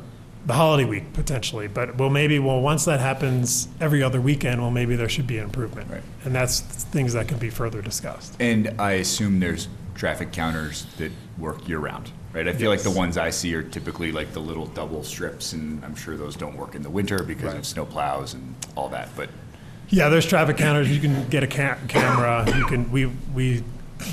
[0.47, 4.71] the holiday week potentially, but well, maybe, well, once that happens every other weekend, well,
[4.71, 5.91] maybe there should be an improvement.
[5.91, 6.03] Right.
[6.25, 8.37] And that's things that can be further discussed.
[8.41, 12.47] And I assume there's traffic counters that work year-round, right?
[12.47, 15.83] I feel like the ones I see are typically like the little double strips, and
[15.85, 19.09] I'm sure those don't work in the winter because of snow plows and all that,
[19.17, 19.31] but
[19.95, 20.91] Yeah, there's traffic counters.
[20.91, 22.45] You can get a ca- camera.
[22.57, 22.91] You can.
[22.91, 23.63] We we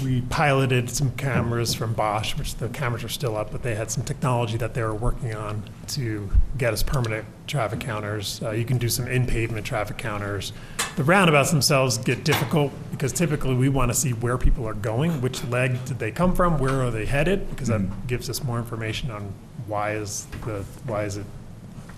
[0.03, 3.89] we piloted some cameras from Bosch, which the cameras are still up, but they had
[3.89, 8.39] some technology that they were working on to get us permanent traffic counters.
[8.43, 10.53] Uh, you can do some in pavement traffic counters.
[10.97, 15.19] The roundabouts themselves get difficult because typically we want to see where people are going,
[15.19, 18.59] which leg did they come from, where are they headed, because that gives us more
[18.59, 19.33] information on
[19.65, 21.25] why is the why is it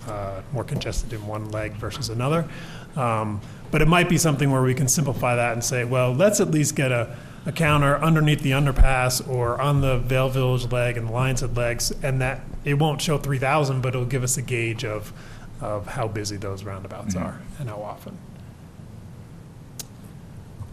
[0.08, 2.48] uh, more congested in one leg versus another.
[2.96, 3.40] Um,
[3.70, 6.50] But it might be something where we can simplify that and say, well, let's at
[6.50, 11.10] least get a, a counter underneath the underpass or on the Vail Village leg and
[11.10, 14.84] Lions Head legs, and that, it won't show 3,000, but it'll give us a gauge
[14.84, 15.12] of,
[15.60, 18.16] of how busy those roundabouts are and how often.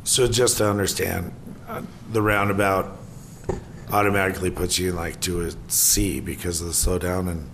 [0.03, 1.31] So just to understand,
[1.67, 1.81] uh,
[2.11, 2.97] the roundabout
[3.91, 7.49] automatically puts you in like to a C because of the slowdown and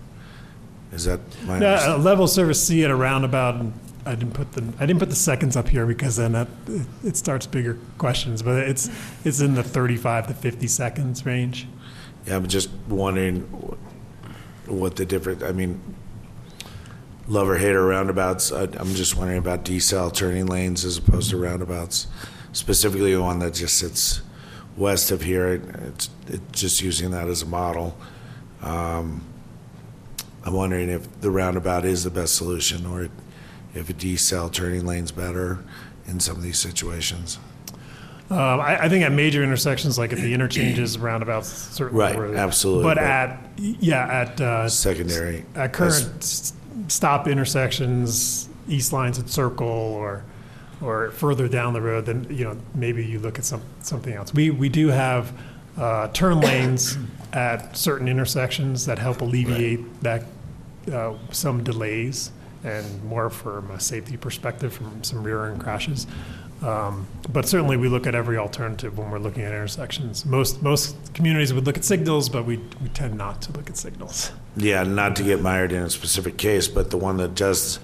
[0.91, 2.01] is that my No, understanding?
[2.01, 3.73] a level service C at a roundabout, and
[4.07, 6.47] I didn't put the, I didn't put the seconds up here because then that,
[7.03, 8.89] it starts bigger questions, but it's,
[9.25, 11.67] it's in the 35 to 50 seconds range.
[12.25, 13.41] Yeah, I'm just wondering
[14.65, 15.81] what the difference, I mean,
[17.27, 21.29] love or hate or roundabouts, I- I'm just wondering about decel turning lanes as opposed
[21.31, 22.07] to roundabouts,
[22.53, 24.21] specifically the one that just sits
[24.77, 27.97] west of here, It- it's, it's just using that as a model.
[28.61, 29.21] Um,
[30.45, 33.09] I'm wondering if the roundabout is the best solution or
[33.77, 35.59] if a decel turning lane's better
[36.07, 37.39] in some of these situations.
[38.29, 42.03] Um, I, I think at major intersections, like at the interchanges, roundabouts, certainly.
[42.03, 45.45] Right, were- absolutely, But but- at, yeah, at, uh, Secondary.
[45.55, 46.53] at current s-
[46.89, 50.23] stop intersections, East Lionshead Circle or,
[50.81, 54.33] or further down the road, then, you know, maybe you look at some, something else.
[54.33, 55.31] We, we do have,
[55.77, 56.97] uh, turn lanes
[57.31, 60.23] at certain intersections that help alleviate that,
[60.91, 62.31] uh, some delays
[62.63, 66.07] and more from a safety perspective from some rear end crashes.
[66.63, 70.25] Um, But certainly, we look at every alternative when we're looking at intersections.
[70.25, 73.77] Most, most communities would look at signals, but we, we tend not to look at
[73.77, 74.31] signals.
[74.55, 77.79] Yeah, not to get mired in a specific case, but the one that just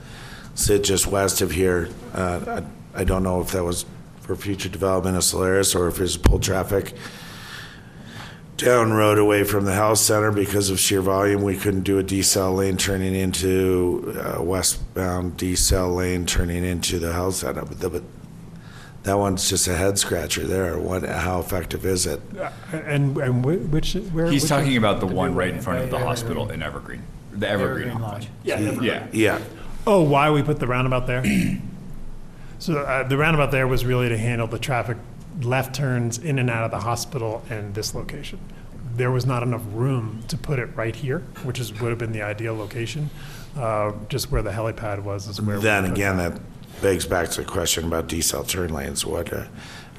[0.56, 2.62] sit just west of here, uh,
[2.96, 3.86] I I don't know if that was
[4.22, 6.94] for future development of Solaris or if it's pull traffic
[8.66, 11.44] down road away from the health center because of sheer volume.
[11.44, 17.14] We couldn't do a decel lane turning into uh, westbound decel lane turning into the
[17.14, 17.64] health center.
[17.66, 18.04] But, the, but
[19.04, 20.78] that one's just a head scratcher there.
[20.80, 21.04] What?
[21.04, 22.22] How effective is it?
[22.72, 24.28] And, and whi- which, where?
[24.28, 27.04] he's which talking about the one right in front of the hospital in Evergreen,
[27.34, 27.90] the Evergreen.
[27.90, 28.28] Evergreen Lodge.
[28.44, 29.08] Yeah, Yeah.
[29.12, 29.40] Yeah.
[29.86, 31.24] Oh, why we put the roundabout there?
[32.60, 34.96] So uh, the roundabout there was really to handle the traffic
[35.42, 38.40] left turns in and out of the hospital and this location.
[38.96, 42.12] There was not enough room to put it right here, which is, would have been
[42.12, 43.10] the ideal location.
[43.58, 45.60] Uh, Just where the helipad was is where.
[45.60, 46.36] Then again, that.
[46.36, 46.42] that
[46.82, 49.06] begs back to the question about decel turn lanes.
[49.06, 49.46] What, uh,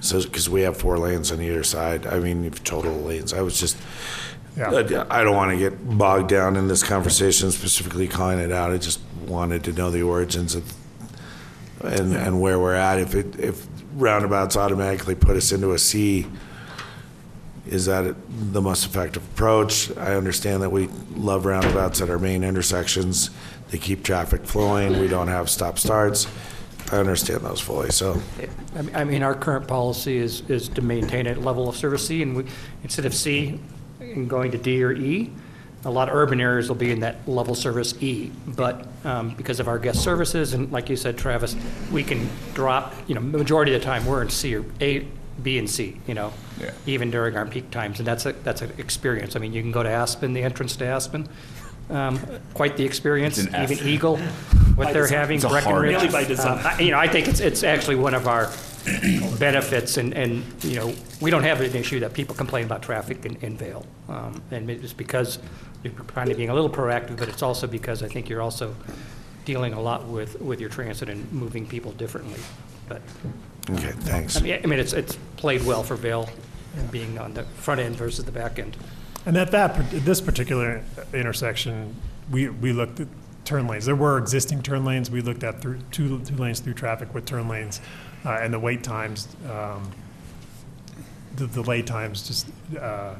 [0.00, 3.58] so, because we have four lanes on either side, I mean, total lanes, I was
[3.58, 3.76] just,
[4.56, 4.70] Yeah.
[4.70, 8.70] I I don't want to get bogged down in this conversation, specifically calling it out.
[8.70, 10.72] I just wanted to know the origins of,
[11.82, 12.98] and, and where we're at.
[12.98, 16.26] If it, if roundabouts automatically put us into a C,
[17.66, 19.94] is that the most effective approach?
[19.96, 23.30] I understand that we love roundabouts at our main intersections.
[23.70, 25.00] They keep traffic flowing.
[25.00, 26.26] We don't have stop starts.
[26.92, 27.90] I understand those fully.
[27.90, 28.20] So
[28.94, 32.36] I mean- our current policy is, is to maintain a level of service C, and
[32.36, 32.44] we,
[32.82, 33.58] instead of C
[34.00, 35.30] and going to D or E,
[35.86, 38.30] a lot of urban areas will be in that level service E.
[38.46, 41.56] But um, because of our guest services, and like you said, Travis,
[41.90, 45.06] we can drop, you know, the majority of the time, we're in C or A,
[45.42, 46.32] B and C, you know?
[46.60, 46.70] Yeah.
[46.86, 49.36] Even during our peak times, and that's a, that's an experience.
[49.36, 51.28] I mean, you can go to Aspen, the entrance to Aspen,
[51.90, 52.18] um,
[52.54, 53.36] quite the experience.
[53.38, 53.70] It's an F.
[53.72, 54.16] Even Eagle,
[54.76, 55.18] what By they're design.
[55.18, 55.94] having, It's a Breckenridge.
[55.96, 56.58] Really by design.
[56.58, 58.50] Um, I- You know, I think it's, it's actually one of our
[59.38, 63.24] benefits, and, and, you know, we don't have an issue that people complain about traffic
[63.26, 63.84] in, in Vail.
[64.08, 65.38] Um, And it's because
[65.82, 68.74] you're trying to being a little proactive, but it's also because I think you're also
[69.44, 72.40] dealing a lot with, with your transit and moving people differently.
[72.88, 73.02] But,
[73.70, 74.36] okay, thanks.
[74.36, 76.28] I mean, I mean, it's, it's played well for Vail,
[76.90, 78.76] being on the front end versus the back end.
[79.26, 80.82] And at that, par- this particular
[81.12, 81.94] intersection,
[82.30, 83.08] we, we looked at
[83.44, 83.86] turn lanes.
[83.86, 85.10] There were existing turn lanes.
[85.10, 87.80] We looked at through, two, two lanes through traffic with turn lanes,
[88.24, 89.90] uh, and the wait times, um,
[91.36, 92.48] the delay times just,
[92.80, 93.14] uh,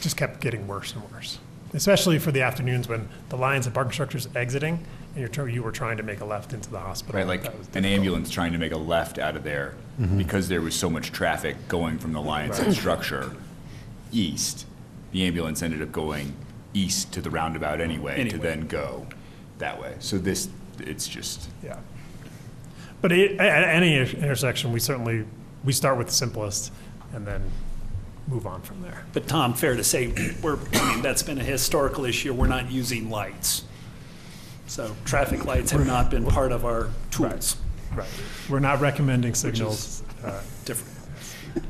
[0.00, 1.38] just kept getting worse and worse.
[1.72, 4.84] Especially for the afternoons when the Lionshead parking structures exiting, and
[5.16, 7.18] you're, tr- you were trying to make a left into the hospital.
[7.18, 7.92] Right, like That was an difficult.
[7.98, 10.18] ambulance trying to make a left out of there mm-hmm.
[10.18, 13.34] because there was so much traffic going from the Lions Head structure
[14.12, 14.66] east.
[15.12, 16.34] The ambulance ended up going
[16.72, 18.38] east to the roundabout anyway, to Anyway.
[18.38, 19.06] then go
[19.58, 19.94] that way.
[20.00, 20.48] So this,
[20.80, 21.78] it's just, Yeah.
[23.00, 25.26] But it, at any intersection, we certainly,
[25.62, 26.72] we start with the simplest
[27.12, 27.42] and then
[28.26, 29.04] move on from there.
[29.12, 30.08] But Tom, fair to say,
[30.42, 32.32] we're, I mean, that's been a historical issue.
[32.32, 33.64] We're not using lights.
[34.66, 37.56] So traffic lights have not been part of our tools.
[37.94, 38.08] Right.
[38.48, 41.66] We're not recommending signals, uh, Different.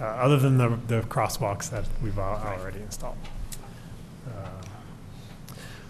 [0.00, 3.16] uh, other than the, the crosswalks that we've al- already installed.
[4.26, 4.32] Um,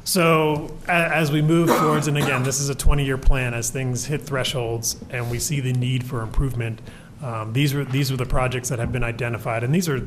[0.04, 4.06] So a- as we move towards, and again, this is a 20-year plan, as things
[4.06, 6.80] hit thresholds and we see the need for improvement,
[7.22, 10.06] um, these are, these are the projects that have been identified, and these are,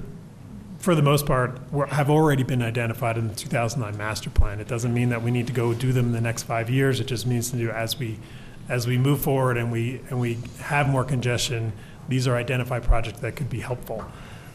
[0.84, 1.57] for the most part,
[1.91, 4.60] have already been identified in the 2009 master plan.
[4.60, 6.99] It doesn't mean that we need to go do them in the next five years,
[6.99, 8.19] it just means to do as we,
[8.68, 11.72] as we move forward and we, and we have more congestion,
[12.10, 14.03] these are identified projects that could be helpful.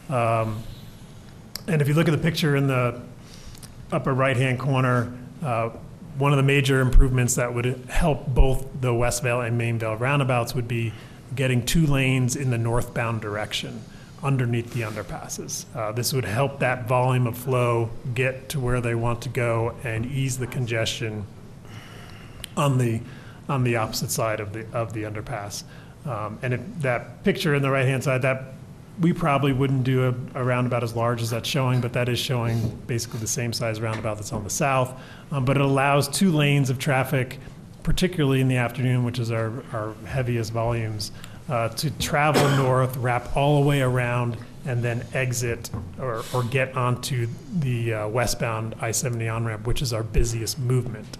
[0.07, 0.61] Um,
[1.67, 3.01] And if you look at the picture in the
[3.91, 5.11] upper right-hand corner,
[5.43, 5.69] uh,
[6.19, 9.95] one of the major improvements that would help both the West Vail and Main Vail
[9.95, 10.93] roundabouts would be
[11.35, 13.81] getting two lanes in the northbound direction
[14.23, 15.65] underneath the underpasses.
[15.75, 19.75] Uh, This would help that volume of flow get to where they want to go
[19.83, 21.25] and ease the congestion
[22.57, 23.01] on the,
[23.47, 25.63] on the opposite side of the, of the underpass.
[26.05, 28.53] Um, And if that picture in the right-hand side, that,
[28.99, 32.19] we probably wouldn't do a, a roundabout as large as that's showing, but that is
[32.19, 34.99] showing basically the same size roundabout that's on the south.
[35.31, 37.39] Um, But it allows two lanes of traffic,
[37.83, 41.13] particularly in the afternoon, which is our, our heaviest volumes,
[41.49, 45.69] uh, to travel north, wrap all the way around, and then exit
[45.99, 47.27] or, or get onto
[47.59, 51.17] the uh, westbound I-70 on-ramp, which is our busiest movement.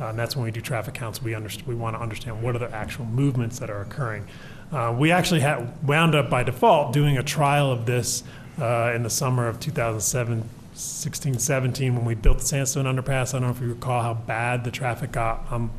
[0.00, 1.22] Uh, and that's when we do traffic counts.
[1.22, 4.26] We understand, we want to understand what are the actual movements that are occurring.
[4.72, 8.22] Uh, we actually had wound up by default doing a trial of this
[8.60, 13.34] uh, in the summer of 2007, 16, 17, when we built the Sandstone Underpass.
[13.34, 15.70] I don't know if you recall how bad the traffic got on,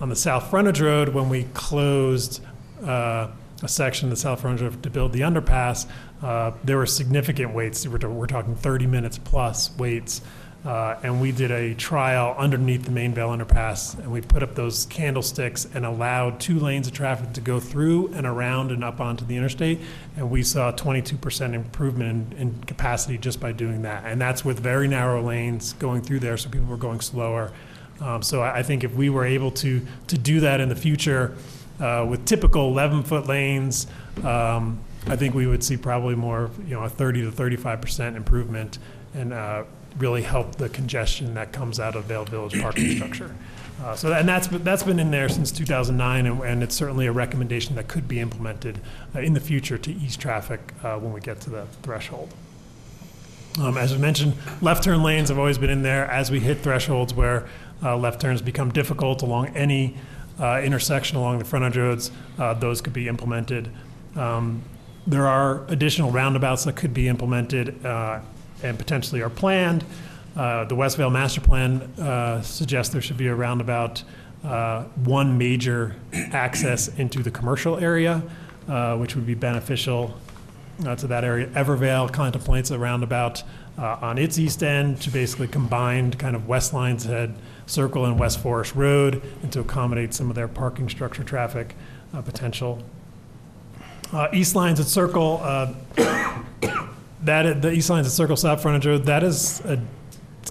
[0.00, 2.42] on the South Frontage Road when we closed
[2.84, 3.28] uh,
[3.62, 5.86] a section of the South Road to build the underpass.
[6.22, 7.86] Uh, there were significant waits.
[7.86, 10.22] We're, we're talking 30 minutes plus waits.
[10.64, 14.54] Uh, and we did a trial underneath the main Vail underpass, and we put up
[14.54, 19.00] those candlesticks and allowed two lanes of traffic to go through and around and up
[19.00, 19.80] onto the interstate.
[20.18, 24.04] And we saw 22% improvement in, in capacity just by doing that.
[24.04, 27.52] And that's with very narrow lanes going through there, so people were going slower.
[27.98, 30.76] Um, so I, I think if we were able to to do that in the
[30.76, 31.36] future
[31.80, 33.86] uh, with typical 11 foot lanes,
[34.24, 38.78] um, I think we would see probably more, you know, a 30 to 35% improvement
[39.14, 39.64] and uh,
[39.98, 43.34] really help the congestion that comes out of Vail Village parking structure.
[43.82, 47.12] Uh, so, and that's, that's been in there since 2009, and, and it's certainly a
[47.12, 48.78] recommendation that could be implemented
[49.14, 52.34] uh, in the future to ease traffic uh, when we get to the threshold.
[53.58, 56.58] Um, as I mentioned, left turn lanes have always been in there as we hit
[56.58, 57.48] thresholds where
[57.82, 59.96] uh, left turns become difficult along any
[60.40, 62.10] uh, intersection along the frontage roads.
[62.38, 63.70] Uh, those could be implemented.
[64.16, 64.62] Um,
[65.06, 68.20] there are additional roundabouts that could be implemented uh,
[68.62, 69.84] and potentially are planned.
[70.36, 74.02] Uh, the West Vail Master Plan uh, suggests there should be a roundabout,
[74.44, 78.22] uh, one major access into the commercial area,
[78.98, 80.14] which would be beneficial
[80.96, 81.50] to that area.
[81.54, 83.42] Ever Vail contemplates a roundabout
[83.78, 87.34] uh, on its east end to basically combine kind of West Lionshead
[87.66, 91.74] Circle and West Forest Road and to accommodate some of their parking structure traffic
[92.12, 92.82] uh, potential.
[94.12, 95.72] Uh, East Lionshead Circle, uh,
[97.22, 99.80] that, the East Lionshead Circle South Frontage Road, that is a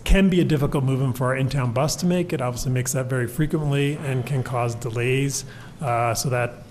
[0.03, 2.33] can be a difficult movement for our in-town bus to make.
[2.33, 5.45] It obviously makes that very frequently and can cause delays.
[5.81, 6.63] Uh, so that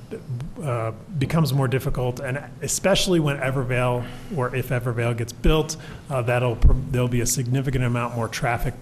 [0.63, 4.05] uh, becomes more difficult, and especially when Ever Vail,
[4.37, 5.77] or if Ever Vail gets built,
[6.11, 6.57] uh, that'll
[6.91, 8.75] there'll be a significant amount more traffic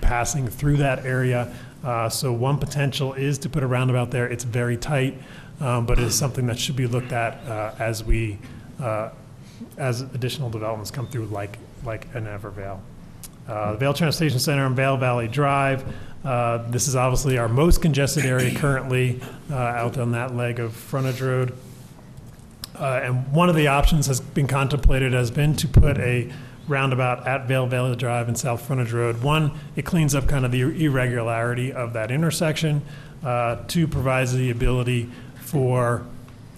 [0.00, 1.54] passing through that area.
[1.84, 4.26] Uh, so one potential is to put a roundabout there.
[4.26, 5.14] It's very tight,
[5.60, 8.38] um, but it is something that should be looked at uh, as we
[8.80, 9.10] uh,
[9.78, 12.82] as additional developments come through, like like an Ever Vail.
[13.48, 15.84] Uh, the Vail Transportation Center on Vail Valley Drive.
[16.26, 20.74] Uh, this is obviously our most congested area currently uh, out on that leg of
[20.74, 21.56] frontage road.
[22.74, 26.30] Uh, and one of the options has been contemplated has been to put a
[26.66, 29.22] roundabout at Vail Valley Drive and South Frontage Road.
[29.22, 32.82] One, it cleans up kind of the irregularity of that intersection.
[33.24, 36.04] Uh, two, provides the ability for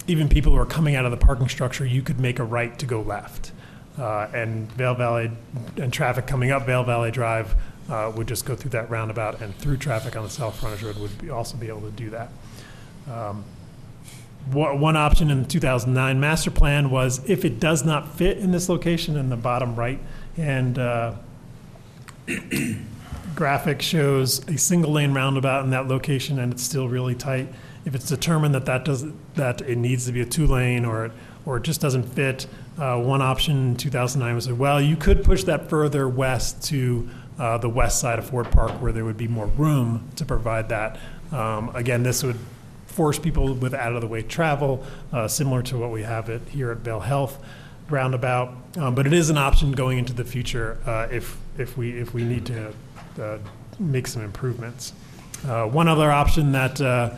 [0.07, 2.77] even people who are coming out of the parking structure, you could make a right
[2.79, 3.51] to go left.
[3.99, 5.29] Uh, and Vail Valley,
[5.77, 7.55] and traffic coming up Vail Valley Drive
[7.89, 10.97] uh, would just go through that roundabout, and through traffic on the South Frontage Road
[10.97, 12.29] would be, also be able to do that.
[13.09, 13.43] Um,
[14.51, 18.69] One option in the 2009 master plan was if it does not fit in this
[18.69, 19.99] location in the bottom right,
[20.37, 21.15] and uh,
[23.35, 27.47] graphic shows a single lane roundabout in that location and it's still really tight.
[27.85, 29.05] If it's determined that that does,
[29.35, 31.11] that it needs to be a two lane or,
[31.45, 32.47] or it just doesn't fit,
[32.77, 37.09] uh, one option in 2009 was, well, you could push that further west to
[37.39, 40.69] uh, the west side of Ford Park where there would be more room to provide
[40.69, 40.99] that.
[41.31, 42.37] Um, Again, this would
[42.87, 44.83] force people with out-of-the-way travel,
[45.13, 47.43] uh, similar to what we have it here at Vail Health
[47.89, 48.55] roundabout.
[48.77, 52.13] Um, But it is an option going into the future uh, if, if we, if
[52.13, 52.73] we need to
[53.19, 53.37] uh,
[53.79, 54.93] make some improvements.
[55.47, 57.15] Uh, One other option that uh,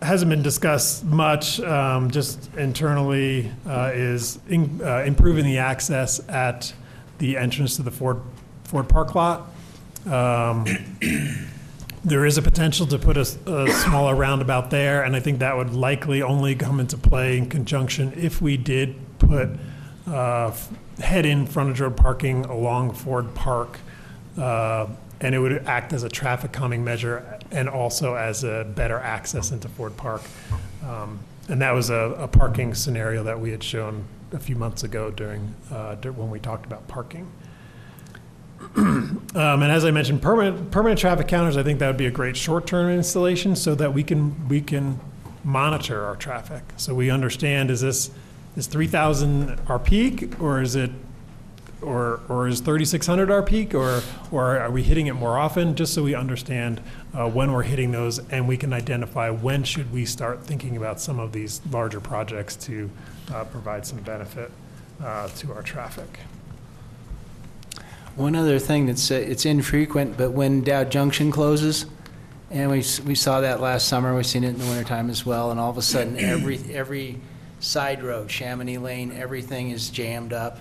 [0.00, 6.72] hasn't been discussed much, um, just internally, uh, is in- uh, improving the access at
[7.18, 8.20] the entrance to the Ford,
[8.72, 9.52] Ford Park lot.
[10.06, 10.64] Um,
[12.04, 15.72] There is a potential to put a smaller roundabout there, and I think that would
[15.72, 19.50] likely only come into play in conjunction if we did put
[20.08, 20.52] uh,
[20.98, 23.78] head-in frontage road parking along Ford Park,
[24.36, 24.88] uh,
[25.20, 29.52] and it would act as a traffic calming measure and also as a better access
[29.52, 30.22] into Ford Park.
[30.82, 34.82] Um, And that was a, a parking scenario that we had shown a few months
[34.82, 37.26] ago during, uh, when we talked about parking.
[39.34, 42.10] Um, and as I mentioned, permanent, permanent traffic counters, I think that would be a
[42.10, 45.00] great short-term installation so that we can, we can
[45.42, 46.62] monitor our traffic.
[46.76, 48.10] So we understand, is this,
[48.56, 50.90] is 3,000 our peak or is it,
[51.80, 55.74] or, or is 3,600 our peak or, or are we hitting it more often?
[55.74, 56.82] Just so we understand
[57.14, 61.00] uh, when we're hitting those and we can identify when should we start thinking about
[61.00, 62.90] some of these larger projects to
[63.32, 64.50] uh, provide some benefit
[65.02, 66.18] uh, to our traffic.
[68.16, 71.86] One other thing that's, uh, it's infrequent, but when Dowd Junction closes,
[72.50, 75.50] and we, we saw that last summer, we've seen it in the wintertime as well,
[75.50, 77.20] and all of a sudden, every, every
[77.60, 80.58] side road, Chamonix Lane, everything is jammed up.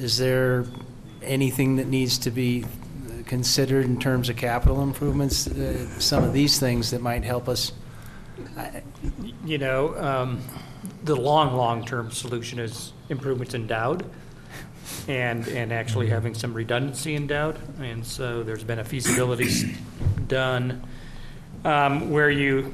[0.00, 0.64] Is there
[1.22, 2.64] anything that needs to be
[3.26, 5.46] considered in terms of capital improvements?
[5.46, 7.72] Uh, Some of these things that might help us?
[9.44, 10.40] You know, um,
[11.04, 14.04] the long, long-term solution is improvements in Dowd
[15.08, 16.14] and, and actually mm-hmm.
[16.14, 17.58] having some redundancy in Dowd.
[17.80, 19.76] And so there's been a feasibility
[20.26, 20.82] done
[21.64, 22.72] um, where you,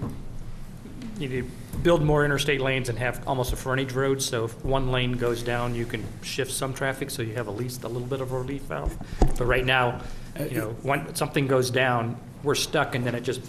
[1.18, 1.48] you
[1.82, 4.22] build more interstate lanes and have almost a frontage road.
[4.22, 7.56] So if one lane goes down, you can shift some traffic, so you have at
[7.56, 8.96] least a little bit of a relief valve.
[9.20, 10.00] But right now,
[10.38, 13.40] uh, you know, when something goes down, we're stuck and then it just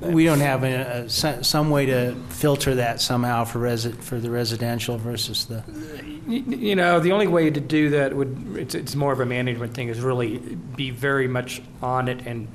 [0.00, 4.30] We don't have a, a- some way to filter that somehow for resi, for the
[4.30, 8.94] residential versus the, Y- You know, the only way to do that would, it's, it's
[8.96, 12.48] more of a management thing, is really be very much on it and,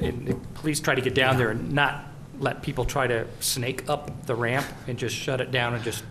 [0.00, 2.04] and please try to get down there and not
[2.38, 6.04] let people try to snake up the ramp and just shut it down and just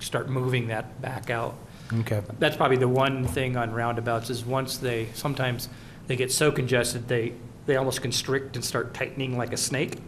[0.00, 1.54] start moving that back out.
[2.00, 2.22] okay.
[2.38, 5.68] That's probably the one thing on roundabouts is once they, sometimes
[6.06, 7.32] they get so congested, they,
[7.66, 9.98] they almost constrict and start tightening like a snake.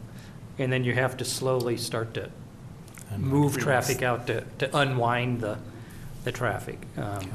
[0.58, 2.30] And then you have to slowly start to
[3.16, 5.58] move traffic out to, to unwind the,
[6.24, 6.78] the traffic.
[6.96, 7.30] Um,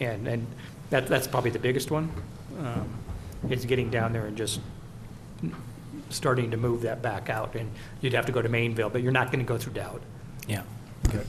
[0.00, 0.46] And, and
[0.90, 2.08] that, that's probably the biggest one,
[2.60, 2.88] um,
[3.50, 4.60] is getting down there and just
[6.08, 7.56] starting to move that back out.
[7.56, 7.68] And
[8.00, 10.00] you'd have to go to Main Vail, but you're not going to go through Dowd.
[10.46, 10.62] Yeah.
[11.08, 11.24] Okay.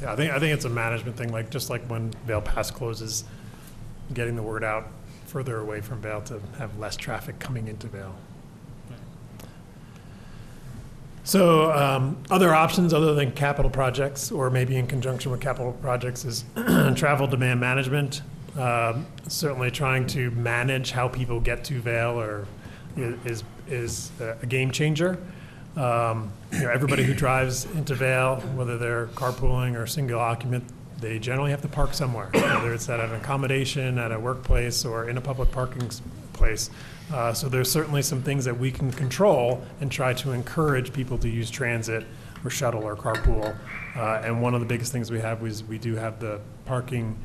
[0.00, 2.70] Yeah, I think, I think it's a management thing, like, just like when Vail Pass
[2.70, 3.24] closes,
[4.14, 4.88] getting the word out
[5.26, 8.14] further away from Vail to have less traffic coming into Vail.
[11.26, 16.24] So, um, other options other than capital projects, or maybe in conjunction with capital projects,
[16.24, 16.44] is
[16.94, 18.22] travel demand management.
[18.56, 22.46] Um, Certainly trying to manage how people get to Vail or
[22.96, 25.18] is, is a game changer.
[25.76, 30.62] Um, You know, everybody who drives into Vail, whether they're carpooling or single occupant,
[31.00, 35.10] they generally have to park somewhere, whether it's at an accommodation, at a workplace, or
[35.10, 35.90] in a public parking
[36.32, 36.70] place.
[37.12, 41.18] Uh, So there's certainly some things that we can control and try to encourage people
[41.18, 42.04] to use transit
[42.44, 43.56] or shuttle or carpool.
[43.96, 47.16] Uh, And one of the biggest things we have is we do have the parking,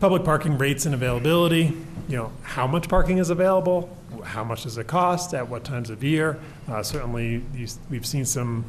[0.00, 1.76] public parking rates and availability.
[2.08, 3.88] You know, how much parking is available?
[4.24, 5.34] How much does it cost?
[5.34, 6.38] At what times of year?
[6.68, 8.64] Uh, Certainly, these- we've seen some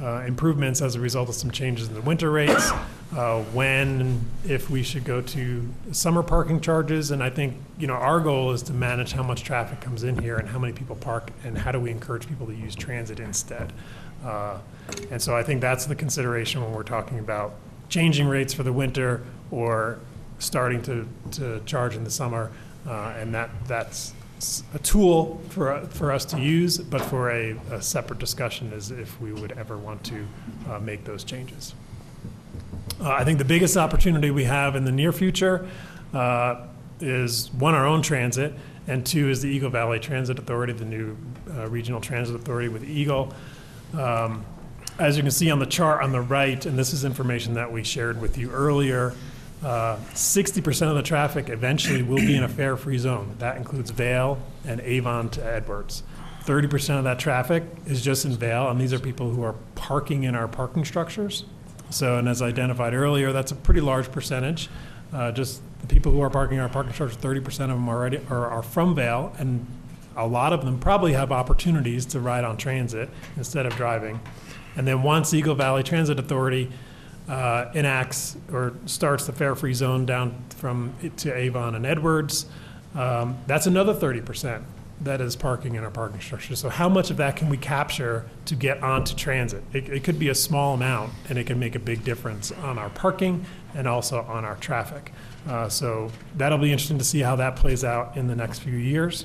[0.00, 2.70] uh, improvements as a result of some changes in the winter rates,
[3.16, 7.10] uh, when, if we should go to summer parking charges.
[7.10, 10.18] And I think, you know, our goal is to manage how much traffic comes in
[10.18, 13.20] here and how many people park, and how do we encourage people to use transit
[13.20, 13.72] instead.
[14.24, 14.58] Uh,
[15.10, 17.54] And so I think that's the consideration when we're talking about
[17.88, 19.98] changing rates for the winter or
[20.38, 22.50] starting to, to charge in the summer.
[22.86, 24.12] Uh, And that, that's
[24.74, 29.20] a tool for, for us to use, but for a, a separate discussion is if
[29.20, 30.26] we would ever want to
[30.70, 31.74] uh, make those changes.
[33.00, 35.68] Uh, I think the biggest opportunity we have in the near future
[36.12, 36.66] uh,
[37.00, 38.52] is, one, our own transit,
[38.88, 41.16] and two, is the Eagle Valley Transit Authority, the new
[41.50, 43.32] uh, regional transit authority with Eagle.
[43.96, 44.44] Um,
[44.98, 47.70] As you can see on the chart on the right, and this is information that
[47.70, 49.14] we shared with you earlier,
[49.62, 53.36] uh, 60% of the traffic eventually will be in a fare-free zone.
[53.38, 56.02] That includes Vail and Avon to Edwards.
[56.44, 60.24] 30% of that traffic is just in Vail, and these are people who are parking
[60.24, 61.44] in our parking structures.
[61.90, 64.68] So, and as identified earlier, that's a pretty large percentage.
[65.12, 68.20] Uh, Just the people who are parking in our parking structures, 30% of them already
[68.30, 69.66] are are from Vail, and
[70.16, 74.20] a lot of them probably have opportunities to ride on transit instead of driving.
[74.76, 76.70] And then once Eagle Valley Transit Authority
[77.28, 82.46] uh, enacts or starts the fare-free zone down from to Avon and Edwards,
[82.94, 84.62] um, that's another 30%
[85.00, 86.56] that is parking in our parking structure.
[86.56, 89.62] So how much of that can we capture to get onto transit?
[89.72, 92.78] It, it could be a small amount, and it can make a big difference on
[92.78, 95.12] our parking and also on our traffic.
[95.46, 98.76] Uh, So that'll be interesting to see how that plays out in the next few
[98.76, 99.24] years.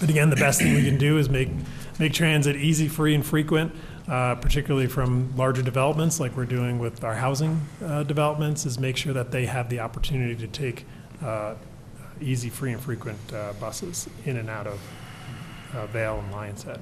[0.00, 1.50] But again, the best thing we can do is make,
[1.98, 3.72] make transit easy, free, and frequent,
[4.08, 8.96] uh, particularly from larger developments like we're doing with our housing uh, developments, is make
[8.96, 10.84] sure that they have the opportunity to take
[11.22, 11.54] uh,
[12.20, 14.80] easy, free, and frequent uh, buses in and out of
[15.74, 16.80] uh, Vail and Lionshead.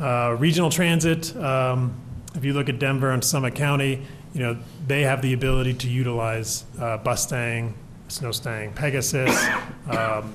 [0.00, 1.94] Uh, Regional transit, um,
[2.34, 4.02] if you look at Denver and Summit County,
[4.32, 4.56] you know,
[4.86, 7.74] they have the ability to utilize uh, Bustang,
[8.08, 9.46] snow staying, Pegasus.
[9.84, 10.34] Um,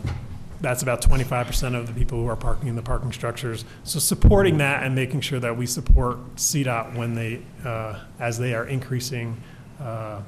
[0.61, 3.65] That's about 25% of the people who are parking in the parking structures.
[3.83, 8.53] So supporting that and making sure that we support CDOT when they, uh, as they
[8.53, 9.41] are increasing
[9.79, 10.21] uh,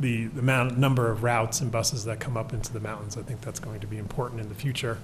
[0.00, 3.16] the the amount, number of routes and buses that come up into the mountains.
[3.16, 4.98] I think that's going to be important in the future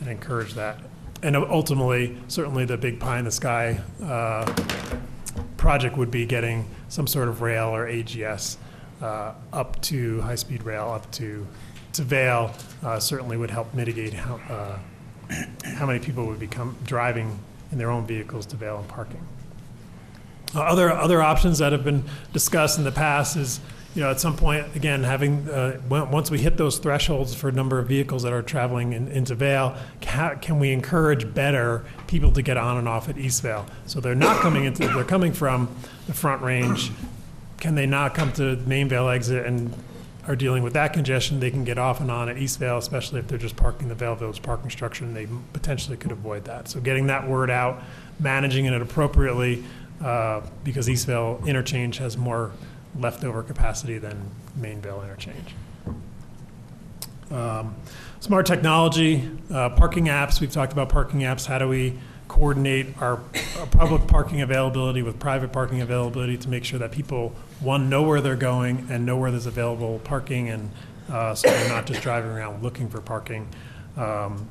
[0.00, 0.78] and encourage that.
[1.22, 4.52] And ultimately, certainly the big pie in the sky uh,
[5.56, 8.58] project would be getting some sort of rail or AGS
[9.02, 11.46] uh, up to, high-speed rail up to,
[11.94, 14.78] to Vail, uh, certainly would help mitigate how, uh,
[15.64, 17.38] how many people would become driving
[17.72, 19.20] in their own vehicles to Vail and parking.
[20.54, 23.60] Uh, Other, other options that have been discussed in the past is,
[23.96, 27.52] you know, at some point, again, having, uh, once we hit those thresholds for a
[27.52, 32.30] number of vehicles that are traveling in- into Vail, ca- can we encourage better people
[32.32, 33.64] to get on and off at East Vail?
[33.86, 35.68] So they're not coming into, they're coming from
[36.06, 36.92] the Front Range.
[37.58, 39.72] Can they not come to Main Vail exit and
[40.28, 41.40] are dealing with that congestion?
[41.40, 43.94] They can get off and on at East Vail, especially if they're just parking the
[43.94, 46.68] Vail Village parking structure, and they potentially could avoid that.
[46.68, 47.82] So getting that word out,
[48.20, 49.64] managing it appropriately,
[50.04, 52.50] uh, because East Vail interchange has more
[52.98, 55.54] leftover capacity than Main Vail interchange.
[57.30, 57.74] Um,
[58.20, 61.46] Smart technology, uh, parking apps, we've talked about parking apps.
[61.46, 61.98] How do we
[62.28, 63.20] coordinate our
[63.60, 68.02] our public parking availability with private parking availability to make sure that people, one, know
[68.02, 70.70] where they're going and know where there's available parking, and
[71.10, 73.48] uh, so they're not just driving around looking for parking.
[73.96, 74.48] Um,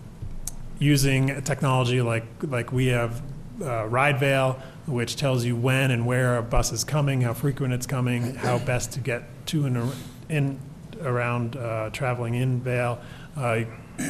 [0.77, 3.21] Using technology like, like we have
[3.61, 7.87] uh, RideVail, which tells you when and where a bus is coming, how frequent it's
[7.87, 9.93] coming, how best to get to and
[10.29, 10.59] in,
[11.01, 12.99] around uh, traveling in Vail.
[13.35, 13.61] Uh,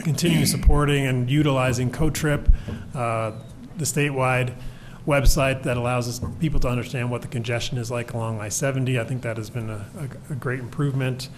[0.03, 2.51] Continue supporting and utilizing CoTrip,
[2.95, 3.33] uh,
[3.77, 4.55] the statewide
[5.05, 8.99] website that allows us, people to understand what the congestion is like along I-70.
[8.99, 9.85] I think that has been a,
[10.29, 11.29] a- a great improvement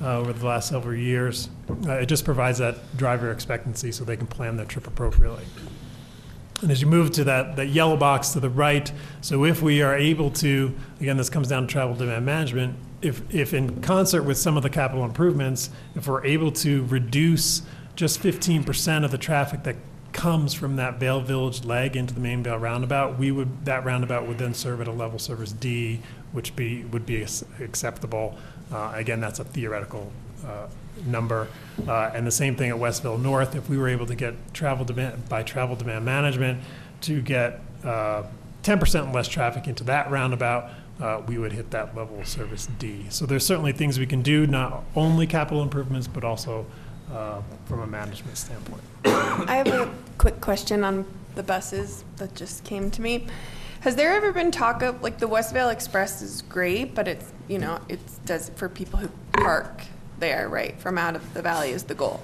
[0.00, 1.48] uh, over the last several years.
[1.68, 5.42] Uh, It just provides that driver expectancy so they can plan their trip appropriately.
[6.62, 9.82] And as you move to that, that yellow box to the right, so if we
[9.82, 14.22] are able to, again, this comes down to travel demand management, if, if in concert
[14.22, 17.62] with some of the capital improvements, if we're able to reduce
[17.94, 19.76] just fifteen percent of the traffic that
[20.12, 24.26] comes from that Vail Village leg into the main Vail roundabout, we would, that roundabout
[24.26, 26.00] would then serve at a level service D,
[26.32, 27.26] which be, would be
[27.60, 28.38] acceptable.
[28.72, 30.10] Uh, again, that's a theoretical,
[30.44, 30.66] uh,
[31.06, 31.48] number.
[31.86, 34.34] Uh, And the same thing at West Vail North, if we were able to get
[34.54, 36.62] travel demand, by travel demand management,
[37.02, 38.24] to get uh,
[38.62, 43.06] 10% less traffic into that roundabout, uh, we would hit that level of service D.
[43.10, 46.66] So there's certainly things we can do, not only capital improvements, but also
[47.12, 48.82] uh, from a management standpoint.
[49.04, 51.04] I have a quick question on
[51.34, 53.26] the buses that just came to me.
[53.80, 57.32] Has there ever been talk of, like, the West Vail Express is great, but it's,
[57.46, 59.82] you know, it's does for people who park
[60.18, 62.20] there, right, from out of the valley is the goal.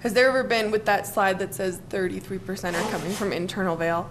[0.00, 3.76] Has there ever been, with that slide that says thirty-three percent are coming from internal
[3.76, 4.10] Vail,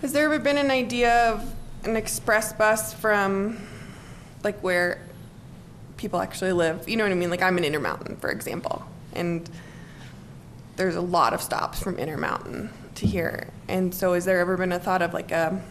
[0.00, 3.58] has there ever been an idea of an express bus from,
[4.42, 5.00] like, where
[5.96, 6.88] people actually live?
[6.88, 7.30] You know what I mean?
[7.30, 8.84] Like, I'm in Intermountain, for example,
[9.14, 9.48] and
[10.76, 13.48] there's a lot of stops from Intermountain to here.
[13.68, 15.62] And so has there ever been a thought of like a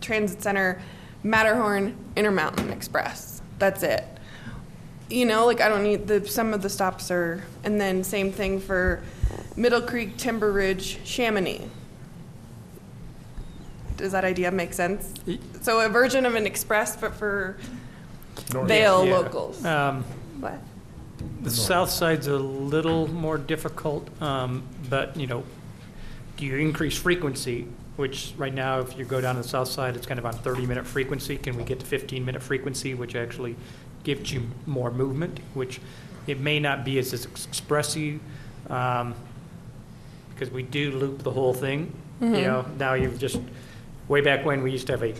[0.00, 0.80] transit center,
[1.22, 3.42] Matterhorn, Intermountain Express?
[3.58, 4.04] That's it.
[5.12, 8.32] You know, like I don't need the, some of the stops are, and then same
[8.32, 9.02] thing for
[9.56, 11.60] Middle Creek, Timber Ridge, Chamonix.
[13.98, 15.12] Does that idea make sense?
[15.60, 17.58] So a version of an express, but for
[18.48, 19.12] Vail Yeah.
[19.18, 19.62] locals.
[19.64, 20.02] Um,
[20.40, 20.58] What?
[21.42, 25.44] The south side's a little more difficult, um, but, you know,
[26.38, 29.94] do you increase frequency, which right now, if you go down to the south side,
[29.94, 31.36] it's kind of on 30-minute frequency.
[31.36, 33.56] Can we get to 15-minute frequency, which actually
[34.04, 35.80] gives you more movement, which
[36.26, 38.20] it may not be as expressive,
[38.70, 39.14] um,
[40.34, 41.92] because we do loop the whole thing.
[42.20, 43.40] You know, now you've just,
[44.06, 45.14] way back when, we used to have a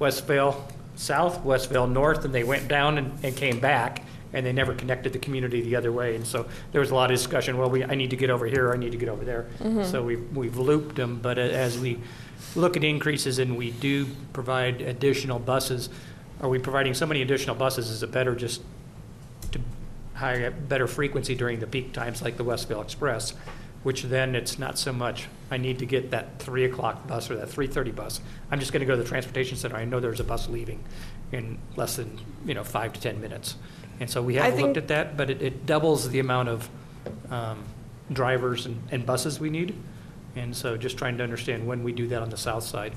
[0.00, 0.66] West Vail
[0.96, 4.74] South, West Vail North, and they went down and, and came back, and they never
[4.74, 6.16] connected the community the other way.
[6.16, 8.46] And so there was a lot of discussion, well, we, I need to get over
[8.46, 9.46] here, I need to get over there.
[9.84, 11.98] So we've, we've looped them, but as we
[12.56, 15.88] look at increases and we do provide additional buses,
[16.44, 18.60] are we providing so many additional buses, is it better just
[19.52, 19.60] to
[20.12, 23.32] hire better frequency during the peak times like the West Vail Express,
[23.82, 27.36] which then it's not so much, I need to get that three o'clock bus or
[27.36, 28.20] that three thirty bus.
[28.50, 30.84] I'm just gonna go to the transportation center, I know there's a bus leaving
[31.32, 33.56] in less than, you know, five to ten minutes.
[34.00, 36.50] And so we I have looked think- at that, but it, it doubles the amount
[36.50, 36.68] of,
[37.30, 37.64] um,
[38.12, 39.74] drivers and, and buses we need.
[40.36, 42.92] And so just trying to understand when we do that on the south side.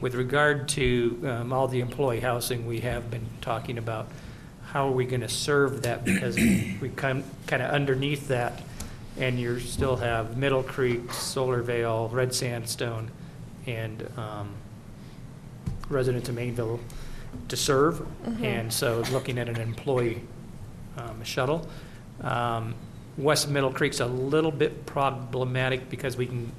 [0.00, 4.08] With regard to um, all the employee housing, we have been talking about
[4.66, 6.36] how are we going to serve that because
[6.80, 8.62] we come kind of underneath that
[9.18, 13.10] and you still have Middle Creek, Solar Vail, Red Sandstone,
[13.66, 14.54] and um,
[15.88, 16.78] residents of Main Vail
[17.48, 18.06] to serve.
[18.42, 20.22] And so looking at an employee
[20.96, 21.66] um, shuttle.
[22.20, 22.74] Um,
[23.16, 26.52] West Middle Creek's a little bit problematic because we can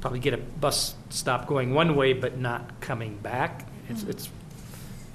[0.00, 3.66] probably get a bus stop going one way but not coming back.
[3.88, 4.28] It's, it's,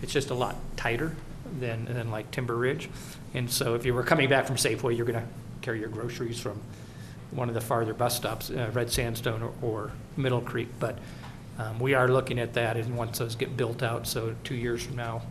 [0.02, 1.16] it's just a lot tighter
[1.60, 2.90] than, than like Timber Ridge.
[3.34, 5.28] And so if you were coming back from Safeway, you're gonna
[5.62, 6.62] carry your groceries from
[7.32, 10.70] one of the farther bus stops, uh, Red Sandstone or, or Middle Creek.
[10.80, 11.00] But
[11.58, 14.84] um, we are looking at that, and once those get built out, so two years
[14.84, 15.22] from now,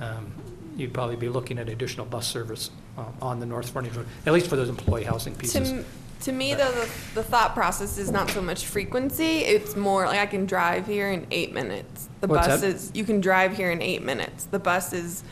[0.00, 0.32] um,
[0.76, 4.32] you'd probably be looking at additional bus service um, on the North Frontage Road, at
[4.32, 5.70] least for those employee housing pieces.
[5.70, 5.84] To,
[6.20, 9.38] to me, though, the, the thought process is not so much frequency.
[9.38, 12.08] It's more like I can drive here in eight minutes.
[12.20, 12.66] The What's bus that?
[12.68, 14.44] is you can drive here in eight minutes.
[14.44, 15.22] The bus is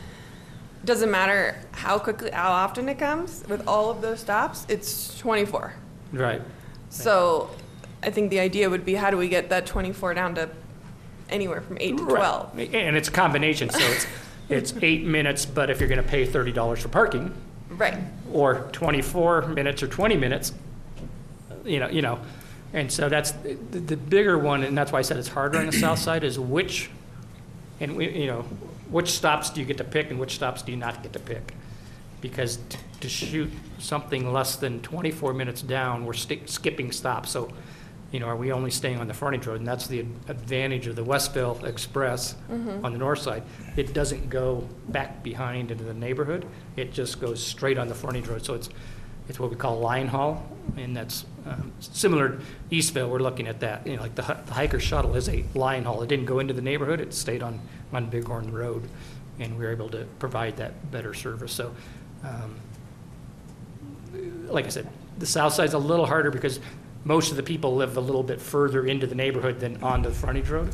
[0.85, 3.43] doesn't matter how quickly, how often it comes.
[3.49, 5.73] With all of those stops, it's 24.
[6.13, 6.41] Right.
[6.89, 7.49] So,
[8.03, 10.49] I think the idea would be how do we get that 24 down to
[11.29, 12.55] anywhere from eight to 12?
[12.55, 12.73] Right.
[12.75, 14.05] And it's a combination, so it's,
[14.49, 17.33] it's eight minutes, but if you're going to pay $30 for parking,
[17.71, 17.97] Right.
[18.31, 20.53] or 24 minutes or 20 minutes,
[21.65, 22.19] you know, you know.
[22.73, 25.65] And so that's, the, the bigger one, and that's why I said it's harder on
[25.65, 26.89] the south side, is which,
[27.79, 28.41] and we, you know,
[28.89, 31.19] which stops do you get to pick and which stops do you not get to
[31.19, 31.53] pick?
[32.21, 37.29] Because t- to shoot something less than 24 minutes down, we're sti- skipping stops.
[37.31, 37.51] So,
[38.11, 39.59] you know, are we only staying on the frontage road?
[39.59, 42.85] And that's the advantage of the West Vail Express mm-hmm.
[42.85, 43.43] on the north side.
[43.75, 46.45] It doesn't go back behind into the neighborhood.
[46.75, 48.45] It just goes straight on the frontage road.
[48.45, 48.69] So it's,
[49.27, 50.43] It's what we call line haul,
[50.77, 52.39] and that's um, similar,
[52.69, 53.85] East Vail, we're looking at that.
[53.85, 56.01] You know, like the the hiker shuttle is a line haul.
[56.01, 57.59] It didn't go into the neighborhood, it stayed on,
[57.93, 58.87] on Bighorn Road,
[59.39, 61.51] and we were able to provide that better service.
[61.51, 61.73] So,
[62.23, 62.55] um,
[64.47, 64.87] like I said,
[65.17, 66.59] the south side's a little harder because
[67.03, 70.11] most of the people live a little bit further into the neighborhood than on the
[70.11, 70.73] frontage road,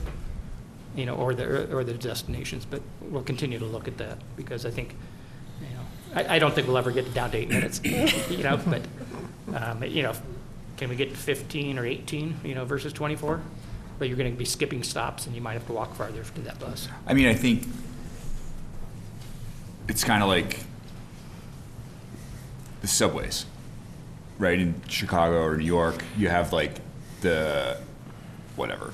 [0.95, 4.65] you know, or the, or the destinations, but we'll continue to look at that, because
[4.65, 4.95] I think,
[5.59, 5.83] you know,
[6.15, 8.81] I, I don't think we'll ever get to down to eight minutes, you know, but,
[9.55, 10.13] um, you know,
[10.77, 13.41] can we get to fifteen or eighteen, you know, versus twenty-four?
[13.99, 16.59] But you're gonna be skipping stops, and you might have to walk farther to that
[16.59, 16.87] bus.
[17.05, 17.67] I mean, I think
[19.87, 20.59] it's kind of like
[22.81, 23.45] the subways,
[24.39, 24.59] right?
[24.59, 26.79] In Chicago or New York, you have like
[27.21, 27.77] the
[28.55, 28.91] whatever,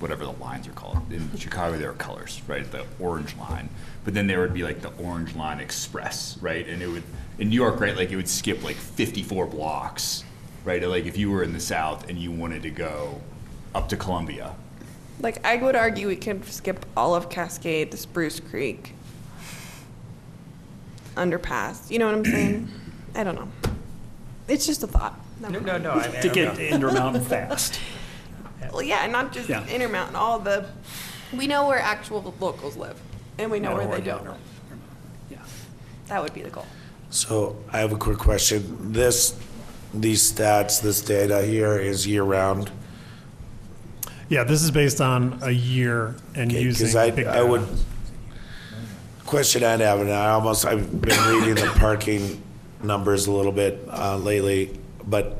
[0.00, 0.98] whatever the lines are called.
[1.12, 2.68] In Chicago, there are colors, right?
[2.68, 3.68] The orange line,
[4.04, 6.66] but then there would be like the orange line express, right?
[6.68, 7.04] And it would
[7.38, 7.96] in New York, right?
[7.96, 10.24] Like it would skip like 54 blocks,
[10.64, 10.82] right?
[10.82, 13.20] Like if you were in the South and you wanted to go
[13.74, 14.54] up to Columbia,
[15.20, 18.94] Like, I would argue we could skip all of Cascade, the Spruce Creek
[21.16, 21.90] underpass.
[21.90, 22.68] You know what I'm saying?
[23.14, 23.48] I don't know.
[24.48, 25.18] It's just a thought.
[25.40, 26.22] Never No, no, I mean.
[26.22, 27.78] To get to Intermountain fast.
[28.72, 29.66] Well, yeah, not just Yeah.
[29.68, 30.66] Intermountain, all the,
[31.36, 32.98] we know where actual locals live,
[33.38, 34.24] and we know No, where they don't.
[34.24, 34.36] no.
[35.30, 35.38] Yeah.
[36.06, 36.66] That would be the goal.
[37.12, 38.90] So I have a quick question.
[38.90, 39.38] This,
[39.92, 42.70] these stats, this data here is year-round?
[44.30, 47.68] Yeah, this is based on a year and using Because I, big I would,
[49.26, 52.42] question I'd have, and I almost, I've been reading the parking
[52.82, 55.36] numbers a little bit uh, lately, but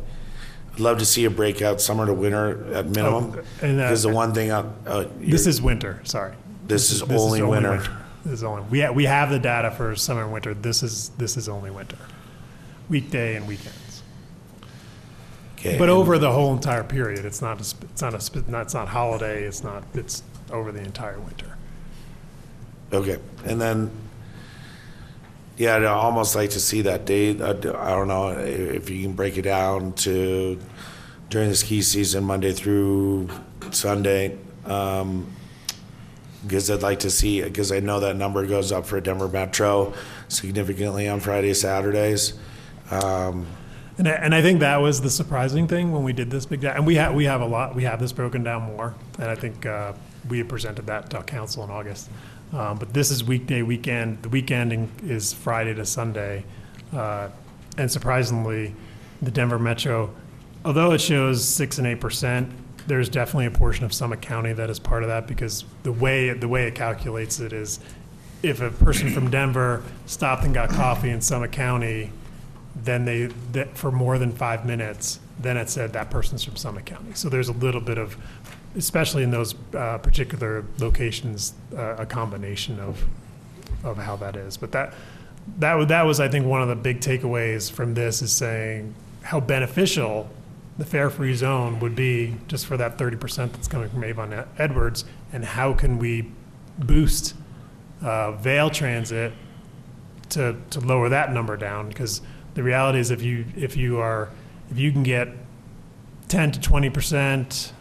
[0.75, 3.35] I'd love to see a breakout summer to winter at minimum.
[3.35, 6.35] Oh, and, uh, Because the one thing, uh, uh, This is winter, sorry.
[6.67, 7.79] This is only winter.
[7.79, 7.89] This
[8.25, 10.55] is only, we, ha- we have the data for summer and winter.
[10.55, 11.97] This is, this is only winter.
[12.89, 14.03] Weekday and weekends.
[15.59, 18.49] okay, But over the whole entire period, it's not, a sp- it's not a, sp-
[18.49, 21.57] not, it's not holiday, it's not, it's over the entire winter.
[22.93, 23.91] Okay, and then,
[25.57, 27.41] yeah, I'd almost like to see that date.
[27.41, 30.59] I don't know if you can break it down to
[31.31, 33.29] during the ski season, Monday through
[33.71, 34.37] Sunday.
[34.67, 35.27] um,
[36.43, 39.93] Because I'd like to see, because I know that number goes up for Denver Metro
[40.29, 42.35] significantly on Fridays, Saturdays.
[42.91, 43.47] Um,
[43.99, 46.65] And I, and I think that was the surprising thing when we did this big.
[46.65, 48.95] And we have, we have a lot, we have this broken down more.
[49.19, 49.93] And I think uh,
[50.29, 52.09] we presented that to council in August.
[52.53, 56.45] Um, But this is weekday, weekend, the weekend is Friday to Sunday.
[56.93, 57.29] Uh,
[57.79, 58.75] And surprisingly,
[59.21, 60.11] the Denver Metro,
[60.65, 62.51] although it shows six and eight percent,
[62.87, 66.31] there's definitely a portion of Summit County that is part of that because the way,
[66.31, 67.81] the way it calculates it is
[68.43, 72.11] if a person from Denver stopped and got coffee in Summit County,
[72.75, 76.87] then they, that for more than five minutes, then it said that person's from Summit
[76.87, 77.13] County.
[77.15, 78.17] So there's a little bit of,
[78.77, 83.05] especially in those uh, particular locations, uh, a combination of,
[83.85, 84.57] of how that is.
[84.57, 84.95] But that,
[85.59, 89.39] that, that was, I think, one of the big takeaways from this is saying how
[89.39, 90.29] beneficial
[90.79, 95.45] the fare-free zone would be just for that 30% that's coming from Avon Edwards, and
[95.45, 96.31] how can we
[96.79, 97.35] boost
[98.01, 99.33] uh, Vail Transit
[100.31, 101.89] to, to lower that number down?
[101.89, 102.23] Because
[102.55, 104.29] the reality is if you if you are
[104.71, 105.29] if you can get
[106.29, 107.73] 10 to 20 percent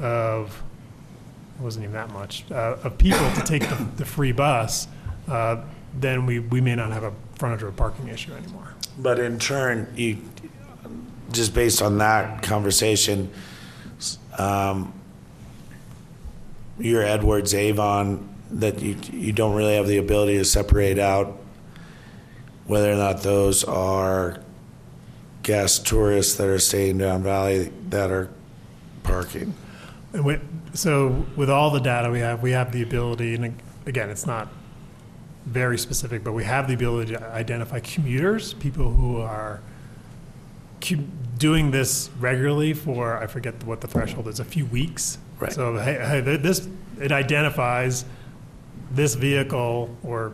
[0.00, 0.62] of
[1.58, 4.88] it wasn't even that much uh, of people to take the, the free bus
[5.28, 5.56] uh,
[6.00, 8.74] then we, we may not have a frontage road parking issue anymore.
[8.98, 10.18] But in turn, you,
[11.36, 13.30] just based on that conversation,
[14.38, 14.92] um,
[16.78, 21.40] your Edwards Avon, that you, you don't really have the ability to separate out
[22.66, 24.40] whether or not those are
[25.42, 28.28] guest tourists that are staying down valley that are
[29.04, 29.54] parking.
[30.74, 33.56] So with all the data we have, we have the ability, and
[33.86, 34.48] again, it's not
[35.46, 39.60] very specific, but we have the ability to identify commuters, people who are
[41.36, 45.18] doing this regularly for, I forget what the threshold is, a few weeks.
[45.38, 45.52] Right.
[45.52, 46.68] So hey, hey, this,
[47.00, 48.04] it identifies
[48.90, 50.32] this vehicle or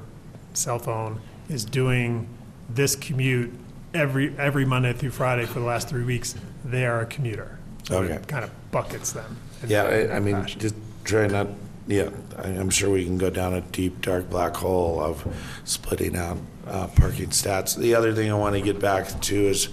[0.54, 2.28] cell phone is doing
[2.68, 3.52] this commute
[3.94, 6.34] every, every Monday through Friday for the last three weeks.
[6.64, 7.58] They are a commuter.
[7.84, 8.14] So Okay.
[8.14, 9.36] it kind of buckets them.
[9.66, 10.60] Yeah, I, I mean, fashion.
[10.60, 10.74] just
[11.04, 11.48] try not,
[11.88, 15.26] yeah, I- I'm sure we can go down a deep, dark black hole of
[15.64, 17.76] splitting out uh, parking stats.
[17.76, 19.68] The other thing I want to get back to is,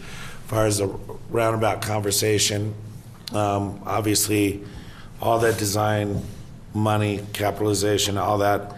[0.49, 0.87] far as the
[1.29, 2.73] roundabout conversation,
[3.33, 4.63] um, obviously,
[5.21, 6.23] all that design,
[6.73, 8.75] money, capitalization, all that,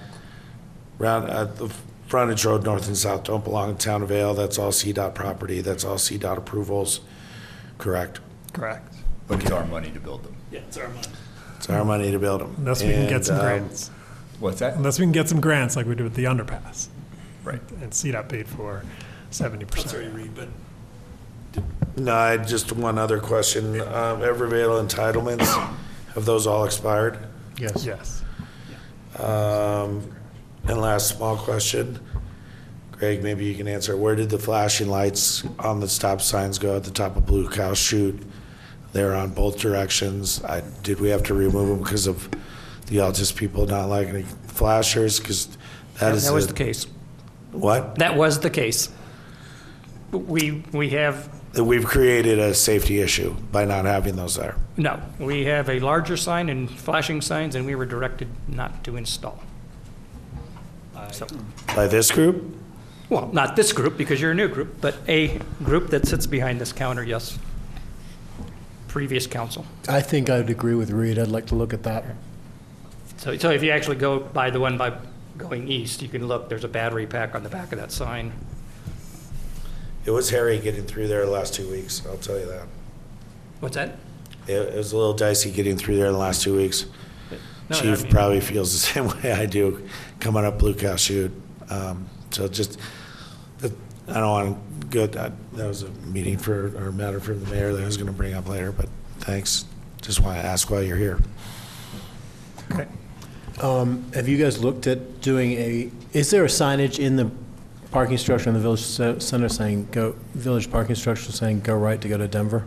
[0.99, 1.73] round, uh, the
[2.07, 4.33] frontage road north and south don't belong in Town of Vail.
[4.33, 5.61] That's all CDOT property.
[5.61, 6.99] That's all CDOT approvals.
[7.77, 8.19] Correct.
[8.51, 8.93] Correct.
[9.29, 10.35] But it's our money to build them.
[10.51, 11.07] Yeah, it's our money.
[11.55, 12.53] It's our money to build them.
[12.57, 13.89] Unless we can get some grants.
[14.41, 14.75] What's that?
[14.75, 16.89] Unless we can get some grants like we did with the underpass.
[17.45, 17.61] Right.
[17.81, 18.83] And CDOT paid for
[19.29, 19.89] seventy percent.
[19.91, 20.17] Sorry, percent.
[20.17, 20.49] Reed, but
[21.97, 23.81] No, I just one other question.
[23.81, 25.45] Um, Ever Vail entitlements,
[26.15, 27.19] have those all expired?
[27.57, 27.85] Yes.
[27.85, 28.23] Yes.
[29.19, 30.09] Um,
[30.67, 31.99] and last small question,
[32.91, 33.97] Greg, maybe you can answer.
[33.97, 37.49] Where did the flashing lights on the stop signs go at the top of Blue
[37.49, 38.21] Cow Chute?
[38.93, 40.43] They're on both directions.
[40.43, 42.29] I, did we have to remove them because of
[42.87, 45.19] the Altus people not liking flashers?
[45.19, 45.47] Because
[45.99, 46.87] that is That was a- the case.
[47.51, 48.89] what That was the case.
[50.11, 54.55] We, we have, that we've created a safety issue by not having those there.
[54.77, 58.95] no, we have a larger sign and flashing signs, and we were directed not to
[58.97, 59.41] install.
[61.11, 61.27] So,
[61.75, 62.55] By this group?
[63.09, 66.61] Well, not this group, because you're a new group, but a group that sits behind
[66.61, 67.37] this counter, yes.
[68.87, 69.65] Previous council.
[69.89, 71.19] I think I'd agree with Reed.
[71.19, 72.05] I'd like to look at that.
[73.17, 74.93] So, so if you actually go by the one by
[75.37, 78.31] going east, you can look, there's a battery pack on the back of that sign.
[80.05, 82.67] It was hairy getting through there the last two weeks, I'll tell you that.
[83.59, 83.97] What's that?
[84.47, 86.85] It, it was a little dicey getting through there the last two weeks.
[87.69, 89.87] No, I Chief mean- probably feels the same way I do
[90.19, 91.31] coming up Blue Cow Chute.
[91.69, 92.79] Um, so just,
[93.59, 93.73] that-
[94.07, 97.33] I don't want to go, that, that was a meeting for, or a matter for
[97.35, 99.65] the mayor that I was going to bring up later, but thanks.
[100.01, 101.19] Just want to ask why you're here.
[102.71, 102.87] Okay.
[103.61, 107.29] Um, Have you guys looked at doing a, is there a signage in the
[107.91, 112.07] parking structure in the village center saying, go, village parking structure saying, go right to
[112.07, 112.65] go to Denver?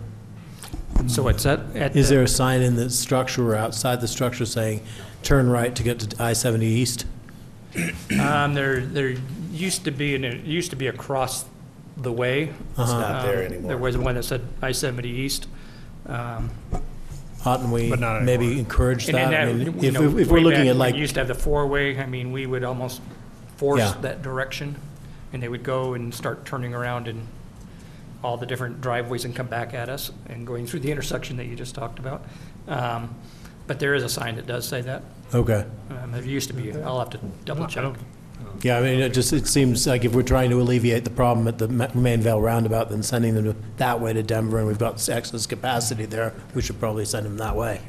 [1.09, 1.61] So what's that?
[1.75, 4.83] At Is the- there a sign in the structure or outside the structure saying,
[5.23, 7.07] turn right to get to I-70 East?
[8.21, 9.15] Um, there, there
[9.51, 11.45] used to be, and it used to be across
[11.97, 12.51] the way.
[12.79, 13.69] It's not there Um, anymore.
[13.69, 15.47] There was one that said I-70 East.
[16.07, 16.51] Um,
[17.47, 18.59] Oughtn't we maybe anymore.
[18.59, 19.49] encourage And then that?
[19.49, 21.35] I mean, If know, if we're looking back at like, we used to have the
[21.35, 23.01] four-way, I mean, we would almost
[23.57, 23.95] force Yeah.
[24.03, 24.77] that direction,
[25.35, 27.27] and they would go and start turning around in
[28.23, 31.45] all the different driveways and come back at us, and going through the intersection that
[31.47, 32.25] you just talked about.
[32.69, 33.15] Um,
[33.67, 35.03] But there is a sign that does say that.
[35.35, 35.65] okay.
[35.91, 37.95] Um, There used to be, I'll have to double check.
[38.63, 41.49] Yeah, I mean, it just, it seems like if we're trying to alleviate the problem
[41.49, 44.79] at the Ma- Main Vail roundabout, then sending them that way to Denver, and we've
[44.79, 47.81] got excess capacity there, we should probably send them that way.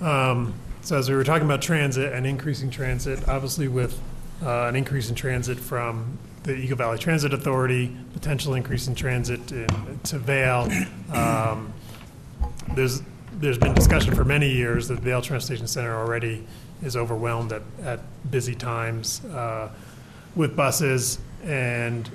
[0.00, 4.00] Um, So as we were talking about transit and increasing transit, obviously with
[4.42, 9.52] uh, an increase in transit from the Eagle Valley Transit Authority, potential increase in transit
[9.52, 10.68] in- to Vail,
[11.12, 11.72] um,
[12.74, 13.02] there's,
[13.34, 16.44] there's been discussion for many years that Vail Transportation Center already
[16.82, 18.00] is overwhelmed at, at
[18.30, 19.70] busy times uh,
[20.36, 21.18] with buses.
[21.44, 22.08] And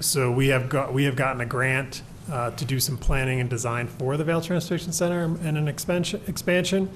[0.00, 3.50] so we have got, we have gotten a grant uh, to do some planning and
[3.50, 6.88] design for the Vail Transportation Center and an expansion, expansion.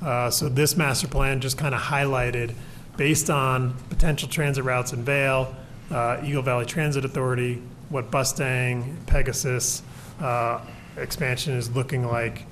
[0.00, 2.54] Uh, So this master plan just kind of highlighted,
[2.96, 5.54] based on potential transit routes in Vail,
[5.90, 9.82] uh, Eagle Valley Transit Authority, what Bustang, Pegasus
[10.20, 10.60] uh,
[10.96, 12.44] expansion is looking like,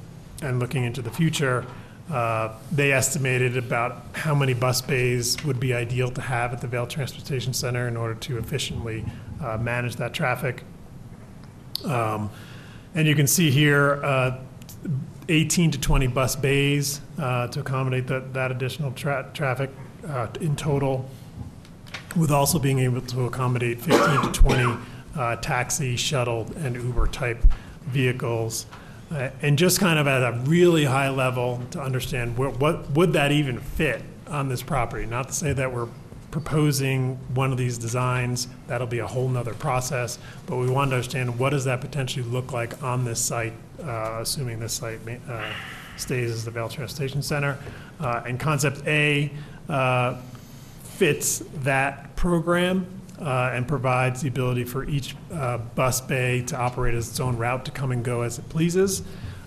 [0.42, 1.66] and looking into the future.
[2.10, 6.66] Uh, They estimated about how many bus bays would be ideal to have at the
[6.66, 9.04] Vail Transportation Center in order to efficiently
[9.40, 10.64] uh, manage that traffic.
[11.84, 12.30] Um,
[12.94, 14.38] And you can see here, uh,
[15.28, 19.70] 18 to 20 bus bays uh, to accommodate that, that additional tra- traffic
[20.08, 21.08] uh, in total,
[22.16, 24.78] with also being able to accommodate 15 to 20
[25.16, 27.44] uh, taxi, shuttle, and Uber-type
[27.86, 28.66] vehicles.
[29.12, 33.32] Uh, And just kind of at a really high level to understand what, would that
[33.32, 35.06] even fit on this property?
[35.06, 35.88] Not to say that we're
[36.30, 40.96] proposing one of these designs, that'll be a whole nother process, but we want to
[40.96, 43.52] understand what does that potentially look like on this site,
[43.82, 45.44] uh, assuming this site uh,
[45.96, 47.58] stays as the Vail Transportation Center.
[47.98, 49.32] Uh, And concept A
[50.82, 52.86] fits that program
[53.20, 57.36] uh, and provides the ability for each uh, bus bay to operate as its own
[57.36, 59.02] route to come and go as it pleases.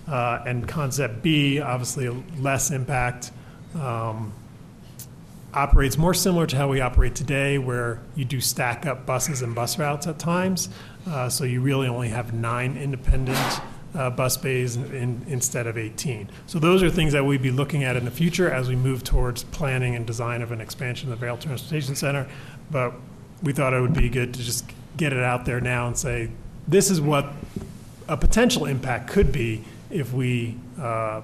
[0.07, 2.09] Uh, And concept B, obviously
[2.39, 3.31] less impact,
[3.79, 4.33] um,
[5.53, 9.53] operates more similar to how we operate today, where you do stack up buses and
[9.53, 10.69] bus routes at times.
[11.07, 13.61] Uh, So you really only have nine independent
[13.95, 16.29] uh, bus bays in, instead of 18.
[16.47, 19.03] So those are things that we'd be looking at in the future as we move
[19.03, 22.27] towards planning and design of an expansion of the Vail Transportation Center.
[22.71, 22.93] But
[23.41, 24.65] we thought it would be good to just
[24.97, 26.29] get it out there now and say,
[26.67, 27.27] this is what
[28.07, 31.21] a potential impact could be if we uh,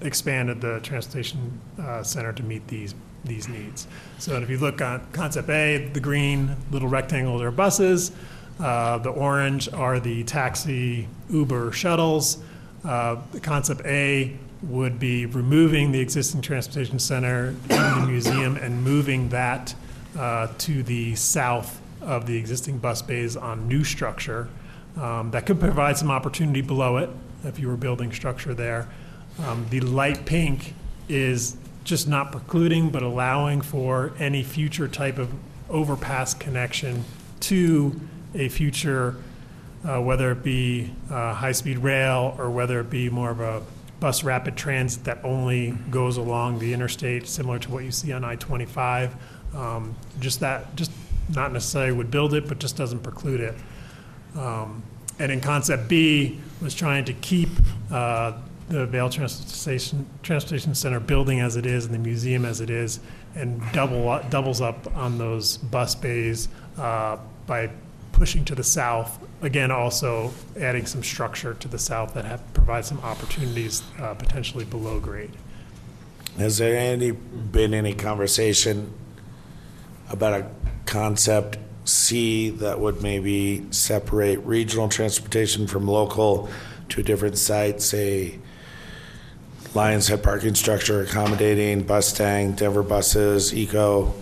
[0.00, 2.94] expanded the transportation uh, center to meet these
[3.24, 3.88] these needs.
[4.18, 8.12] So if you look on concept A, the green little rectangles are buses,
[8.60, 12.38] uh, the orange are the taxi Uber shuttles.
[12.84, 19.28] Uh, concept A would be removing the existing transportation center in the museum and moving
[19.30, 19.74] that
[20.18, 24.48] uh, to the south of the existing bus bays on new structure.
[24.96, 27.10] Um, That could provide some opportunity below it
[27.44, 28.88] if you were building structure there.
[29.42, 30.74] Um, The light pink
[31.08, 35.30] is just not precluding, but allowing for any future type of
[35.68, 37.04] overpass connection
[37.40, 38.00] to
[38.34, 39.16] a future,
[39.84, 43.62] uh, whether it be uh, high-speed rail or whether it be more of a
[44.00, 48.24] bus rapid transit that only goes along the interstate, similar to what you see on
[48.24, 49.12] I-25.
[49.54, 50.90] Um, Just that, just
[51.34, 53.54] not necessarily would build it, but just doesn't preclude it.
[54.36, 54.82] Um,
[55.18, 57.48] And in concept B, was trying to keep
[57.90, 58.32] uh,
[58.68, 63.00] the Vail Transportation, Transportation Center building as it is and the museum as it is,
[63.34, 66.48] and double, doubles up on those bus bays
[66.78, 67.16] uh,
[67.46, 67.70] by
[68.14, 69.18] pushing to the south.
[69.42, 74.64] Again, also adding some structure to the south that have, provide some opportunities uh, potentially
[74.64, 75.32] below grade.
[76.38, 78.92] Has there any, been any conversation
[80.10, 80.46] about a
[80.86, 86.48] concept C that would maybe separate regional transportation from local
[86.90, 88.38] to a different site, say
[89.74, 94.14] Lionshead parking structure accommodating Bus Bustang, Denver buses, ECO,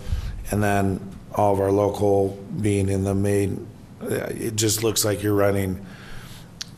[0.50, 0.98] and then
[1.34, 3.68] all of our local being in the main,
[4.10, 5.84] it just looks like you're running,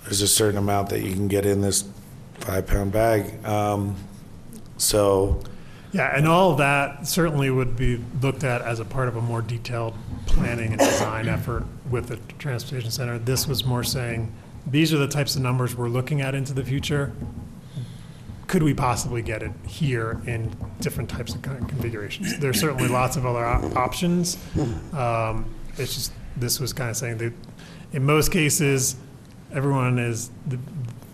[0.04, 1.84] there's a certain amount that you can get in this
[2.40, 3.44] five-pound bag.
[3.44, 3.96] Um,
[4.76, 5.40] So,
[5.92, 9.20] Yeah, and all of that certainly would be looked at as a part of a
[9.20, 9.94] more detailed
[10.26, 13.16] planning and design effort with the transportation center.
[13.18, 14.32] This was more saying,
[14.66, 17.12] these are the types of numbers we're looking at into the future.
[18.48, 22.38] Could we possibly get it here in different types of configurations?
[22.38, 24.36] There's certainly lots of other op- options.
[24.92, 25.46] Um,
[25.78, 27.32] It's just, this was kind of saying that,
[27.92, 28.96] in most cases,
[29.52, 30.58] everyone is, the-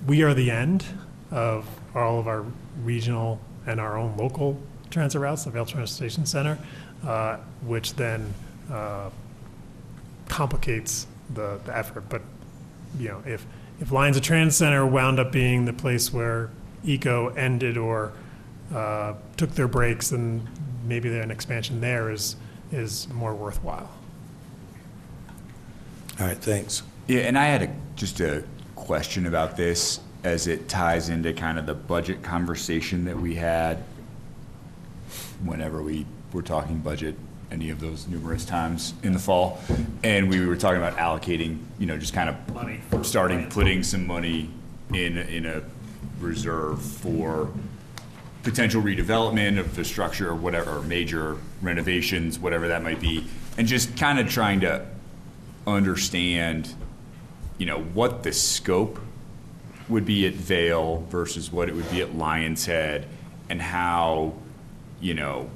[0.06, 0.84] we are the end
[1.30, 2.44] of all of our
[2.82, 4.59] regional and our own local
[4.90, 6.59] transit routes, the Vail Transportation Center,
[7.06, 8.32] uh, which then
[8.70, 9.10] uh,
[10.28, 12.05] complicates the, the effort.
[12.09, 12.22] But,
[12.98, 13.47] you know, if,
[13.80, 16.51] if Lions of Trans Center wound up being the place where
[16.84, 18.12] ECO ended or
[18.74, 20.48] uh, took their breaks, then
[20.86, 22.36] maybe an expansion there is,
[22.72, 23.90] is more worthwhile.
[26.20, 26.82] All right, thanks.
[27.06, 28.44] Yeah, and I had a, just a
[28.76, 33.78] question about this as it ties into kind of the budget conversation that we had
[35.42, 37.16] whenever we were talking budget,
[37.51, 39.60] any of those numerous times in the fall.
[40.05, 42.80] And we were talking about allocating, you know, just kind of Money.
[43.02, 44.51] starting, putting some money
[44.92, 45.62] in, in a
[46.20, 47.51] reserve for
[48.42, 53.26] potential redevelopment of the structure or whatever, or major renovations, whatever that might be.
[53.56, 54.86] And just kind of trying to
[55.70, 56.74] understand,
[57.59, 59.01] you know, what the scope
[59.88, 63.05] would be at Vail versus what it would be at Lionshead,
[63.48, 64.34] and how,
[65.01, 65.51] you know,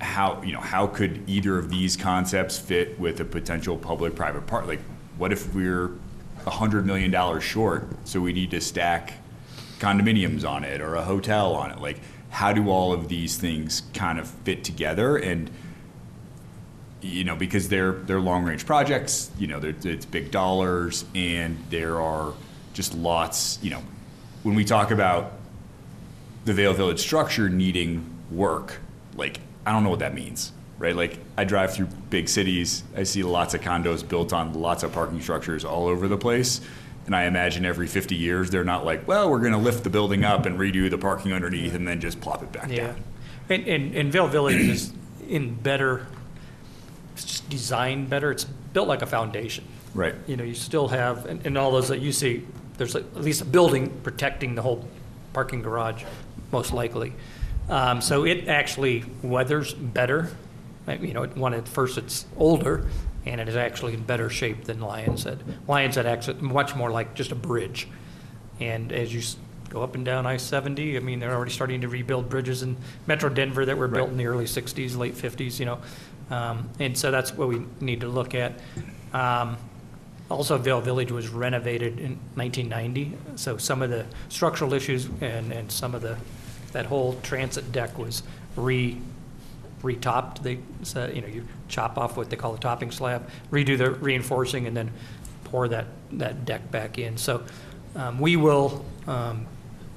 [0.00, 4.66] how you know how could either of these concepts fit with a potential public-private part?
[4.66, 4.80] Like,
[5.18, 5.90] what if we're
[6.46, 9.14] hundred million dollars short, so we need to stack
[9.78, 11.80] condominiums on it or a hotel on it?
[11.80, 12.00] Like,
[12.30, 15.16] how do all of these things kind of fit together?
[15.16, 15.50] And
[17.02, 19.30] you know, because they're they're long range projects.
[19.38, 22.32] You know, it's big dollars, and there are
[22.74, 23.58] just lots.
[23.62, 23.82] You know,
[24.42, 25.32] when we talk about
[26.44, 28.80] the Vail Village structure needing work,
[29.16, 30.94] like I don't know what that means, right?
[30.96, 34.92] Like I drive through big cities, I see lots of condos built on lots of
[34.92, 36.60] parking structures all over the place.
[37.06, 39.90] And I imagine every 50 years, they're not like, well, we're going to lift the
[39.90, 42.88] building up and redo the parking underneath and then just plop it back Yeah.
[42.88, 43.04] down.
[43.48, 44.92] And, and, and Vail Village is
[45.28, 46.06] in better,
[47.22, 48.30] it's just designed better.
[48.30, 49.64] It's built like a foundation.
[49.94, 50.14] Right.
[50.26, 52.46] You know, you still have, and, and all those that you see,
[52.78, 54.88] there's at least a building protecting the whole
[55.32, 56.04] parking garage,
[56.52, 57.12] most likely.
[57.68, 60.30] Um, so it actually weathers better.
[60.88, 62.88] You know, one, at first it's older,
[63.26, 65.40] and it is actually in better shape than Lionshead.
[65.68, 67.86] Lions Head actually much more like just a bridge.
[68.58, 69.22] And as you
[69.68, 72.76] go up and down I-70, I mean, they're already starting to rebuild bridges in
[73.06, 75.80] Metro Denver that were built in the early 60s, late 50s, you know.
[76.30, 78.52] Um, And so that's what we need to look at.
[79.12, 79.56] Um,
[80.30, 85.72] Also, Vail Village was renovated in 1990, so some of the structural issues and, and
[85.72, 86.16] some of the,
[86.70, 88.22] that whole transit deck was
[88.54, 88.96] re,
[89.82, 90.44] re-topped.
[90.44, 93.90] They, said, you know, you chop off what they call the topping slab, redo the
[93.90, 94.92] reinforcing, and then
[95.44, 97.16] pour that, that deck back in.
[97.16, 97.42] So
[97.96, 99.46] um, we will um,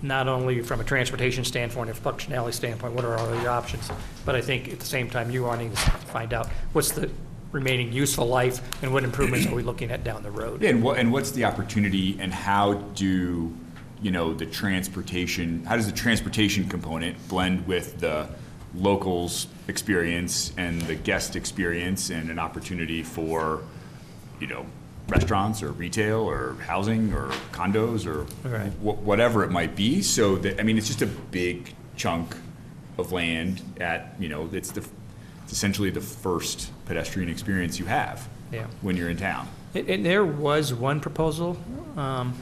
[0.04, 3.90] not only from a transportation standpoint, a functionality standpoint, what are all the options?
[4.26, 7.10] But I think at the same time, you wanting to find out what's the
[7.52, 10.62] remaining useful life and what improvements are we looking at down the road?
[10.62, 13.56] Yeah, and and what's the opportunity and how do,
[14.02, 18.28] you know, the transportation, how does the transportation component blend with the
[18.76, 23.62] locals experience and the guest experience and an opportunity for,
[24.42, 24.66] you know,
[25.10, 28.70] restaurants or retail or housing or condos or Right.
[28.74, 30.02] wh- whatever it might be.
[30.02, 32.36] So that, I mean, it's just a big chunk
[32.98, 34.84] of land at, you know, it's the,
[35.44, 38.66] it's essentially the first pedestrian experience you have Yeah.
[38.82, 39.48] when you're in town.
[39.76, 41.58] And, and there was one proposal,
[41.98, 42.34] um,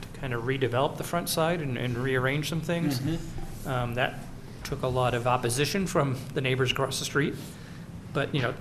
[0.00, 3.00] to kind of redevelop the front side and, and rearrange some things.
[3.66, 4.20] Um, that
[4.64, 7.34] took a lot of opposition from the neighbors across the street,
[8.12, 8.54] but, you know,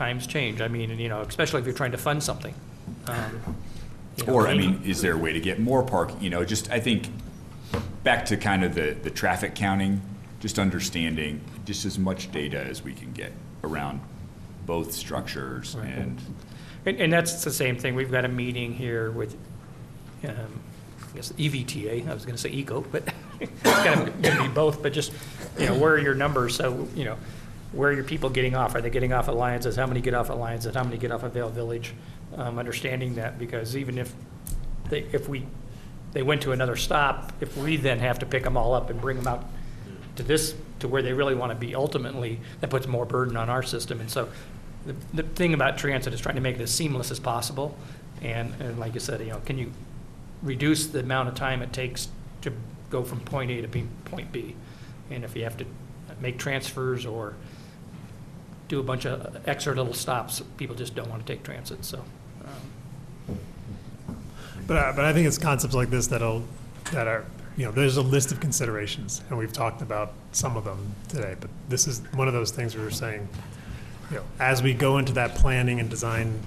[0.00, 0.62] times change.
[0.62, 2.54] I mean, you know, especially if you're trying to fund something.
[3.06, 3.56] Um,
[4.16, 6.22] you know, Or, I mean, is there a way to get more parking?
[6.22, 7.10] You know, just, I think,
[8.02, 10.00] back to kind of the, the traffic counting,
[10.40, 13.32] just understanding just as much data as we can get
[13.62, 14.00] around
[14.64, 16.18] both structures and,
[16.86, 17.94] And, and that's the same thing.
[17.94, 19.34] We've got a meeting here with,
[20.24, 20.60] um,
[21.12, 23.02] I guess EVTA, I was gonna say ECO, but
[23.40, 25.12] it's kind of gonna be both, but just,
[25.58, 26.56] you know, where are your numbers?
[26.56, 27.18] So, you know,
[27.72, 28.74] where are your people getting off?
[28.74, 29.76] Are they getting off Alliances?
[29.76, 30.74] How many get off Alliances?
[30.74, 31.94] How many get off of Vail Village?
[32.36, 34.12] Um, understanding that, because even if
[34.88, 35.46] they, if we,
[36.12, 39.00] they went to another stop, if we then have to pick them all up and
[39.00, 39.44] bring them out
[40.16, 43.48] to this, to where they really want to be ultimately, that puts more burden on
[43.48, 44.00] our system.
[44.00, 44.28] And so
[44.86, 47.76] the, the thing about transit is trying to make it as seamless as possible.
[48.22, 49.72] And, and like you said, you know, can you
[50.42, 52.08] reduce the amount of time it takes
[52.42, 52.52] to
[52.90, 54.56] go from point A to point B?
[55.10, 55.66] And if you have to
[56.20, 57.34] make transfers or
[58.70, 61.98] do a bunch of extra little stops, people just don't want to take transit, so.
[63.28, 63.36] um,
[64.66, 66.44] But, I- but I think it's concepts like this that'll,
[66.92, 67.24] that are,
[67.56, 71.34] you know, there's a list of considerations, and we've talked about some of them today,
[71.40, 73.28] but this is one of those things we were saying,
[74.10, 76.38] you know, as we go into that planning and design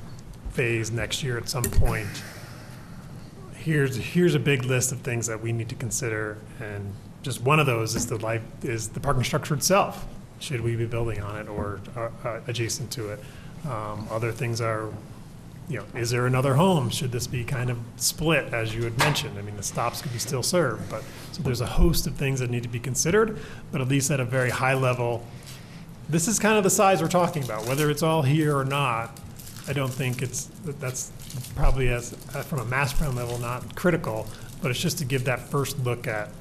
[0.52, 2.08] phase next year at some point,
[3.56, 7.60] here's, here's a big list of things that we need to consider, and just one
[7.60, 10.06] of those is the life, is the parking structure itself.
[10.44, 13.20] Should we be building on it or uh, adjacent to it?
[13.66, 14.90] Um, Other things are,
[15.70, 16.90] you know, is there another home?
[16.90, 19.40] Should this be kind of split, as you had mentioned?
[19.40, 21.02] I mean, the stops could be still served, but,
[21.32, 23.40] so there's a host of things that need to be considered,
[23.72, 25.26] but at least at a very high level,
[26.10, 29.18] this is kind of the size we're talking about, whether it's all here or not.
[29.70, 31.14] I don't think it's, that's
[31.56, 34.28] probably as, uh, from a mass plan level, not critical,
[34.62, 36.32] but it's just to give that first look at,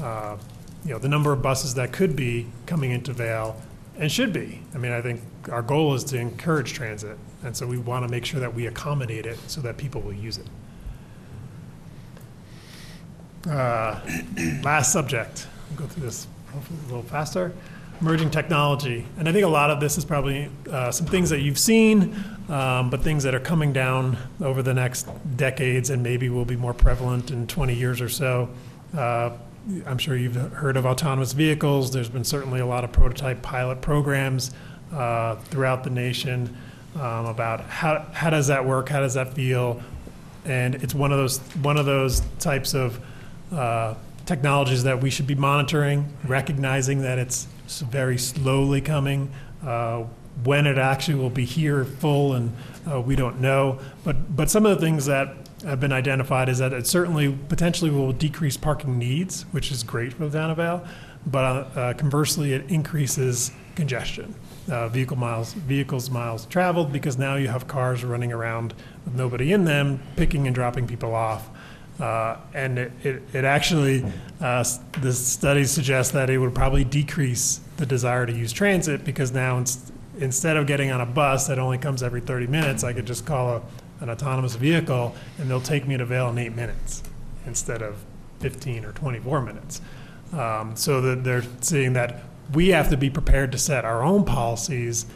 [0.00, 0.36] uh,
[0.84, 3.60] you know, the number of buses that could be coming into Vail
[3.98, 4.62] and should be.
[4.74, 5.20] I mean, I think
[5.50, 8.66] our goal is to encourage transit, and so we want to make sure that we
[8.66, 10.46] accommodate it so that people will use it.
[13.48, 14.00] Uh,
[14.62, 17.52] Last subject, I'll go through this hopefully a little faster.
[18.00, 21.40] Emerging technology, and I think a lot of this is probably uh, some things that
[21.40, 22.16] you've seen,
[22.48, 26.56] um, but things that are coming down over the next decades and maybe will be
[26.56, 28.48] more prevalent in 20 years or so.
[28.96, 29.30] Uh,
[29.86, 31.92] I'm sure you've heard of autonomous vehicles.
[31.92, 34.50] There's been certainly a lot of prototype pilot programs
[34.92, 36.56] uh, throughout the nation
[36.94, 38.88] um, about how, how does that work?
[38.88, 39.80] How does that feel?
[40.44, 43.00] And it's one of those, one of those types of
[43.52, 43.94] uh,
[44.26, 47.46] technologies that we should be monitoring, recognizing that it's
[47.82, 49.30] very slowly coming.
[49.64, 50.04] Uh,
[50.44, 52.52] When it actually will be here full and
[52.90, 53.78] uh, we don't know.
[54.04, 55.34] But, but some of the things that
[55.64, 60.12] have been identified is that it certainly potentially will decrease parking needs, which is great
[60.12, 60.88] for the town of.
[61.26, 64.34] But uh, conversely, it increases congestion,
[64.70, 68.74] uh, vehicle miles, vehicles miles traveled, because now you have cars running around
[69.04, 71.50] with nobody in them, picking and dropping people off.
[72.00, 74.04] Uh, And it, it it actually,
[74.40, 74.64] uh,
[75.02, 79.58] the studies suggest that it would probably decrease the desire to use transit because now
[79.58, 83.06] ins- instead of getting on a bus that only comes every 30 minutes, I could
[83.06, 83.62] just call a,
[84.00, 87.02] an autonomous vehicle and they'll take me to Vail in eight minutes
[87.46, 87.96] instead of
[88.40, 89.80] 15 or 24 minutes.
[90.32, 92.22] Um, So that they're seeing that
[92.52, 95.06] we have to be prepared to set our own policies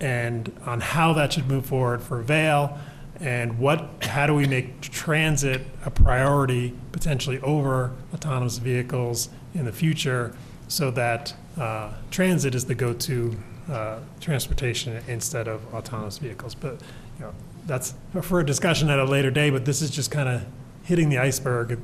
[0.00, 2.78] and on how that should move forward for Vail
[3.20, 9.72] and what, how do we make transit a priority potentially over autonomous vehicles in the
[9.72, 10.34] future
[10.68, 13.36] so that uh, transit is the go-to
[13.70, 16.54] uh, transportation instead of autonomous vehicles.
[16.54, 16.80] But,
[17.18, 17.34] you know,
[17.70, 20.44] that's for a discussion at a later day, but this is just kind of
[20.82, 21.78] hitting the iceberg,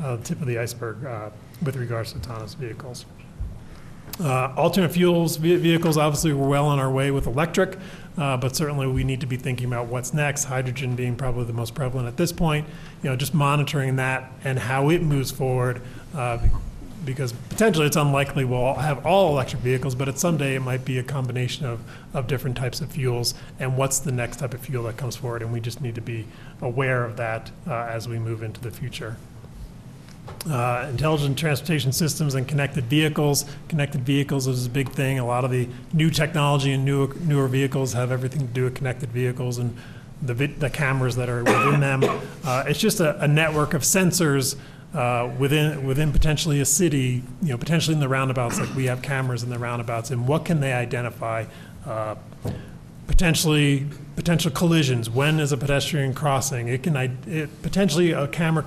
[0.00, 1.30] uh, tip of the iceberg uh,
[1.64, 3.04] with regards to autonomous vehicles.
[4.20, 7.76] Uh, Alternate fuels vehicles, obviously, we're well on our way with electric,
[8.16, 11.52] uh, but certainly we need to be thinking about what's next, hydrogen being probably the
[11.52, 12.64] most prevalent at this point,
[13.02, 15.82] you know, just monitoring that and how it moves forward,
[16.14, 16.38] uh,
[17.04, 20.98] because potentially it's unlikely we'll have all electric vehicles, but at someday it might be
[20.98, 21.80] a combination of,
[22.14, 25.42] of different types of fuels, and what's the next type of fuel that comes forward,
[25.42, 26.26] and we just need to be
[26.60, 29.16] aware of that uh, as we move into the future
[30.48, 33.44] uh, intelligent transportation systems and connected vehicles.
[33.68, 35.18] Connected vehicles is a big thing.
[35.18, 38.74] A lot of the new technology and newer, newer vehicles have everything to do with
[38.74, 39.76] connected vehicles and
[40.20, 42.02] the, the cameras that are within them.
[42.44, 44.56] Uh, it's just a, a network of sensors
[44.94, 47.22] uh, within within potentially a city.
[47.42, 50.44] You know, potentially in the roundabouts, like we have cameras in the roundabouts, and what
[50.44, 51.44] can they identify?
[51.86, 52.16] Uh,
[53.06, 53.86] potentially
[54.16, 55.10] potential collisions.
[55.10, 56.68] When is a pedestrian crossing?
[56.68, 58.64] It can it, potentially a camera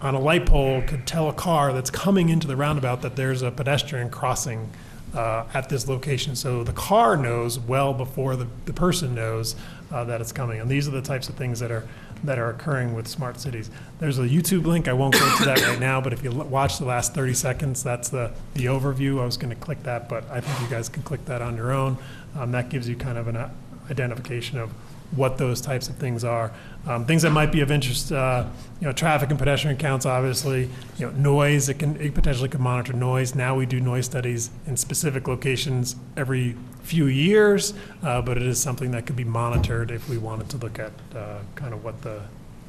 [0.00, 3.42] on a light pole could tell a car that's coming into the roundabout that there's
[3.42, 4.70] a pedestrian crossing
[5.14, 6.36] uh, at this location.
[6.36, 9.56] So the car knows well before the, the person knows
[9.90, 10.60] uh, that it's coming.
[10.60, 11.88] And these are the types of things that are
[12.24, 13.70] that are occurring with smart cities.
[14.00, 14.88] There's a YouTube link.
[14.88, 17.82] I won't go into that right now, but if you watch the last 30 seconds,
[17.82, 19.20] that's the, the overview.
[19.20, 21.56] I was going to click that, but I think you guys can click that on
[21.56, 21.98] your own.
[22.36, 23.50] Um, that gives you kind of an uh,
[23.90, 24.70] identification of
[25.12, 26.52] what those types of things are.
[26.86, 28.46] Um, things that might be of interest, uh,
[28.80, 30.68] you know, traffic and pedestrian counts, obviously,
[30.98, 33.34] you know, noise, it can, it potentially could monitor noise.
[33.34, 36.56] Now we do noise studies in specific locations every
[36.88, 40.56] few years, uh, but it is something that could be monitored if we wanted to
[40.56, 42.22] look at uh, kind of what the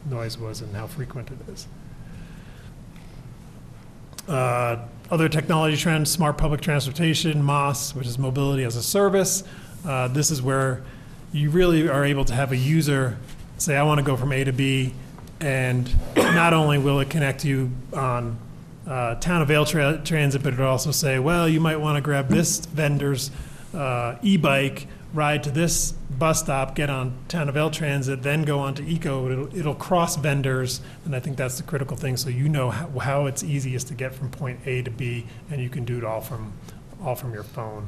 [0.10, 1.68] noise was and how frequent it is.
[4.28, 4.78] Uh,
[5.10, 9.44] Other technology trends, smart public transportation, MOS, which is mobility as a service.
[9.86, 10.84] Uh, This is where
[11.32, 13.18] you really are able to have a user
[13.58, 14.94] say, I want to go from A to B,
[15.40, 18.38] and not only will it connect you on
[18.86, 22.02] uh, Town of Vail tra- Transit, but it'll also say, well, you might want to
[22.02, 23.32] grab this vendor's
[23.74, 28.60] uh, e-bike, ride to this bus stop, get on Town of Vail Transit, then go
[28.60, 29.32] on to ECO.
[29.32, 32.18] It'll, it'll cross vendors, and I think that's the critical thing.
[32.18, 35.62] So you know how, how it's easiest to get from point A to B, and
[35.62, 36.54] you can do it all from
[37.02, 37.88] all from your phone.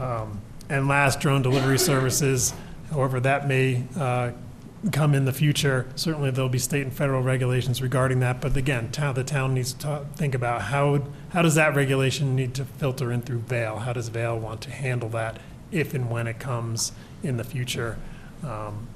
[0.00, 2.54] Um, and last, drone delivery services.
[2.90, 4.32] However, that may uh,
[4.92, 5.86] come in the future.
[5.96, 8.40] Certainly, there'll be state and federal regulations regarding that.
[8.40, 12.54] But again, town, the town needs to think about how how does that regulation need
[12.54, 13.78] to filter in through Vail?
[13.78, 15.38] How does Vail want to handle that
[15.70, 16.92] if and when it comes
[17.22, 17.98] in the future?
[18.44, 18.86] Um,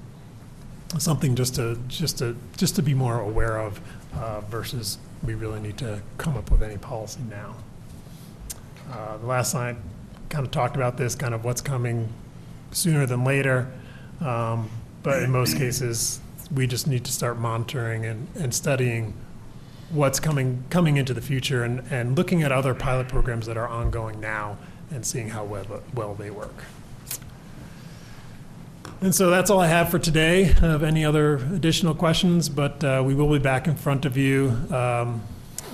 [0.99, 3.81] something just to just to just to be more aware of
[4.15, 7.57] uh, versus we really need to come up with any policy now.
[8.91, 9.77] Uh, the last slide
[10.29, 12.09] kind of talked about this, kind of what's coming
[12.73, 13.71] sooner than later.
[14.21, 14.69] Um,
[15.03, 16.21] but in most cases,
[16.55, 19.15] we just need to start monitoring and, and studying
[19.91, 23.69] what's coming coming into the future and, and looking at other pilot programs that are
[23.69, 24.57] ongoing now
[24.91, 26.65] and seeing how well, well they work.
[29.01, 30.55] And so that's all I have for today.
[30.63, 34.57] Of any other additional questions, but uh, we will be back in front of you
[34.71, 35.23] um,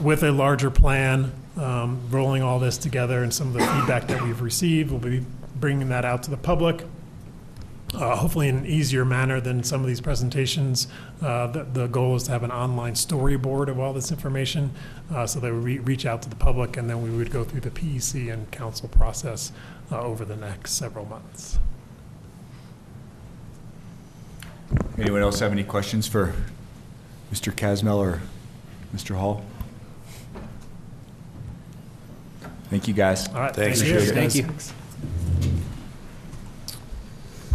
[0.00, 4.22] with a larger plan, um, rolling all this together, and some of the feedback that
[4.22, 4.90] we've received.
[4.90, 5.26] We'll be
[5.56, 6.84] bringing that out to the public,
[7.94, 10.88] uh, hopefully in an easier manner than some of these presentations.
[11.22, 14.70] Uh, the, the goal is to have an online storyboard of all this information,
[15.12, 17.44] uh, so that we re- reach out to the public, and then we would go
[17.44, 19.52] through the PEC and council process
[19.90, 21.58] uh, over the next several months.
[24.98, 26.34] Anyone else have any questions for
[27.32, 27.52] Mr.
[27.52, 28.20] Kassmel or
[28.94, 29.14] Mr.
[29.14, 29.42] Hall?
[32.68, 33.28] Thank you, guys.
[33.28, 33.80] All right, Thanks.
[33.80, 34.00] thank you.
[34.00, 34.74] Thank you.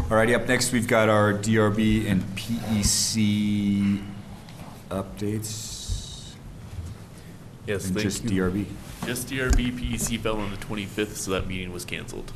[0.09, 4.03] Alrighty, up next, we've got our DRB and PEC
[4.89, 6.33] updates.
[7.65, 8.29] Yes, And thank just you.
[8.43, 8.65] DRB.
[9.05, 12.31] Just DRB PEC fell on the 25th, so that meeting was canceled.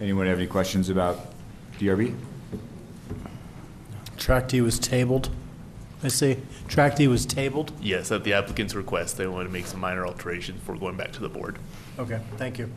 [0.00, 1.32] Anyone have any questions about
[1.78, 2.14] DRB?
[4.16, 5.30] Tract D was tabled.
[6.02, 6.38] I see.
[6.68, 7.72] Tract D was tabled.
[7.80, 11.12] Yes, at the applicant's request, they wanted to make some minor alterations before going back
[11.12, 11.58] to the board.
[11.98, 12.70] Okay, thank you.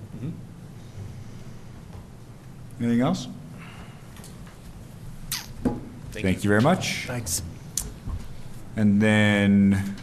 [2.79, 3.27] Anything else?
[6.11, 7.05] Thank you very much.
[7.05, 7.41] Thanks.
[8.75, 9.95] And then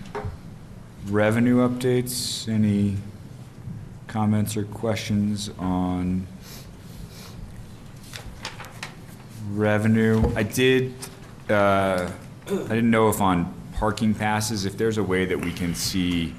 [1.09, 2.97] revenue updates, any
[4.07, 6.27] comments or questions on
[9.51, 10.33] revenue?
[10.35, 10.95] I did,
[11.51, 12.11] uh,
[12.47, 16.35] I didn't know if on parking passes, if there's a way that we can see,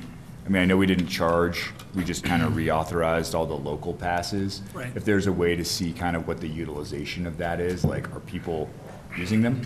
[0.45, 3.93] I mean, I know we didn't charge, we just kind of reauthorized all the local
[3.93, 4.61] passes.
[4.73, 4.91] Right.
[4.95, 8.13] If there's a way to see kind of what the utilization of that is, like,
[8.15, 8.69] are people
[9.17, 9.61] using them?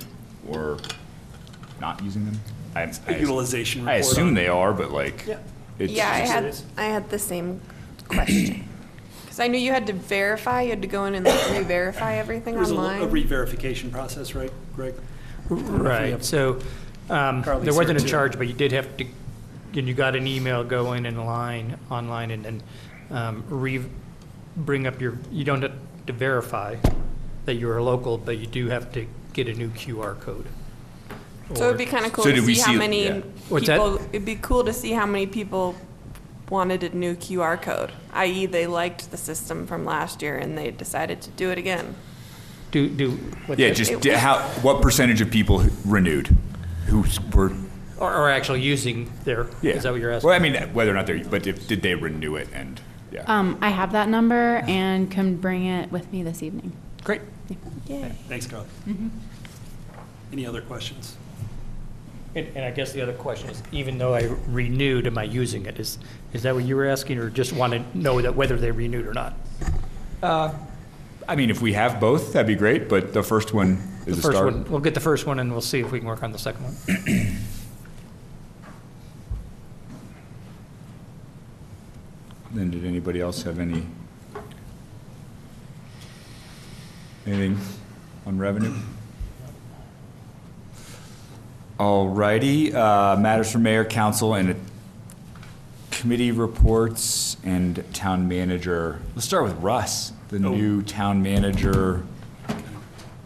[0.49, 0.77] Or
[1.79, 2.39] not using them?
[2.75, 5.37] I, I, Utilization I report assume on- they are, but like, Yeah.
[5.79, 7.61] it's Yeah, I just- had, I had the same
[8.07, 8.63] question.
[9.23, 12.15] Because I knew you had to verify, you had to go in and like re-verify
[12.15, 13.11] everything There was a a online.
[13.11, 14.95] re-verification process, right, Greg?
[15.49, 16.59] Right, so
[17.09, 18.07] um, Carly's there wasn't a here, too.
[18.07, 19.05] charge, but you did have to,
[19.75, 22.63] and you got an email, go in and line, online and then
[23.11, 23.81] um, re,
[24.55, 25.73] bring up your, you don't have
[26.07, 26.75] to verify
[27.45, 30.45] that you're a local, but you do have to get a new QR code.
[31.53, 33.21] So it'd be kind of cool So to did we see how see- many yeah.
[33.49, 33.77] What's that?
[33.77, 35.75] people, it'd be cool to see how many people
[36.49, 38.45] wanted a new QR code, i.e.
[38.45, 41.95] they liked the system from last year and they decided to do it again.
[42.71, 43.11] Do, do.
[43.45, 43.75] what's yeah, that?
[43.75, 46.35] just di- how, what percentage of people renewed?
[46.87, 47.53] Who s- were,
[47.99, 49.73] Or, or actually using their, yeah.
[49.73, 50.27] is that what you're asking?
[50.27, 52.79] Well, I mean, whether or not they're, but if, did they renew it and,
[53.11, 53.23] yeah.
[53.25, 56.73] Um, I have that number and can bring it with me this evening.
[57.03, 57.21] Great.
[57.87, 58.11] Yay.
[58.27, 58.67] Thanks, Carly.
[60.31, 61.15] Any other questions?
[62.35, 65.65] And, and I guess the other question is, even though I renewed, am I using
[65.65, 65.79] it?
[65.79, 65.97] Is,
[66.33, 69.07] is that what you were asking, or just want to know that whether they renewed
[69.07, 69.33] or not?
[70.21, 70.53] Uh,
[71.27, 74.19] I mean, if we have both, that'd be great, but the first one The is
[74.19, 74.53] a first start.
[74.53, 76.39] one, we'll get the first one, and we'll see if we can work on the
[76.39, 77.37] second one.
[82.51, 83.83] Then did anybody else have any,
[87.25, 87.59] anything
[88.25, 88.73] on revenue?
[91.79, 94.55] All righty, uh, matters for mayor, council, and
[95.91, 98.99] committee reports and town manager.
[99.15, 100.55] Let's start with Russ, the Oh.
[100.55, 102.03] new town manager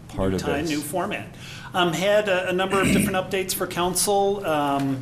[0.09, 0.69] part New of time, this.
[0.69, 1.27] new format.
[1.73, 4.45] Um, Had a a number of different updates for council.
[4.45, 5.01] Um,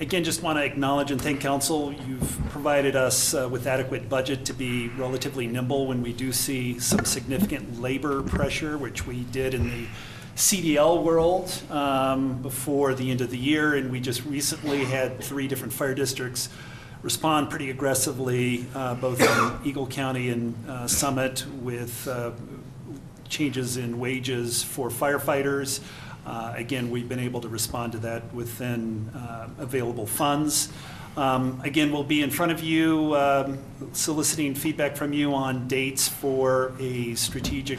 [0.00, 1.92] Again, just want to acknowledge and thank council.
[1.92, 6.78] You've provided us uh, with adequate budget to be relatively nimble when we do see
[6.78, 9.88] some significant labor pressure, which we did in the
[10.36, 13.74] CDL world um, before the end of the year.
[13.74, 16.48] And we just recently had three different fire districts
[17.02, 22.30] respond pretty aggressively, uh, both in Eagle County and uh, Summit, with uh,
[23.28, 25.80] changes in wages for firefighters.
[26.28, 30.68] Uh, Again, we've been able to respond to that within uh, available funds.
[31.16, 33.58] Um, Again, we'll be in front of you um,
[33.92, 37.78] soliciting feedback from you on dates for a strategic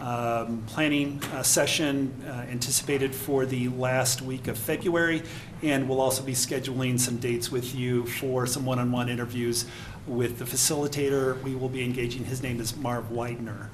[0.00, 5.22] um, planning uh, session uh, anticipated for the last week of February.
[5.62, 9.64] And we'll also be scheduling some dates with you for some one-on-one interviews
[10.06, 11.42] with the facilitator.
[11.42, 13.70] We will be engaging, his name is Marv Widener.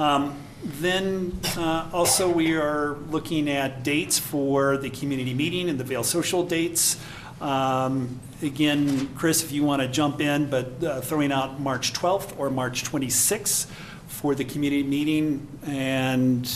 [0.00, 5.84] Um, Then uh, also, we are looking at dates for the community meeting and the
[5.84, 6.98] Vail Social dates.
[7.40, 12.38] Um, Again, Chris, if you want to jump in, but uh, throwing out March 12th
[12.38, 13.66] or March 26th
[14.08, 15.46] for the community meeting.
[15.66, 16.48] And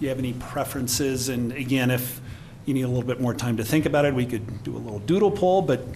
[0.00, 1.28] you have any preferences?
[1.28, 2.20] And again, if
[2.66, 4.78] you need a little bit more time to think about it, we could do a
[4.78, 5.86] little doodle poll, but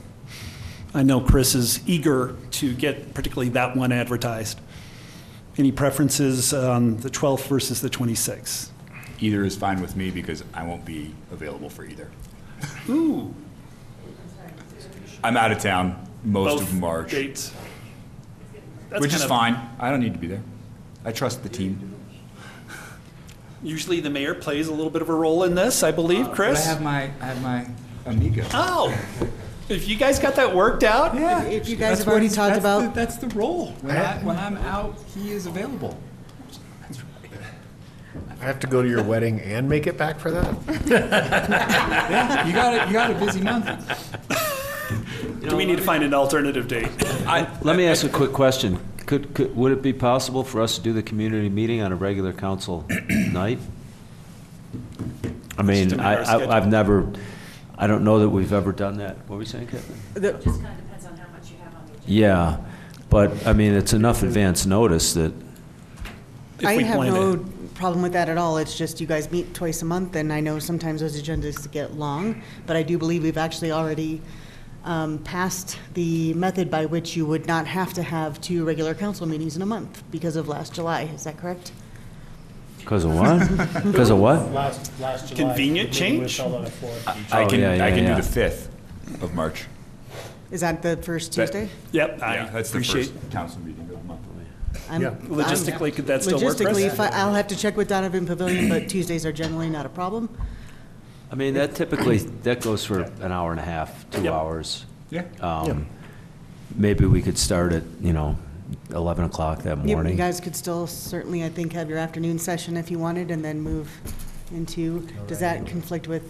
[0.95, 4.61] I know Chris is eager to get particularly that one advertised.
[5.59, 8.69] Any preferences on the 12th versus the 26th?
[9.19, 12.09] Either is fine with me because I won't be available for either.
[12.89, 13.35] Ooh.
[15.25, 17.53] I'm out of town most Both of March, Dates.
[18.89, 19.69] That's which kind is of- fine.
[19.81, 20.43] I don't need to be there.
[21.05, 21.93] I trust the team.
[23.61, 26.69] Usually the mayor plays a little bit of a role in this, I believe, Chris?
[26.69, 27.67] Uh, my, I have my
[28.07, 28.45] amigo.
[28.55, 28.97] Oh,
[29.69, 31.15] if you guys got that worked out?
[31.15, 31.43] Yeah.
[31.45, 33.67] If you guys That's have what already he's- talked that's the- about- That's the role.
[33.83, 35.99] When I, when I'm out, he is available.
[38.41, 40.55] I have to go to your wedding and make it back for that?
[40.87, 43.67] Yeah, you got it, you got a busy month.
[45.41, 46.89] Do we need to find an alternative date?
[47.63, 48.79] Let me ask a quick question.
[49.07, 51.97] Could, could, would it be possible for us to do the community meeting on a
[51.97, 53.59] regular council night?
[55.57, 56.53] I mean, I, make our schedule.
[56.53, 57.13] I- I've never,
[57.81, 59.17] I don't know that we've ever done that.
[59.19, 60.17] What were we saying, Caitlin?
[60.17, 61.87] It just kind of depends on how much you saying, Kevin?
[61.87, 62.03] The- agenda.
[62.07, 62.57] Yeah,
[63.09, 65.33] but, I mean, it's enough advance notice that,
[66.59, 67.75] If I we have plan no it.
[67.75, 68.59] problem with that at all.
[68.59, 71.95] It's just you guys meet twice a month, and I know sometimes those agendas get
[71.95, 74.21] long, but I do believe we've actually already
[74.85, 79.27] um, passed the method by which you would not have to have two regular council
[79.27, 81.03] meetings in a month because of last July.
[81.15, 81.71] Is that correct?
[82.89, 83.85] Because of what?
[83.85, 84.51] Because of what?
[84.51, 85.51] Last, last July.
[85.51, 86.37] Convenient we- we change?
[86.39, 86.95] fell on a floor.
[87.07, 88.17] I Oh, can, yeah, yeah, I can yeah.
[88.17, 88.71] do the fifth
[89.21, 89.67] of March.
[90.51, 91.69] Is that the first That- Tuesday?
[91.93, 94.21] Yep, I Yeah, that's the appreciate, first council meeting of the month.
[94.91, 95.09] I'm- Yeah.
[95.09, 96.67] I'm- logistically, could that still work, Chris?
[96.79, 99.85] Logistically, if I- I'll have to check with Donovan Pavilion, but Tuesdays are generally not
[99.85, 100.31] a problem.
[101.31, 104.33] I mean, that typically, that goes for an hour and a half, two Yep.
[104.33, 104.87] hours.
[105.11, 105.23] Yeah.
[105.43, 105.87] Um,
[106.75, 108.37] Maybe we could start at, you know,
[108.91, 110.13] 11 o'clock that You- morning.
[110.13, 113.45] You guys could still certainly, I think, have your afternoon session if you wanted, and
[113.45, 113.91] then move
[114.53, 116.23] into, does that conflict with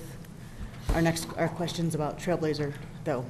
[0.94, 2.73] our next, our questions about Trailblazer,
[3.05, 3.24] though.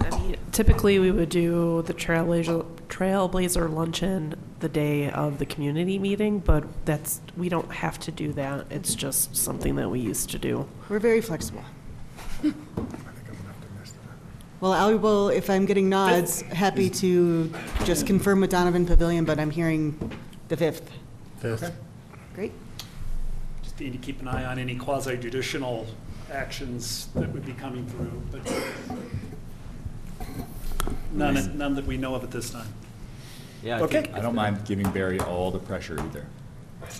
[0.00, 5.98] I mean, typically, we would do the Trailblazer, Trailblazer luncheon the day of the community
[5.98, 8.66] meeting, but that's, we don't have to do that.
[8.70, 10.68] It's just something that we used to do.
[10.88, 11.64] We're very flexible.
[14.62, 17.52] Well, I will, if I'm getting nods, happy to
[17.84, 19.98] just confirm with Donovan Pavilion, but I'm hearing
[20.46, 20.82] the 5th.
[21.40, 21.72] Fifth.
[22.32, 22.52] Great.
[23.64, 25.84] Just need to keep an eye on any quasi-judicial
[26.30, 28.54] actions that would be coming through, but
[31.12, 32.72] none, none that we know of at this time.
[33.64, 34.02] Yeah, I Okay.
[34.02, 36.24] think- I don't mind giving Barry all the pressure either.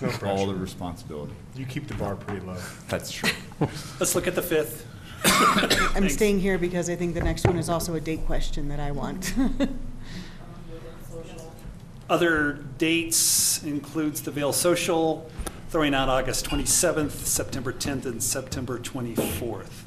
[0.01, 0.47] no All pressure.
[0.47, 1.33] the responsibility.
[1.55, 2.57] You keep the bar pretty low.
[2.89, 3.29] That's true.
[4.01, 4.83] Let's look at the 5th.
[5.95, 8.79] I'm staying here because I think the next one is also a date question that
[8.79, 9.33] I want.
[12.09, 15.29] Other dates includes the Vail Social,
[15.69, 19.83] throwing out August 27th, September 10th, and September 24th.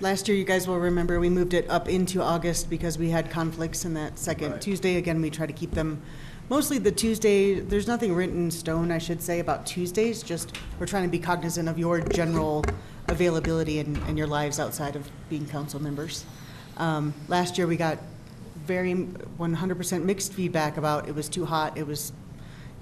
[0.00, 3.30] Last year, you guys will remember, we moved it up into August because we had
[3.30, 4.60] conflicts in that second Right.
[4.60, 4.96] Tuesday.
[4.96, 6.00] Again, we try to keep them,
[6.48, 10.86] mostly the Tuesday, there's nothing written in stone, I should say, about Tuesdays, just we're
[10.86, 12.64] trying to be cognizant of your general
[13.10, 16.24] availability and, and your lives outside of being council members.
[16.76, 17.98] Um, Last year, we got
[18.66, 22.12] very 100% mixed feedback about it was too hot, it was,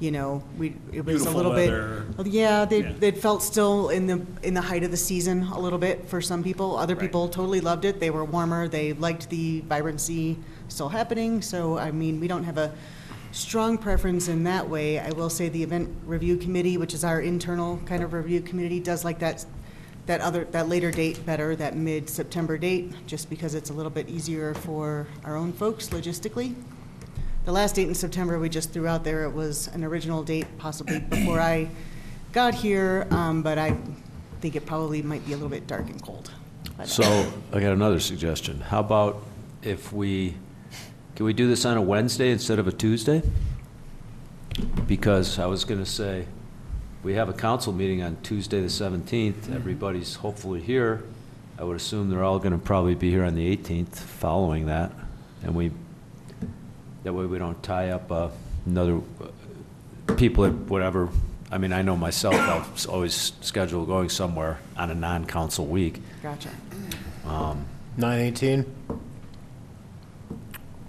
[0.01, 2.05] you know, we, it was a little weather.
[2.19, 2.27] bit.
[2.29, 2.93] Yeah, they, Yeah.
[3.01, 6.21] it felt still in the, in the height of the season a little bit for
[6.21, 6.77] some people.
[6.77, 7.03] Other Right.
[7.03, 7.99] people totally loved it.
[8.01, 8.69] They were warmer.
[8.69, 10.39] They liked the vibrancy
[10.69, 11.43] still happening.
[11.43, 12.73] So, I mean, we don't have a
[13.33, 14.99] strong preference in that way.
[14.99, 18.81] I will say the event review committee, which is our internal kind of review committee,
[18.81, 19.45] does like that,
[20.09, 24.09] that other, that later date better, that mid-September date, just because it's a little bit
[24.09, 26.55] easier for our own folks logistically.
[27.45, 30.47] The last date in September we just threw out there, it was an original date
[30.57, 31.69] possibly before I
[32.33, 33.77] got here, um, but I
[34.41, 36.31] think it probably might be a little bit dark and cold.
[36.65, 36.87] by then.
[36.87, 38.61] So I got another suggestion.
[38.63, 39.23] How about
[39.63, 40.35] if we,
[41.17, 43.23] can we do this on a Wednesday instead of a Tuesday?
[44.87, 46.25] Because I was going to say,
[47.03, 49.55] we have a council meeting on Tuesday, the 17th.
[49.55, 51.03] Everybody's hopefully here.
[51.59, 54.93] I would assume they're all going to probably be here on the 18th following that.
[55.43, 55.73] And we,
[57.05, 58.29] that way we don't tie up uh,
[58.67, 61.09] another, uh, people at whatever,
[61.51, 66.03] I mean, I know myself, I've always schedule going somewhere on a non-council week.
[66.23, 66.51] Gotcha.
[67.25, 67.65] Um,
[67.97, 68.65] Nine eighteen?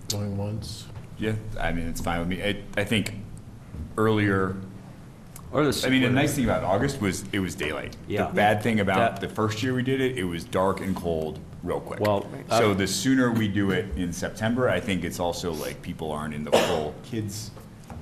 [0.10, 0.86] Going once.
[1.18, 2.44] Yeah, I mean, it's fine with me.
[2.44, 3.14] I, I think
[3.98, 4.56] earlier,
[5.52, 5.88] Or the.
[5.88, 7.96] I mean, the nice thing about August was it was daylight.
[8.08, 8.28] Yeah.
[8.28, 10.96] The bad thing about That- the first year we did it, it was dark and
[10.96, 12.00] cold real quick.
[12.00, 15.82] Well, so I- the sooner we do it in September, I think it's also like
[15.82, 17.52] people aren't in the full kids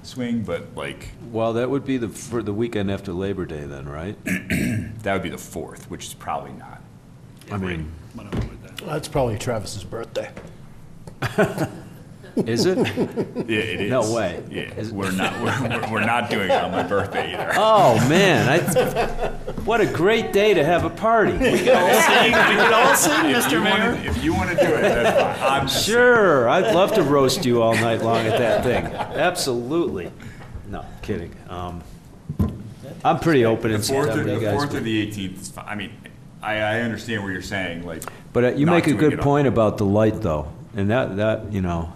[0.03, 3.87] swing, but like Well, that would be the, for the weekend after Labor Day then,
[3.87, 4.17] right?
[4.25, 6.81] that would be the fourth, which is probably not.
[7.51, 8.77] I mean, I'm gonna avoid that.
[8.85, 10.29] That's probably Travis's birthday.
[12.45, 12.77] is it?
[13.47, 13.89] Yeah, it is.
[13.89, 14.43] No way.
[14.49, 15.33] Yeah, we're not.
[15.41, 17.51] We're, we're, not doing it on my birthday either.
[17.55, 19.29] Oh, man, I,
[19.63, 21.31] what a great day to have a party.
[21.31, 23.63] We can all sing, we can all sing, Mr.
[23.63, 24.09] wanna- Mayor.
[24.09, 25.61] If you want to do it, that's fine.
[25.61, 28.85] I'm Sure, I'd love to roast you all night long at that thing.
[28.85, 30.11] Absolutely.
[30.67, 31.33] No, kidding.
[31.47, 31.81] Um,
[33.05, 35.65] I'm pretty open in The fourth, September, the fourth or the eighteenth is fine.
[35.67, 35.91] I mean,
[36.41, 37.85] I, I understand what you're saying.
[37.85, 38.03] Like,
[38.33, 40.51] But uh, you make a good point about the light, though.
[40.75, 41.93] And that, that, you know,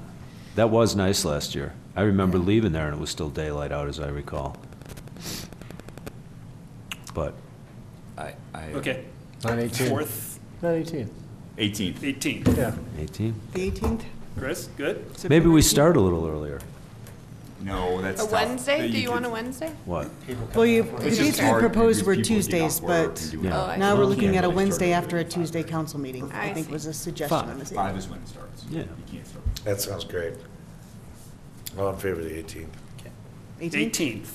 [0.56, 1.74] that was nice last year.
[1.96, 4.58] I remember leaving there and it was still daylight out, as I recall.
[7.14, 7.34] But,
[8.18, 9.06] I, I, uh, Okay,
[9.44, 9.90] Nine eighteen.
[9.90, 11.10] fourth, Nine eighteen.
[11.58, 11.96] 18th.
[12.00, 12.58] 18th.
[12.58, 12.74] Yeah.
[12.98, 13.36] 18?
[13.54, 14.02] The 18th?
[14.38, 14.98] Chris, good?
[15.06, 15.64] Maybe September we 18th?
[15.66, 16.60] start a little earlier.
[17.64, 18.32] No, that's A tough.
[18.34, 18.82] Wednesday?
[18.82, 19.72] That Do you want a Wednesday?
[19.86, 20.10] What?
[20.56, 23.10] Well, you, the It's just dates we hard proposed because were people being Tuesdays, work
[23.14, 23.74] but and doing Yeah.
[23.74, 26.68] Oh, now we're looking at a Wednesday after a Tuesday council meeting, I I think
[26.68, 26.72] see.
[26.74, 27.76] was a suggestion on the table.
[27.82, 28.66] Five is when it starts.
[28.70, 28.80] Yeah.
[28.82, 29.46] You can't start.
[29.66, 30.34] That sounds great.
[31.78, 32.68] All in favor of the 18th?
[33.62, 34.28] 18th?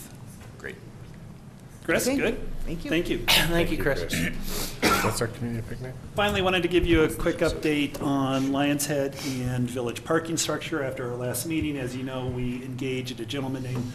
[1.86, 1.89] 18th.
[1.89, 2.16] Chris, Okay.
[2.16, 2.39] good?
[2.65, 2.90] Thank you.
[2.90, 3.18] Thank you.
[3.28, 4.73] Thank you, Chris.
[4.81, 5.94] That's our community picnic?
[6.16, 9.15] Finally, wanted to give you a quick update on Lionshead
[9.52, 10.82] and Village parking structure.
[10.82, 13.92] After our last meeting, as you know, we engaged a gentleman named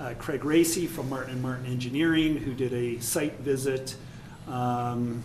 [0.00, 3.94] uh, Craig Racy from Martin and Martin Engineering, who did a site visit
[4.48, 5.22] um,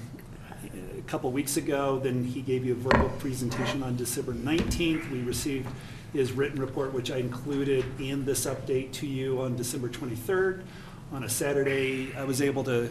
[0.98, 2.00] a couple weeks ago.
[2.00, 5.10] Then he gave you a verbal presentation on December 19th.
[5.10, 5.68] We received
[6.12, 10.64] his written report, which I included in this update to you on December 23rd.
[11.12, 12.88] On a Saturday, I was able to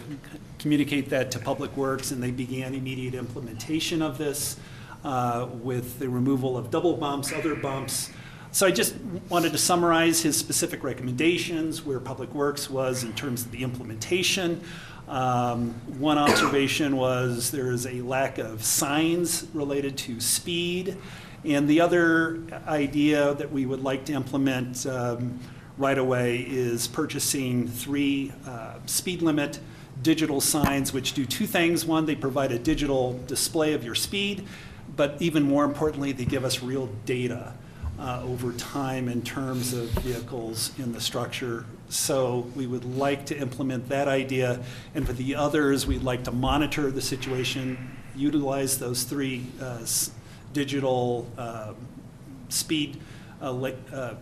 [0.58, 4.56] communicate that to Public Works, and they began immediate implementation of this
[5.04, 8.10] uh, with the removal of double bumps, other bumps,
[8.50, 8.96] So I just
[9.28, 14.62] wanted to summarize his specific recommendations, where Public Works was in terms of the implementation.
[15.06, 20.96] Um, One observation was there is a lack of signs related to speed.
[21.44, 25.38] And the other idea that we would like to implement um,
[25.78, 29.60] right away is purchasing three uh, speed limit
[30.02, 31.84] digital signs, which do two things.
[31.84, 34.46] One, they provide a digital display of your speed,
[34.96, 37.52] but even more importantly, they give us real data
[37.98, 41.64] uh, over time in terms of vehicles in the structure.
[41.88, 44.60] So we would like to implement that idea.
[44.94, 49.84] And for the others, we'd like to monitor the situation, utilize those three uh,
[50.52, 51.72] digital uh,
[52.48, 53.00] speed
[53.40, 53.52] uh,
[53.92, 54.14] uh,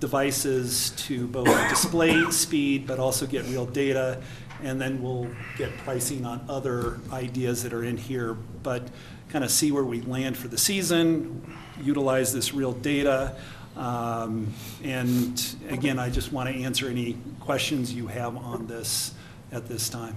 [0.00, 4.22] devices to both display speed, but also get real data.
[4.62, 8.88] And then we'll get pricing on other ideas that are in here, but
[9.28, 13.36] kind of see where we land for the season, utilize this real data.
[13.76, 19.12] Um, And again, I just want to answer any questions you have on this
[19.52, 20.16] at this time.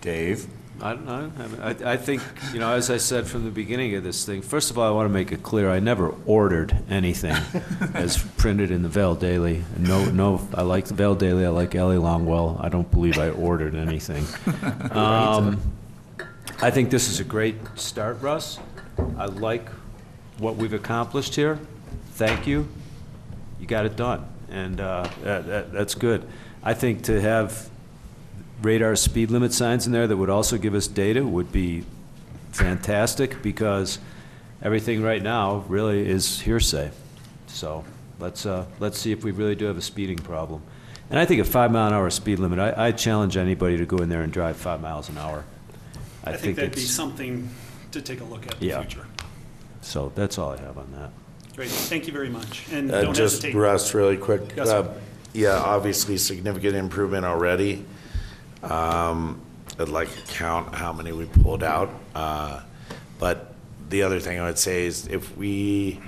[0.00, 0.46] Dave?
[0.82, 1.30] I don't know.
[1.38, 4.24] I mean, I, I think, you know, as I said from the beginning of this
[4.24, 7.36] thing, first of all, I want to make it clear, I never ordered anything
[7.94, 9.64] as printed in the Vail Daily.
[9.78, 12.62] No, no, I like the Vail Daily, I like Ali Longwell.
[12.64, 14.24] I don't believe I ordered anything.
[14.90, 15.60] Um,
[16.60, 18.58] I think this is a great start, Russ.
[19.16, 19.68] I like
[20.38, 21.58] what we've accomplished here.
[22.14, 22.68] Thank you.
[23.60, 26.26] You got it done, and uh, that, that, that's good.
[26.62, 27.69] I think to have
[28.62, 31.84] radar speed limit signs in there that would also give us data would be
[32.52, 33.98] fantastic, because
[34.62, 36.90] everything right now really is hearsay.
[37.46, 37.84] So
[38.18, 40.62] let's, uh, let's see if we really do have a speeding problem.
[41.10, 43.86] And I think a five mile an hour speed limit, I, I challenge anybody to
[43.86, 45.44] go in there and drive five miles an hour.
[46.24, 47.48] I think that'd be it's- something
[47.92, 48.80] to take a look at in the Yeah.
[48.82, 49.06] future.
[49.80, 51.10] So that's all I have on that.
[51.56, 52.66] Great, thank you very much.
[52.70, 53.58] And Uh, don't Just, hesitate.
[53.58, 54.42] Russ, really quick.
[54.56, 54.78] Yes, sir.
[54.78, 54.88] Uh,
[55.32, 57.84] Yeah, obviously significant improvement already.
[58.62, 59.40] Um,
[59.78, 61.90] I'd like to count how many we pulled out.
[62.14, 62.60] Uh,
[63.18, 63.52] But
[63.90, 66.00] the other thing I would say is if we,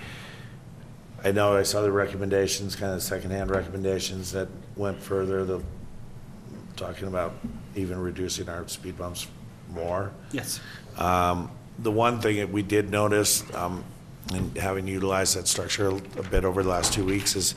[1.22, 5.62] I know I saw the recommendations, kind of secondhand recommendations that went further, the,
[6.76, 7.34] talking about
[7.76, 9.26] even reducing our speed bumps
[9.70, 10.10] more.
[10.32, 10.60] Yes.
[10.96, 11.50] Um,
[11.82, 13.84] The one thing that we did notice, um,
[14.32, 17.54] and having utilized that structure a bit over the last two weeks, is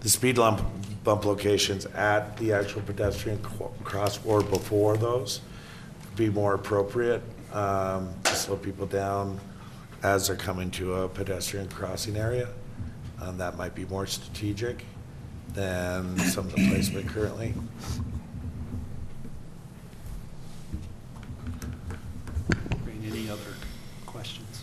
[0.00, 0.60] the speed lump,
[1.04, 5.40] bump locations at the actual pedestrian co- cross or before those
[6.16, 9.38] be more appropriate um, to slow people down
[10.02, 12.48] as they're coming to a pedestrian crossing area.
[13.20, 14.84] Um, that might be more strategic
[15.52, 17.54] than some of the placement currently.
[23.06, 23.54] Any other
[24.06, 24.62] questions?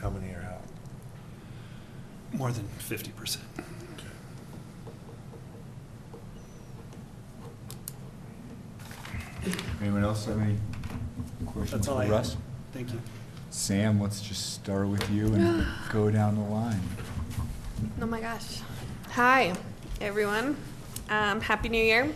[0.00, 0.62] How many are out?
[2.32, 3.38] More than 50%.
[9.86, 10.56] Anyone else have any
[11.46, 12.12] questions That's for all I have.
[12.12, 12.36] Russ?
[12.72, 13.00] Thank you.
[13.50, 16.80] Sam, let's just start with you and go down the line.
[18.02, 18.62] Oh my gosh.
[19.10, 19.54] Hi,
[20.00, 20.56] everyone.
[21.08, 22.12] Um, Happy New Year.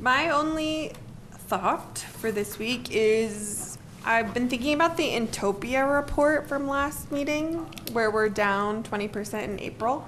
[0.00, 0.90] My only
[1.30, 7.64] thought for this week is I've been thinking about the Inntopia report from last meeting
[7.92, 10.04] where we're down 20% in April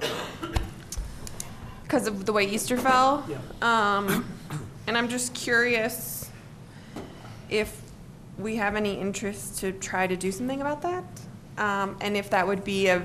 [1.85, 3.25] because of the way Easter fell.
[3.63, 4.25] Um,
[4.89, 6.20] and I'm just curious
[7.51, 7.83] if
[8.39, 11.05] we have any interest to try to do something about that.
[11.59, 13.05] Um, and if that would be a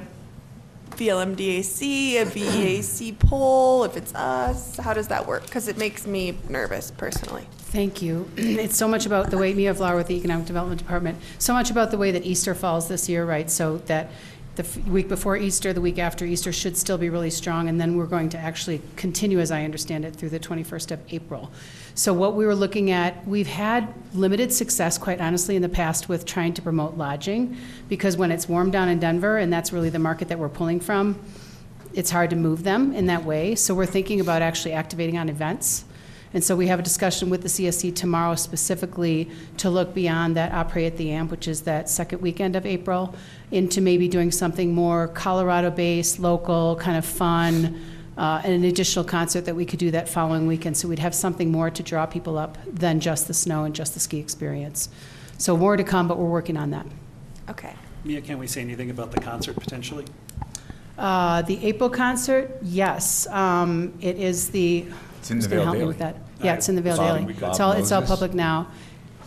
[0.91, 5.43] VLMDAC, a VEAC poll, if it's us, how does that work?
[5.43, 7.47] Because it makes me nervous personally.
[7.57, 8.29] Thank you.
[8.37, 11.69] It's so much about the way, Mia Vlaar with the Economic Development Department, so much
[11.69, 13.51] about the way that Easter falls this year, right?
[13.51, 14.09] So that
[14.55, 17.81] the f- week before Easter, the week after Easter should still be really strong, and
[17.81, 21.51] then we're going to actually continue, as I understand it, through the 21st of April.
[21.97, 26.09] So what we were looking at, we've had limited success, quite honestly, in the past
[26.09, 27.55] with trying to promote lodging,
[27.87, 30.81] because when it's warm down in Denver, and that's really the market that we're pulling
[30.81, 31.17] from,
[31.93, 33.55] it's hard to move them in that way.
[33.55, 35.85] So we're thinking about actually activating on events.
[36.33, 40.51] And so we have a discussion with the CSC tomorrow specifically to look beyond that
[40.51, 43.15] Opry at the Amp, which is that second weekend of April,
[43.51, 47.79] into maybe doing something more Colorado-based, local, kind of fun,
[48.17, 50.77] uh, and an additional concert that we could do that following weekend.
[50.77, 53.93] So we'd have something more to draw people up than just the snow and just
[53.93, 54.89] the ski experience.
[55.37, 56.85] So more to come, but we're working on that.
[57.49, 57.73] Okay.
[58.03, 60.05] Mia, can we say anything about the concert potentially?
[60.97, 63.27] Uh, The April concert, yes.
[63.27, 64.85] Um, It is the.
[65.19, 65.87] It's in the who's gonna help me Daily.
[65.87, 66.15] with that?
[66.41, 67.35] Yeah, it's in the Vail Daily.
[67.41, 68.67] It's all, it's all public now.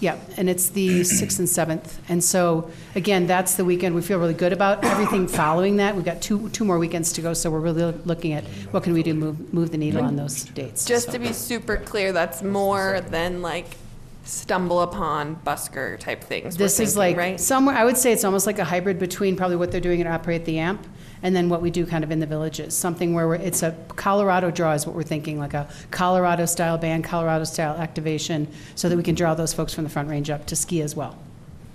[0.01, 1.97] Yeah, and it's the 6th and 7th.
[2.09, 4.85] And so, again, that's the weekend we feel really good about.
[4.85, 8.33] Everything following that, we've got two, two more weekends to go, so we're really looking
[8.33, 10.85] at what can we do, move, move the needle on those dates.
[10.85, 13.77] Just So- to be super clear, that's more than like
[14.25, 16.55] stumble upon busker type things.
[16.55, 17.41] we're This is thinking, like, right?
[17.41, 20.07] somewhere, I would say it's almost like a hybrid between probably what they're doing at
[20.07, 20.87] Operate the Amp
[21.23, 22.77] and then what we do kind of in the villages.
[22.77, 27.05] Something where we're, it's a Colorado draw is what we're thinking, like a Colorado-style band,
[27.05, 30.57] Colorado-style activation, so that we can draw those folks from the Front Range up to
[30.57, 31.19] ski as well.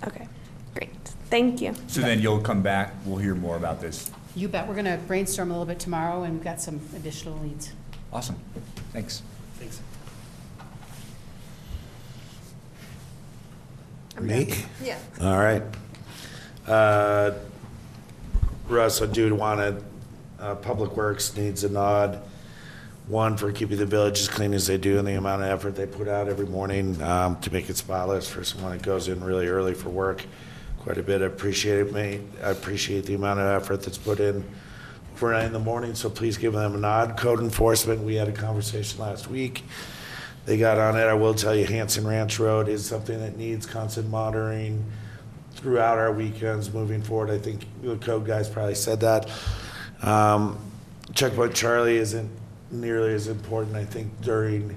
[0.06, 0.26] Okay,
[0.74, 0.90] great.
[1.30, 1.74] Thank you.
[1.88, 4.10] So then you'll come back, we'll hear more about this.
[4.36, 4.66] You bet.
[4.66, 7.72] We're going to brainstorm a little bit tomorrow, and we've got some additional leads.
[8.12, 8.36] Awesome.
[8.92, 9.22] Thanks.
[9.58, 9.80] Thanks.
[14.20, 14.52] Me?
[14.82, 14.98] Yeah.
[15.20, 15.62] All right.
[16.66, 17.32] Uh,
[18.68, 19.84] Russ, I do want to,
[20.42, 22.22] uh, Public Works needs a nod.
[23.06, 25.76] One, for keeping the village as clean as they do and the amount of effort
[25.76, 29.22] they put out every morning um, to make it spotless for someone that goes in
[29.22, 30.24] really early for work.
[30.78, 31.20] Quite a bit.
[31.20, 32.22] I appreciate it, mate.
[32.42, 34.42] I appreciate the amount of effort that's put in
[35.14, 37.18] overnight in the morning, so please give them a nod.
[37.18, 39.62] Code enforcement, we had a conversation last week.
[40.46, 41.04] They got on it.
[41.04, 44.84] I will tell you, Hanson Ranch Road is something that needs constant monitoring
[45.64, 47.30] throughout our weekends moving forward.
[47.30, 49.30] I think the code guys probably said that.
[50.02, 50.58] Um,
[51.14, 52.30] Checkpoint Charlie isn't
[52.70, 54.76] nearly as important, I think, during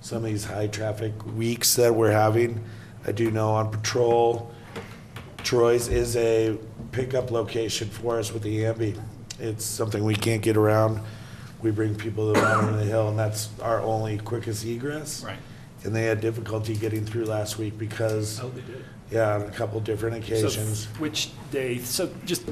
[0.00, 2.64] some of these high traffic weeks that we're having.
[3.06, 4.52] I do know on patrol,
[5.44, 6.58] Troy's is a
[6.90, 9.00] pickup location for us with the Ambi.
[9.38, 11.00] It's something we can't get around.
[11.62, 15.22] We bring people to the bottom of the hill, and that's our only quickest egress.
[15.22, 15.38] Right.
[15.84, 18.84] And they had difficulty getting through last week because, Oh, they did.
[19.10, 20.86] Yeah, on a couple different So occasions.
[20.98, 22.44] Which day, so just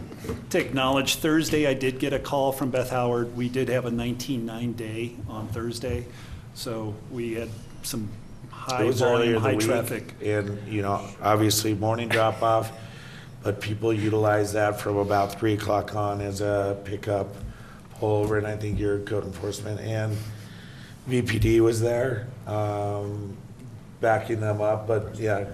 [0.51, 3.37] to acknowledge, Thursday, I did get a call from Beth Howard.
[3.37, 6.07] We did have a 19-9 day on Thursday,
[6.55, 7.49] so we had
[7.83, 8.09] some
[8.45, 10.15] It high was earlier volume, in the high week, traffic.
[10.23, 12.71] And, you know, obviously morning drop off,
[13.43, 17.35] but people utilize that from about three o'clock on as a pickup
[17.99, 20.17] pull over, and I think your code enforcement and
[21.09, 23.37] VPD was there, um,
[24.01, 25.45] backing them up, but yeah,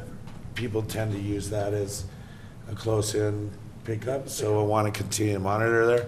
[0.58, 2.04] people tend to use that as
[2.68, 3.48] a close-in
[3.84, 6.06] pickup, so I want to continue to monitor there.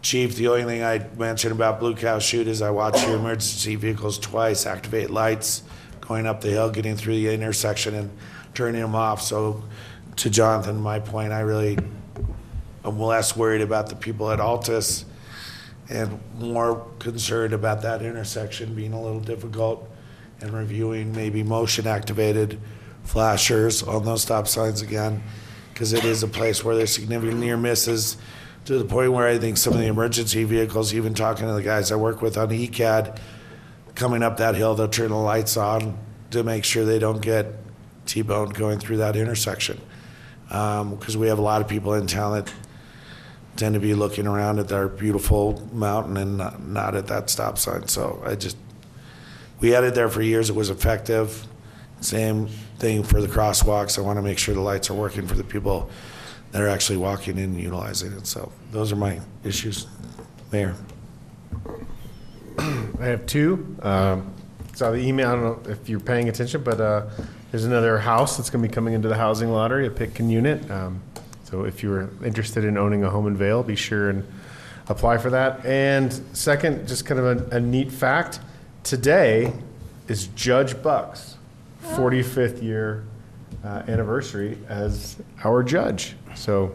[0.00, 3.76] Chief, the only thing I mentioned about Blue Cow Chute is I watch your emergency
[3.76, 5.62] vehicles twice activate lights
[6.00, 8.10] going up the hill, getting through the intersection and
[8.54, 9.20] turning them off.
[9.20, 9.62] So
[10.16, 11.76] to Jonathan, my point, I really
[12.82, 15.04] am less worried about the people at Altus
[15.90, 19.86] and more concerned about that intersection being a little difficult
[20.40, 22.58] and reviewing maybe motion activated
[23.06, 25.22] flashers on those stop signs again
[25.72, 28.16] because it is a place where there's significant near misses
[28.64, 31.62] to the point where I think some of the emergency vehicles, even talking to the
[31.62, 33.18] guys I work with on ECAD,
[33.94, 35.96] coming up that hill, they'll turn the lights on
[36.32, 37.46] to make sure they don't get
[38.06, 39.80] T-boned going through that intersection.
[40.50, 42.52] Um, because we have a lot of people in town that
[43.56, 47.58] tend to be looking around at our beautiful mountain and not, not at that stop
[47.58, 47.88] sign.
[47.88, 48.56] So I just,
[49.60, 50.50] we had it there for years.
[50.50, 51.46] It was effective.
[52.06, 52.46] Same
[52.78, 53.98] thing for the crosswalks.
[53.98, 55.90] I want to make sure the lights are working for the people
[56.52, 58.28] that are actually walking in and utilizing it.
[58.28, 59.88] So those are my issues,
[60.52, 60.76] Mayor.
[62.58, 63.76] I have two.
[63.82, 64.32] Um,
[64.74, 67.06] Saw the email, I don't know if you're paying attention, but uh,
[67.50, 70.70] there's another house that's going to be coming into the housing lottery, a Pitkin unit.
[70.70, 71.02] Um,
[71.42, 74.24] So if you're interested in owning a home in Vail, be sure and
[74.88, 75.66] apply for that.
[75.66, 78.38] And second, just kind of a, a neat fact,
[78.84, 79.54] today
[80.06, 81.35] is Judge Buck's
[81.94, 83.04] 45th year
[83.64, 86.14] uh, anniversary as our judge.
[86.34, 86.74] So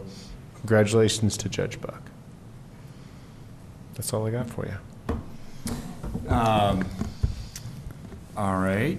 [0.56, 2.02] congratulations to Judge Buck.
[3.94, 5.18] That's all I got for you.
[6.28, 6.84] Um,
[8.36, 8.98] all right.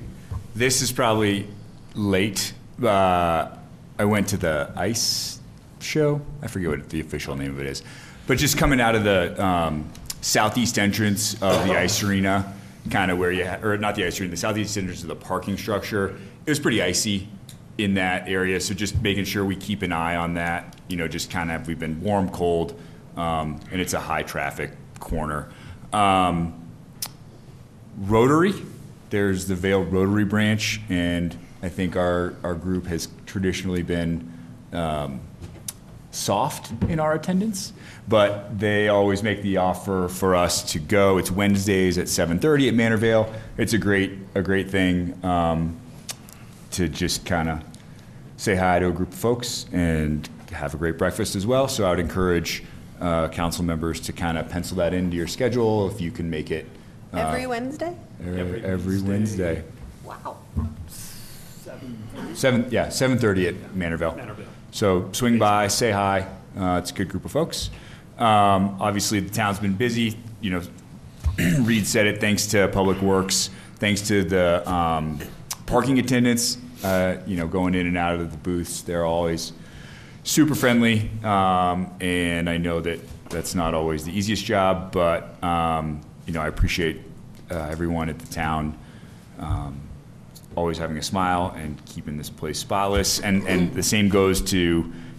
[0.56, 1.48] This is probably
[1.96, 2.54] late.
[2.82, 3.50] Uh,
[3.98, 5.40] I went to the ice
[5.80, 6.22] show.
[6.42, 7.84] I forget what the official name of it is.
[8.28, 9.90] But just coming out of the um,
[10.22, 12.54] southeast entrance of the ice arena,
[12.90, 15.16] kind of where you, ha- or not the ice arena, the southeast entrance of the
[15.16, 17.28] parking structure, it was pretty icy
[17.78, 18.60] in that area.
[18.60, 20.80] So just making sure we keep an eye on that.
[20.90, 22.80] You know, just kind of, we've been warm, cold,
[23.16, 25.50] um, and it's a high traffic corner.
[25.92, 26.54] Um,
[27.98, 28.54] Rotary.
[29.10, 34.34] There's the Vail Rotary branch, and I think our, our group has traditionally been
[34.72, 35.22] um,
[36.14, 37.74] soft in our attendance,
[38.08, 41.18] but they always make the offer for us to go.
[41.18, 43.34] It's Wednesdays at 7:30 at Manor Vail.
[43.58, 45.76] It's a great a great thing um,
[46.72, 47.62] to just kind of
[48.38, 51.68] say hi to a group of folks and have a great breakfast as well.
[51.68, 52.64] So I would encourage
[53.02, 56.52] uh, council members to kind of pencil that into your schedule if you can make
[56.52, 56.68] it.
[57.14, 57.96] uh, Every Wednesday?
[58.26, 59.64] Every, every Wednesday.
[60.06, 60.38] Wow.
[60.88, 61.98] Seven
[62.36, 64.12] Seven, yeah, 7:30 at Manor Vail.
[64.14, 64.46] Manorville.
[64.74, 66.28] So swing by, say hi.
[66.58, 67.70] Uh, It's a good group of folks.
[68.18, 70.62] Um, Obviously, the town's been busy, you know,
[71.62, 75.20] Reed said it, thanks to Public Works, thanks to the um,
[75.68, 78.82] parking attendants, uh, you know, going in and out of the booths.
[78.82, 79.54] They're always
[80.24, 86.02] super friendly, um, and I know that that's not always the easiest job, but, um,
[86.26, 87.00] you know, I appreciate
[87.52, 88.76] uh, everyone at the town
[89.38, 89.80] um,
[90.56, 93.20] always having a smile and keeping this place spotless.
[93.20, 94.58] And, and the same goes to,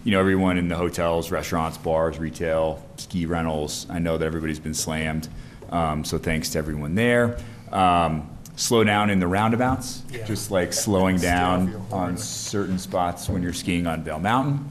[0.05, 3.87] you know, everyone in the hotels, restaurants, bars, retail, ski rentals.
[3.91, 5.29] I know that everybody's been slammed,
[5.71, 7.39] um, so thanks to everyone there.
[7.73, 13.53] Um, slow down in the roundabouts, just like slowing down on certain spots when you're
[13.53, 14.71] skiing on Vail Mountain.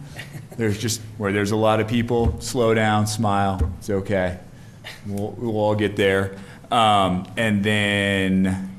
[0.57, 3.73] There's just where there's a lot of people, slow down, smile.
[3.79, 4.39] It's okay.
[5.07, 6.37] We'll, we'll all get there.
[6.71, 8.72] Um, and then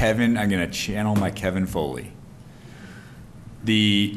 [0.00, 2.10] Kevin, I'm going to channel my Kevin Foley.
[3.64, 4.16] The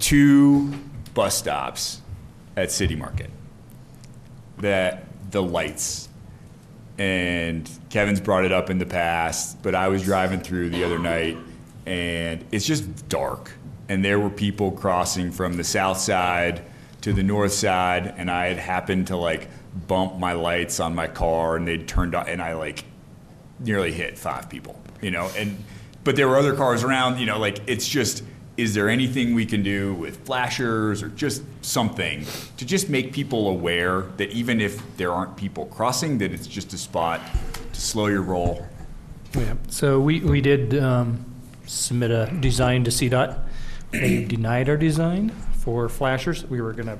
[0.00, 0.74] two
[1.14, 2.02] bus stops
[2.58, 3.30] at City Market,
[4.58, 6.10] that the lights,
[6.98, 10.98] and Kevin's brought it up in the past, but I was driving through the other
[10.98, 11.38] night
[11.86, 13.52] and it's just dark.
[13.88, 16.60] And there were people crossing from the south side
[17.00, 19.48] to the north side, and I had happened to like
[19.88, 22.84] bump my lights on my car and they'd turned on, and I like
[23.60, 25.62] nearly hit five people, you know, and
[26.02, 28.24] but there were other cars around, you know, like it's just
[28.56, 32.26] is there anything we can do with flashers or just something
[32.58, 36.72] to just make people aware that even if there aren't people crossing that it's just
[36.74, 37.20] a spot
[37.72, 38.66] to slow your roll.
[39.34, 41.24] Yeah, so we, we did um,
[41.64, 43.38] submit a design to CDOT.
[43.92, 46.44] They denied our design for flashers.
[46.44, 46.98] We were going to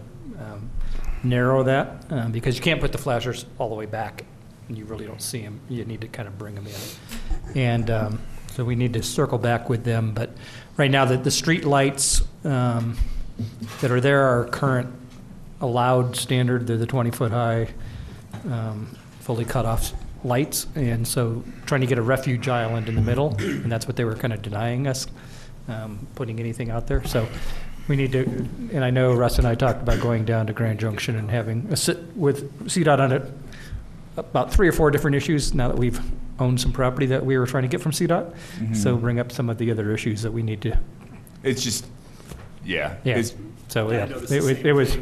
[1.22, 4.24] narrow that um, because you can't put the flashers all the way back
[4.70, 5.60] and you really don't see them.
[5.68, 7.58] You need to kind of bring them in.
[7.60, 10.14] And um, so we need to circle back with them.
[10.14, 10.30] But
[10.76, 12.96] right now, the, the street lights um,
[13.80, 14.94] that are there are current
[15.60, 16.68] allowed standard.
[16.68, 17.68] They're the 20-foot high,
[18.48, 19.92] um, fully cut off
[20.22, 20.68] lights.
[20.76, 24.04] And so trying to get a refuge island in the middle, and that's what they
[24.04, 25.08] were kind of denying us,
[25.66, 27.04] um, putting anything out there.
[27.06, 27.26] So
[27.88, 28.22] we need to,
[28.72, 31.66] and I know Russ and I talked about going down to Grand Junction and having
[31.72, 33.39] a sit with CDOT on it,
[34.16, 36.00] about three or four different issues now that we've
[36.38, 38.32] owned some property that we were trying to get from CDOT.
[38.58, 38.76] Mhm.
[38.76, 40.76] So bring up some of the other issues that we need to,
[41.42, 41.86] It's just,
[42.64, 42.96] yeah.
[43.04, 43.16] yeah.
[43.16, 43.34] It's,
[43.68, 44.96] So, yeah, noticed it was, it was,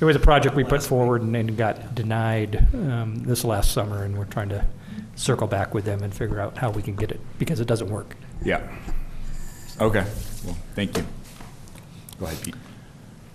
[0.00, 4.02] it was a project we put forward and then got denied um, this last summer,
[4.04, 4.64] and we're trying to
[5.16, 7.88] circle back with them and figure out how we can get it, because it doesn't
[7.90, 8.16] work.
[8.42, 8.60] yeah.
[9.80, 10.04] Okay.
[10.44, 11.04] Well, thank you.
[12.18, 12.54] Go ahead, Pete.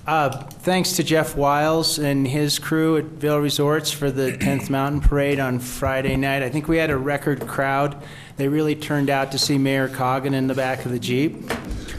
[0.06, 5.02] Uh, Thanks to Jeff Wiles and his crew at Vail Resorts for the 10th Mountain
[5.02, 6.44] Parade on Friday night.
[6.44, 8.02] I think we had a record crowd.
[8.38, 11.36] They really turned out to see Mayor Coggin in the back of the Jeep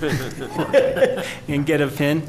[1.48, 2.22] and get a pin.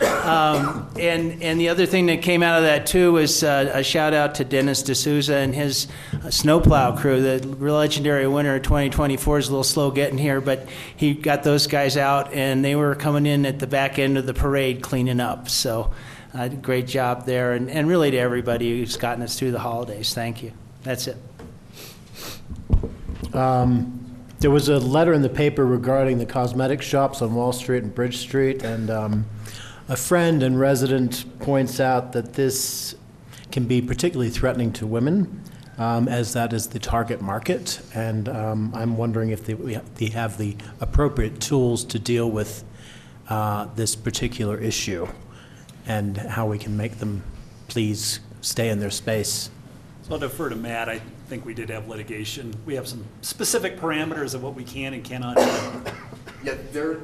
[0.00, 3.82] Um, and, and the other thing that came out of that too was uh, a
[3.82, 5.88] shout out to Dennis D'Souza and his
[6.24, 7.20] uh, snowplow crew.
[7.20, 11.66] The legendary winner of 2024 is a little slow getting here, but he got those
[11.66, 15.20] guys out and they were coming in at the back end of the parade cleaning
[15.20, 15.48] up.
[15.48, 15.90] So,
[16.32, 20.14] uh, great job there, and, and really to everybody who's gotten us through the holidays.
[20.14, 20.52] Thank you.
[20.82, 21.16] That's it.
[23.34, 23.96] Um,
[24.38, 27.94] There was a letter in the paper regarding the cosmetic shops on Wall Street and
[27.94, 29.26] Bridge Street, and um,
[29.90, 32.94] a friend and resident points out that this
[33.50, 35.42] can be particularly threatening to women,
[35.78, 37.80] um, as that is the target market.
[37.92, 42.62] And um, I'm wondering if they, we they have the appropriate tools to deal with
[43.28, 45.08] uh, this particular issue,
[45.86, 47.24] and how we can make them
[47.66, 49.50] please stay in their space.
[50.02, 50.88] So I'll defer to Matt.
[50.88, 52.54] I think we did have litigation.
[52.64, 55.92] We have some specific parameters of what we can and cannot do.
[56.44, 56.98] Yeah, they're,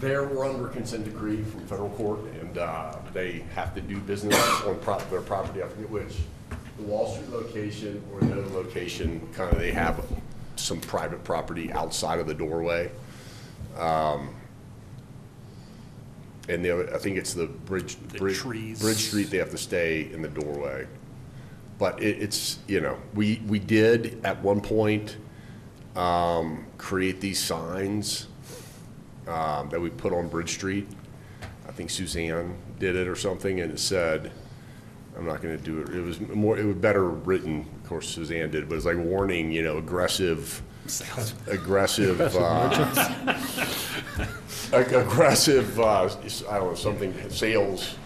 [0.00, 4.36] they're, we're under consent decree from federal court, and uh, they have to do business
[4.62, 6.16] on prop, their property, I forget which.
[6.78, 10.04] The Wall Street location or the other location, kind of, they have
[10.56, 12.90] some private property outside of the doorway.
[13.76, 14.34] Um,
[16.48, 18.80] And the other, I think it's the bridge, bridge, trees.
[18.80, 20.86] Bridge Street, they have to stay in the doorway.
[21.78, 25.18] But it, it's, you know, we, we did at one point,
[25.94, 28.28] um, create these signs,
[29.28, 30.88] um, that we put on Bridge Street.
[31.68, 34.32] I think Suzanne did it or something, and it said,
[35.16, 38.50] I'm not gonna do it, it was more, it was better written, of course Suzanne
[38.50, 40.62] did, but it's like warning, you know, aggressive,
[41.48, 43.06] aggressive, uh,
[44.72, 46.04] ag- aggressive, uh,
[46.48, 47.96] I don't know, something, sales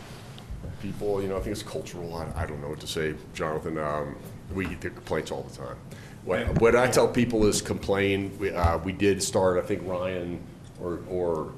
[0.81, 3.79] people, you know, I think it's cultural, I, I don't know what to say, Jonathan.
[3.79, 4.17] Um,
[4.53, 5.77] we get the complaints all the time.
[6.25, 8.37] What, what I tell people is complain.
[8.39, 10.43] We, uh, we did start, I think Ryan
[10.83, 11.53] or, or,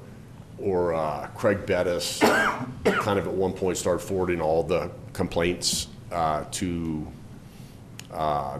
[0.59, 6.43] or uh, Craig Bettis kind of at one point started forwarding all the complaints uh,
[6.51, 7.07] to
[8.11, 8.59] uh,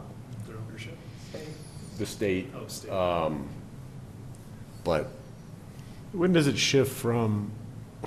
[1.98, 2.52] the state.
[2.92, 3.48] Um,
[4.84, 5.08] But
[6.12, 7.52] When does it shift from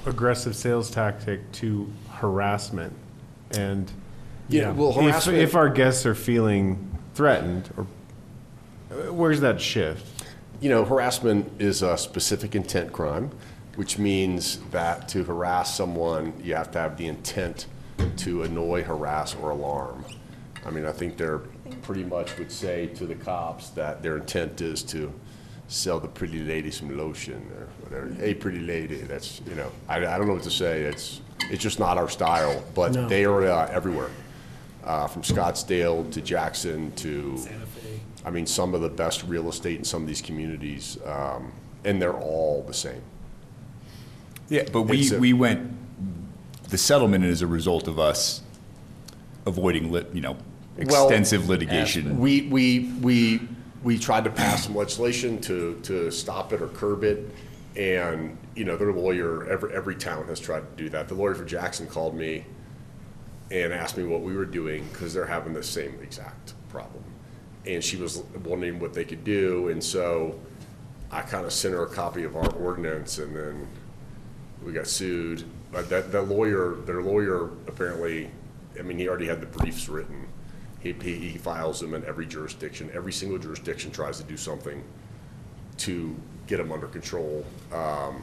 [0.06, 2.92] aggressive sales tactic to harassment?
[3.52, 3.90] And
[4.48, 7.86] Yeah, well, if- harassment- If our guests are feeling threatened, or
[9.10, 10.17] where's that shift?
[10.60, 13.30] You know, harassment is a specific intent crime,
[13.76, 17.66] which means that to harass someone, you have to have the intent
[18.18, 20.04] to annoy, harass, or alarm.
[20.66, 21.38] I mean, I think they're
[21.82, 25.12] pretty much would say to the cops that their intent is to
[25.68, 28.12] sell the pretty lady some lotion or whatever.
[28.14, 30.82] Hey, pretty lady, that's, you know, I, I don't know what to say.
[30.82, 31.20] It's,
[31.50, 33.08] it's just not our style, but No.
[33.08, 34.10] they are uh, everywhere.
[34.84, 37.36] Uh, from Scottsdale to Jackson to.
[38.24, 41.52] I mean, some of the best real estate in some of these communities, um,
[41.84, 43.02] and they're all the same.
[44.48, 45.70] Yeah, but we, a- we went,
[46.68, 48.42] the settlement is a result of us
[49.46, 50.36] avoiding lit, you know,
[50.76, 52.18] Well, extensive litigation.
[52.18, 53.40] We, we, we,
[53.82, 57.30] we tried to pass some legislation to, to stop it or curb it,
[57.76, 61.08] and, you know, their lawyer, every, every town has tried to do that.
[61.08, 62.44] The lawyer for Jackson called me
[63.50, 67.04] and asked me what we were doing, because they're having the same exact problem.
[67.66, 70.38] And she was wondering what they could do, and so
[71.10, 73.66] I kind of sent her a copy of our ordinance, and then
[74.62, 75.44] we got sued.
[75.72, 78.30] But that, that lawyer, their lawyer apparently,
[78.78, 80.26] I mean, he already had the briefs written.
[80.80, 82.90] He, he, files them in every jurisdiction.
[82.94, 84.82] Every single jurisdiction tries to do something
[85.78, 87.44] to get them under control.
[87.72, 88.22] Um,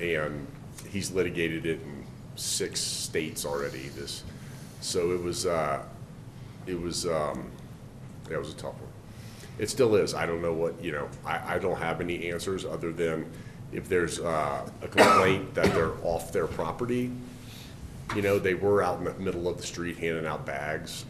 [0.00, 0.46] and
[0.88, 4.22] he's litigated it in six states already, this.
[4.80, 5.82] So it was, uh,
[6.66, 7.50] it was, um,
[8.30, 8.90] it was a tough one.
[9.58, 10.14] It still is.
[10.14, 13.30] I don't know what, you know, I, I don't have any answers other than
[13.72, 17.10] if there's uh, a complaint that they're off their property.
[18.14, 21.04] You know, they were out in the middle of the street handing out bags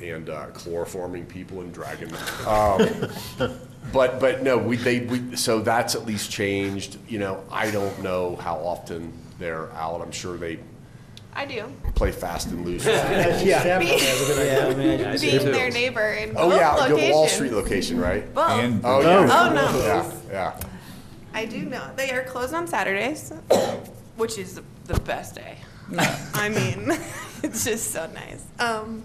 [0.00, 2.46] and uh, chloroforming people and dragging them.
[2.46, 3.58] Um,
[3.92, 6.98] But, but no, we, they, we, so that's at least changed.
[7.08, 10.00] You know, I don't know how often they're out.
[10.00, 10.58] I'm sure they
[11.36, 11.70] I do.
[11.94, 12.84] play fast and loose.
[12.86, 13.78] Yeah.
[13.78, 17.10] Being- Being their neighbor in Oh, both yeah, the.
[17.12, 18.32] Wall Street location, right?
[18.34, 18.50] Both.
[18.50, 19.28] And- Oh, yeah.
[19.30, 19.78] Oh, no.
[19.86, 20.60] Yeah, yeah.
[21.34, 21.90] I do know.
[21.96, 23.32] They are closed on Saturdays,
[24.16, 25.58] which is the best day.
[26.34, 26.90] I mean,
[27.42, 28.42] it's just so nice.
[28.58, 29.02] Um,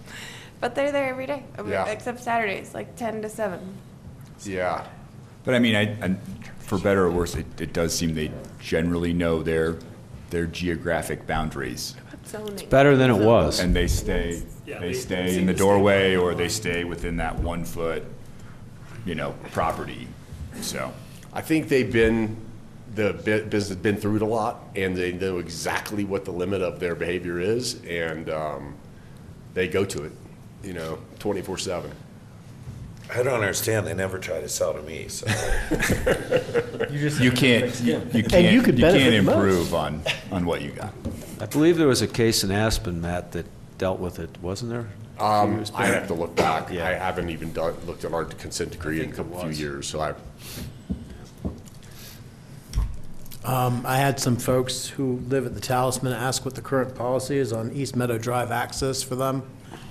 [0.60, 1.86] but they're there every day, Yeah.
[1.86, 3.60] except Saturdays, like 10 to 7.
[4.44, 4.86] Yeah.
[5.44, 6.16] But I mean, I, I,
[6.60, 9.76] for better or worse, it, it does seem they generally know their,
[10.30, 11.94] their geographic boundaries.
[12.26, 12.68] Zoning.
[12.68, 13.60] better than it was.
[13.60, 16.84] And they stay, Yeah, they they stay in the to stay doorway or they stay
[16.84, 18.04] within that one foot,
[19.04, 20.08] you know, property,
[20.60, 20.92] so.
[21.32, 22.36] I think they've been,
[22.94, 26.60] the bu- business been through it a lot, and they know exactly what the limit
[26.62, 28.74] of their behavior is, and um,
[29.54, 30.12] they go to it,
[30.62, 31.90] you know, twenty-four seven.
[33.14, 33.86] I don't understand.
[33.86, 35.26] They never try to sell to me, so.
[36.92, 39.34] You can't, you you can't, you you could benefit can't the most.
[39.36, 40.92] improve on, on what you got.
[41.40, 43.46] I believe there was a case in Aspen, Matt, that
[43.78, 44.88] dealt with it, wasn't there?
[45.18, 45.94] Um, I back?
[45.94, 46.70] have to look back.
[46.70, 50.00] I haven't even done, looked at our consent decree in a couple few years, so
[50.00, 50.14] I,
[53.44, 57.38] Um, I had some folks who live at the Talisman ask what the current policy
[57.38, 59.42] is on East Meadow Drive access for them,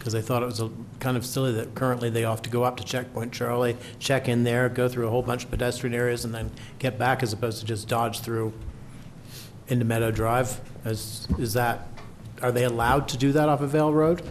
[0.01, 2.63] because they thought it was a, kind of silly that currently they have to go
[2.63, 6.25] up to Checkpoint Charlie, check in there, go through a whole bunch of pedestrian areas,
[6.25, 6.49] and then
[6.79, 8.51] get back, as opposed to just dodge through
[9.67, 10.59] into Meadow Drive.
[10.85, 11.87] Is, is that,
[12.41, 14.23] are they allowed to do that off of Vail Road?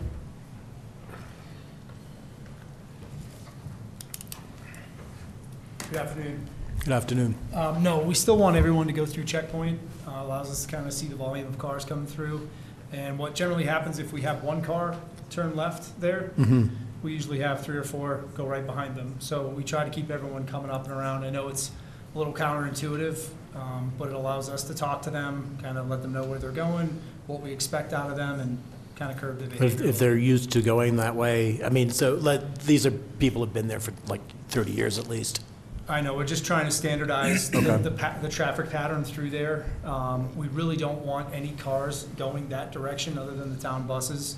[5.93, 6.49] Good afternoon.
[6.81, 7.37] Good afternoon.
[7.55, 9.79] Um, No, we still want everyone to go through checkpoint.
[10.05, 12.49] Uh, Allows us to kind of see the volume of cars coming through.
[12.93, 14.97] And what generally happens if we have one car
[15.31, 16.71] turn left there, Mhm.
[17.03, 19.15] we usually have three or four go right behind them.
[19.21, 21.25] So we try to keep everyone coming up and around.
[21.25, 21.71] I know it's
[22.15, 23.19] a little counterintuitive,
[23.55, 26.39] um, but it allows us to talk to them, kind of let them know where
[26.39, 28.59] they're going, what we expect out of them, and
[28.97, 29.87] kind of curb the If, behavior.
[29.87, 33.55] if they're used to going that way, I mean, so, let, these are, people have
[33.55, 35.41] been there for like 30 years at least.
[35.89, 39.65] I know, we're just trying to standardize the, the, pa- the traffic pattern through there.
[39.85, 44.37] Um, we really don't want any cars going that direction other than the town buses.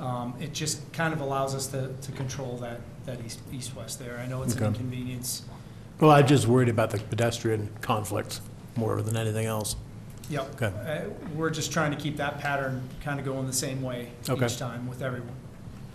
[0.00, 4.18] Um, it just kind of allows us to, to control that, that east, east-west there.
[4.18, 4.68] I know it's an Okay.
[4.68, 5.42] inconvenience.
[6.00, 8.40] Well, I'm just worried about the pedestrian conflict
[8.76, 9.76] more than anything else.
[10.30, 10.60] Yep.
[10.62, 10.72] Okay.
[11.06, 14.46] Uh, we're just trying to keep that pattern kind of going the same way Okay.
[14.46, 15.28] each time with everyone.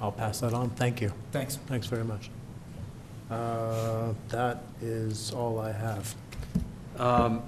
[0.01, 0.69] I'll pass that on.
[0.69, 1.11] Thank you.
[1.33, 1.57] Thanks.
[1.67, 2.29] Thanks very much.
[3.29, 6.15] Uh, That is all I have.
[6.97, 7.41] Um,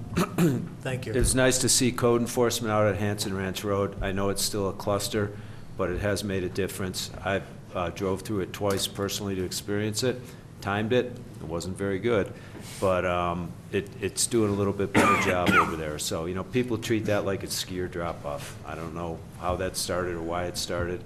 [0.82, 1.12] Thank you.
[1.14, 3.96] It's nice to see code enforcement out at Hanson Ranch Road.
[4.02, 5.32] I know it's still a cluster,
[5.76, 7.10] but it has made a difference.
[7.24, 7.42] I
[7.74, 10.20] uh, drove through it twice personally to experience it,
[10.60, 12.32] timed it, it wasn't very good,
[12.80, 15.98] but um, it, it's doing a little bit better job over there.
[15.98, 18.56] So, you know, people treat that like it's skier drop-off.
[18.66, 21.02] I don't know how that started or why it started,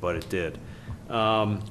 [0.00, 0.58] but it did.
[1.08, 1.62] Um,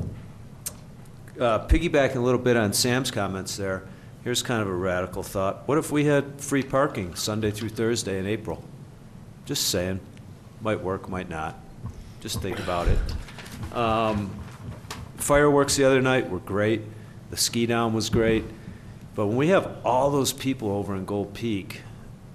[1.39, 3.83] uh, Piggybacking a little bit on Sam's comments there,
[4.23, 5.67] here's kind of a radical thought.
[5.67, 8.63] What if we had free parking Sunday through Thursday in April?
[9.45, 9.99] Just saying.
[10.61, 11.57] Might work, might not.
[12.19, 12.99] Just think about it.
[13.75, 14.31] Um,
[15.19, 16.81] Fireworks the other night were great.
[17.29, 18.45] The ski down was great.
[19.15, 21.81] But when we have all those people over in Gold Peak,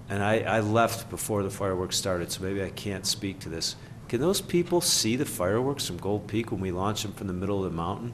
[0.09, 3.75] and I, I left before the fireworks started, so maybe I can't speak to this.
[4.09, 7.33] Can those people see the fireworks from Gold Peak when we launch them from the
[7.33, 8.13] middle of the mountain?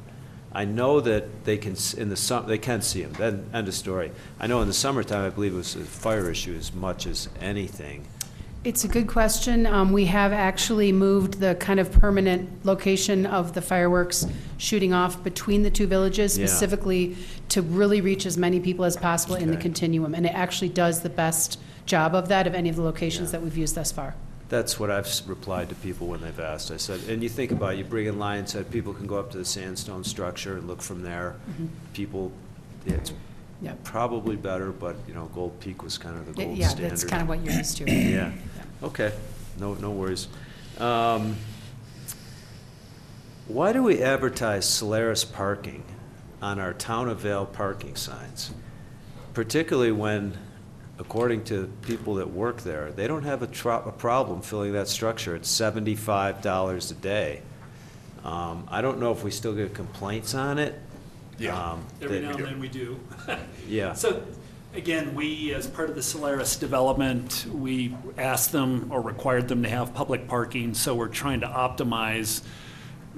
[0.52, 3.74] I know that they can, in the sum, they can see them, then, end of
[3.74, 4.12] story.
[4.38, 7.28] I know in the summertime, I believe it was a fire issue as much as
[7.40, 8.06] anything.
[8.62, 9.64] It's a good question.
[9.66, 14.26] Um, We have actually moved the kind of permanent location of the fireworks
[14.58, 16.44] shooting off between the two villages Yeah.
[16.46, 17.16] specifically
[17.48, 19.62] to really reach as many people as possible in the Okay.
[19.62, 20.14] continuum.
[20.14, 23.42] And it actually does the best job of that of any of the locations that
[23.42, 24.14] we've used thus far.
[24.50, 26.70] That's what I've s- replied to people when they've asked.
[26.70, 29.30] I said, and you think about it, you bring in Lionshead, people can go up
[29.30, 31.36] to the sandstone structure and look from there.
[31.58, 31.68] Mhm.
[31.94, 32.32] People,
[32.84, 33.12] it's
[33.62, 33.84] Yep.
[33.84, 36.90] probably better, but, you know, Gold Peak was kind of the gold yeah, standard.
[36.92, 37.84] that's kind of what you're used to.
[37.90, 38.32] Yeah,
[38.82, 39.12] okay,
[39.58, 40.28] no, no worries.
[40.78, 41.36] Um,
[43.48, 45.82] Why do we advertise Solaris parking
[46.40, 48.52] on our Town of Vail parking signs?
[49.34, 50.36] Particularly when,
[50.98, 54.88] according to people that work there, they don't have a tro- a problem filling that
[54.88, 57.42] structure at seventy-five dollars a day.
[58.24, 60.78] Um, I don't know if we still get complaints on it.
[61.48, 62.98] Um, Every that- now and then we do.
[63.68, 63.92] Yeah.
[63.94, 64.22] So,
[64.74, 69.68] again, we, as part of the Solaris development, we asked them or required them to
[69.68, 72.42] have public parking, so we're trying to optimize,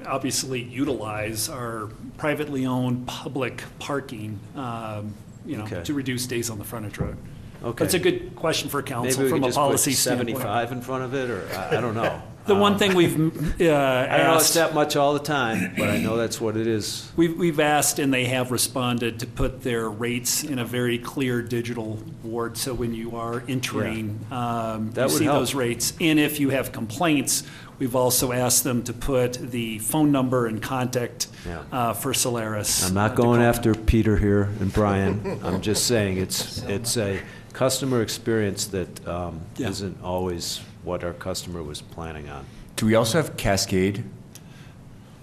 [0.06, 5.14] obviously utilize our privately owned public parking, um,
[5.46, 5.82] you know, Okay.
[5.84, 7.16] to reduce days on the frontage road.
[7.64, 7.84] Okay.
[7.84, 10.28] That's a good question for council Maybe we from could a just put policy standpoint.
[10.30, 12.20] seventy-five in front of it, or, I I don't know.
[12.46, 13.14] The one Um, thing we've
[13.60, 16.56] uh, I don't know it's that much all the time, but I know that's what
[16.56, 17.10] it is.
[17.16, 21.40] We've, we've asked and they have responded to put their rates in a very clear
[21.42, 25.38] digital board, so when you are entering, um, That you see help.
[25.38, 25.92] those rates.
[26.00, 27.44] And if you have complaints,
[27.78, 31.62] we've also asked them to put the phone number and contact Yeah.
[31.70, 32.84] uh, for Solaris.
[32.90, 35.38] I'm uh, not to going after Peter here and Brian.
[35.44, 37.20] I'm just saying, it's, it's a
[37.52, 39.68] customer experience that um, Yeah.
[39.68, 42.44] isn't always what our customer was planning on.
[42.76, 44.04] Do we also have Cascade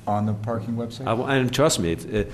[0.07, 1.07] on the parking website?
[1.07, 2.31] I- And trust me, it- it-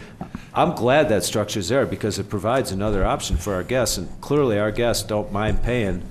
[0.53, 3.97] I'm glad that structure's there because it provides another option for our guests.
[3.97, 6.03] And clearly, our guests don't mind paying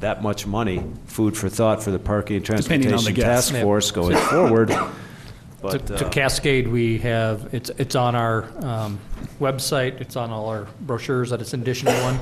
[0.00, 3.48] that much money, food for thought for the Parking and Depending on the Transportation guest.
[3.50, 4.68] Task Force going forward.
[4.68, 4.88] To
[5.60, 8.98] But, to uh, Cascade, we have, it's, it's on our um,
[9.38, 12.18] website, it's on all our brochures, that it's an additional one.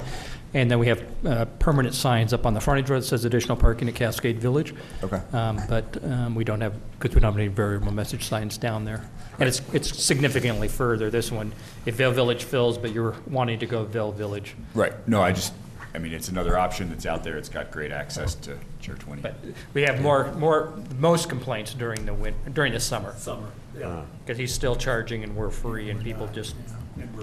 [0.54, 3.56] And then we have uh, permanent signs up on the frontage road that says additional
[3.56, 4.74] parking at Cascade Village.
[5.02, 5.20] Okay.
[5.32, 8.84] Um, But um, we don't have, because we don't have any variable message signs down
[8.84, 9.04] there.
[9.38, 11.52] And it's, it's significantly further, this one,
[11.86, 14.54] if Vail Village fills, but you're wanting to go Vail Village.
[14.74, 15.52] Right, no, I just,
[15.94, 19.22] I mean, it's another option that's out there, it's got great access to Chair 20.
[19.22, 19.36] But
[19.74, 23.14] we have more, more, most complaints during the win, during the summer.
[23.16, 24.02] Summer, yeah.
[24.24, 26.56] Because he's still charging and we're free and people just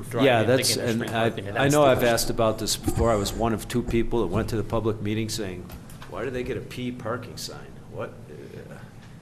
[0.10, 1.88] drive Yeah, in that's, thinking there's and free I, parking, and I that's know the
[1.88, 2.14] I've question.
[2.14, 3.12] asked about this before.
[3.12, 5.66] I was one of two people that went to the public meeting saying,
[6.10, 7.60] why do they get a P parking sign?
[7.92, 8.10] What?
[8.10, 8.74] uh,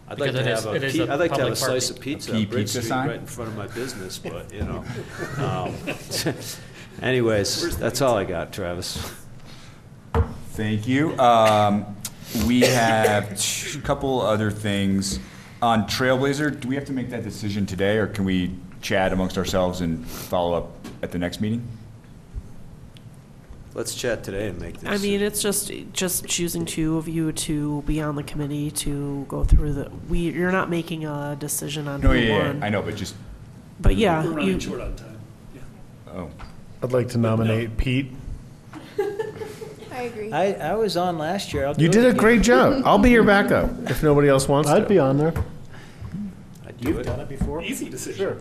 [0.10, 1.38] I'd like Because to it is- have a, it is P- a I'd like to
[1.38, 1.98] have a public slice parking.
[1.98, 3.08] of pizza A P on Bridge pizza Street sign?
[3.08, 4.84] right in front of my business, but, you know.
[5.38, 5.76] Um,
[7.02, 9.12] Anyways, that's all I got, Travis.
[10.52, 11.18] Thank you.
[11.20, 11.96] Um,
[12.48, 13.32] We have
[13.76, 15.20] a couple other things.
[15.62, 19.38] On Trailblazer, do we have to make that decision today, or can we chat amongst
[19.38, 20.70] ourselves and follow up
[21.02, 21.66] at the next meeting?
[23.74, 24.88] Let's chat today and make this.
[25.02, 29.26] I mean, it's just, just choosing two of you to be on the committee to
[29.28, 32.62] go through the, we, you're not making a decision on No, who yeah, yeah, won.
[32.64, 33.16] I know, but just,
[33.80, 35.18] But yeah, We're running you, short on time.
[36.10, 36.30] oh,
[36.84, 38.12] I'd like to nominate Pete.
[39.92, 40.32] I agree.
[40.32, 41.66] I, I was on last year.
[41.66, 42.18] I'll You do did it a again.
[42.20, 42.84] great job.
[42.86, 44.76] I'll be your backup if nobody else wants to.
[44.76, 45.34] I'd be on there.
[46.68, 47.08] I'd do it.
[47.08, 47.64] it before?
[47.64, 48.40] Easy decision.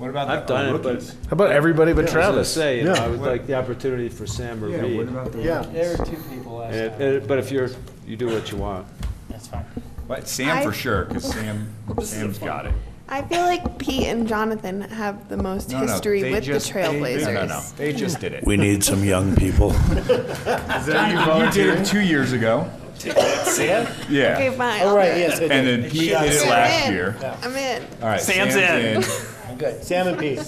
[0.00, 1.10] What about I've the done it, but rookies?
[1.26, 2.52] How about everybody but I was gonna Travis?
[2.54, 3.04] say, you know, Yeah.
[3.04, 4.96] I would like the opportunity for Sam or Yeah, me.
[4.96, 5.62] what about the Yeah.
[5.72, 7.02] There were two people last And- time.
[7.02, 7.68] and- But if you're,
[8.06, 8.86] you do what you want.
[9.28, 9.64] That's fine.
[10.06, 11.68] What, Sam for I- sure, because Sam,
[12.02, 12.72] Sam's got it.
[13.12, 16.68] I feel like Pete and Jonathan have the most No, no, history they with just-
[16.68, 17.22] the they- Trailblazers.
[17.26, 18.44] No, no, no, they just did it.
[18.46, 19.70] We need some young people.
[20.86, 22.68] Johnny, you did it two years ago.
[22.98, 23.86] Sam?
[24.08, 24.34] Yeah.
[24.34, 24.82] Okay, fine.
[24.82, 25.18] I'll right, do it.
[25.20, 25.40] yes.
[25.40, 26.92] And then Pete did it I'm last in.
[26.92, 27.16] year.
[27.42, 27.82] I'm in.
[28.02, 29.26] All right, Sam's Sam's in.
[29.62, 29.84] I'm good.
[29.84, 30.38] Sam and Pete.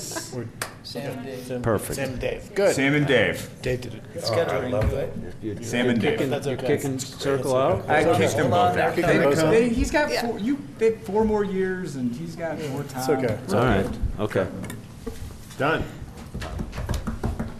[0.84, 1.62] Sam and Dave.
[1.62, 1.96] Perfect.
[1.96, 2.54] Sam and Dave.
[2.54, 2.74] Good.
[2.74, 3.50] Sam and Dave.
[3.62, 4.02] Dave did it.
[4.14, 4.28] It's
[5.68, 6.30] Sam and Dave.
[6.30, 6.66] That's You're okay.
[6.66, 7.88] kicking circle out?
[7.90, 8.94] I kicked them both out.
[8.94, 9.50] Kick them both out.
[9.50, 10.26] They- He's got, Yeah.
[10.26, 13.00] four, you, they have four more years and he's got more time.
[13.00, 13.38] It's okay.
[13.56, 13.86] All right,
[14.20, 14.46] okay.
[15.58, 15.84] Done.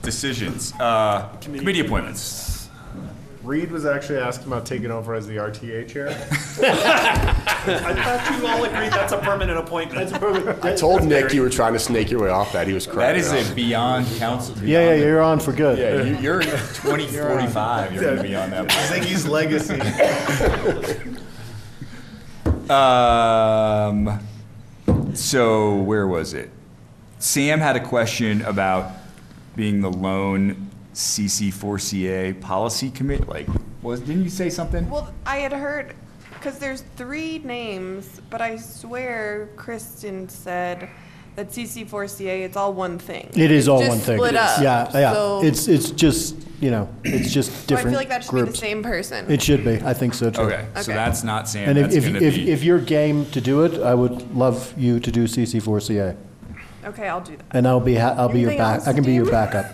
[0.02, 2.51] Decisions, uh, committee appointments.
[3.44, 6.08] Reed was actually asking about taking over as the RTA chair.
[6.10, 6.14] I
[7.94, 10.12] thought you all agreed that's a permanent appointment.
[10.64, 12.68] I told Nick you were trying to snake your way off that.
[12.68, 13.50] He was That cracking is up.
[13.52, 14.56] a beyond council.
[14.58, 15.78] Yeah, yeah, beyond the- you're on for good.
[15.78, 18.68] Yeah, you- you're 2045, you're gonna be on that.
[18.68, 19.80] Ziggy's legacy.
[22.72, 24.20] Um,
[25.14, 26.50] so where was it?
[27.18, 28.90] Sam had a question about
[29.56, 33.24] being the lone CC4CA policy committee.
[33.24, 33.48] Like,
[33.82, 34.88] was didn't you say something?
[34.88, 35.94] Well, I had heard,
[36.34, 40.88] because there's three names, but I swear Kristen said
[41.36, 43.30] that CC4CA, it's all one thing.
[43.34, 44.18] It is all Just one thing.
[44.18, 44.60] split up.
[44.62, 45.12] Yeah, yeah.
[45.14, 48.32] So- It's, it's just, you know, it's just So I different feel like that should
[48.32, 48.60] be the groups.
[48.60, 49.30] same person.
[49.30, 49.80] It should be.
[49.82, 50.42] I think so too.
[50.42, 50.92] Okay, so Okay.
[50.94, 51.70] that's not Sam.
[51.70, 52.50] And if, that's if, gonna if, be.
[52.50, 56.16] if you're game to do it, I would love you to do CC4CA.
[56.84, 57.44] Okay, I'll do that.
[57.52, 59.30] And I'll be, ha- I'll be your Anything back, else I can be your do?
[59.30, 59.66] backup.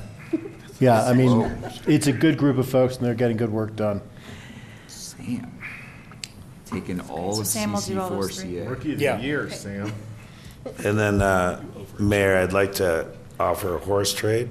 [0.80, 1.50] Yeah, I mean,
[1.86, 4.00] it's a good group of folks and they're getting good work done.
[4.86, 5.52] Sam
[6.66, 8.52] taking all So of Sam will do all those three.
[8.56, 8.68] CC4CA.
[8.70, 9.16] Rookie of Yeah.
[9.16, 9.92] the year, Sam.
[10.84, 11.62] And then, uh,
[11.98, 13.06] Mayor, I'd like to
[13.40, 14.50] offer a horse trade.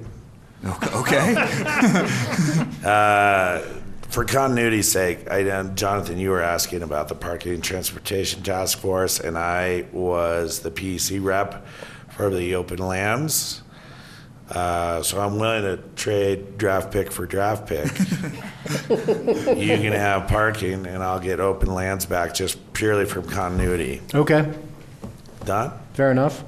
[0.94, 1.34] Okay.
[2.84, 3.60] Uh,
[4.08, 8.78] For continuity's sake, I, uh, Jonathan, you were asking about the Parking and Transportation Task
[8.78, 11.66] Force, and I was the PEC rep
[12.08, 13.60] for the open lands.
[14.50, 17.90] Uh, So I'm willing to trade draft pick for draft pick.
[18.90, 24.02] You can have parking, and I'll get open lands back just purely from continuity.
[24.14, 24.52] Okay,
[25.44, 25.72] Done?
[25.94, 26.44] fair enough.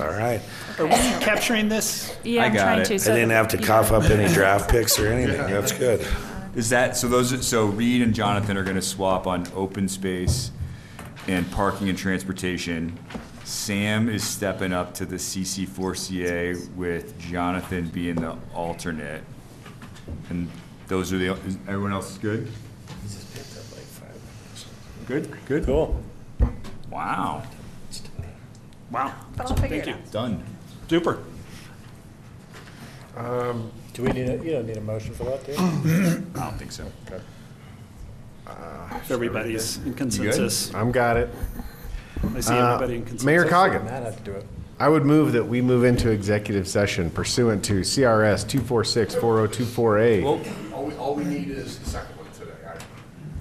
[0.00, 0.40] All right.
[0.78, 2.16] Are we capturing this?
[2.24, 2.84] Yeah, I I'm got trying it.
[2.86, 2.94] to.
[2.94, 5.38] I so- didn't have to cough up any draft picks or anything.
[5.50, 6.06] That's good.
[6.56, 7.08] Is that so?
[7.08, 10.50] Those so Reed and Jonathan are going to swap on open space
[11.28, 12.98] and parking and transportation.
[13.52, 19.22] Sam is stepping up to the CC4CA with Jonathan being the alternate.
[20.30, 20.50] And
[20.88, 21.34] those are the.
[21.46, 22.48] Is everyone else is good?
[25.06, 25.36] Good.
[25.46, 25.66] Good.
[25.66, 26.02] Cool.
[26.90, 27.42] Wow.
[28.90, 29.14] Wow.
[29.36, 29.94] But I'll figure Thank it you.
[29.94, 30.10] out.
[30.10, 30.44] Done.
[30.88, 31.22] Super.
[33.16, 35.58] Um, do we need a, you don't need a motion for that, do you?
[36.40, 36.90] I don't think so.
[38.96, 40.74] If everybody's in consensus.
[40.74, 41.28] I'm got it.
[42.34, 43.24] I see Uh, everybody in consensus.
[43.24, 43.84] Mayor Coggin.
[43.84, 44.44] Matt had to do it.
[44.78, 50.24] I would move that we move into executive session pursuant to CRS 246-4024A.
[50.24, 52.52] All we, all we need is the second one today.
[52.66, 52.76] I,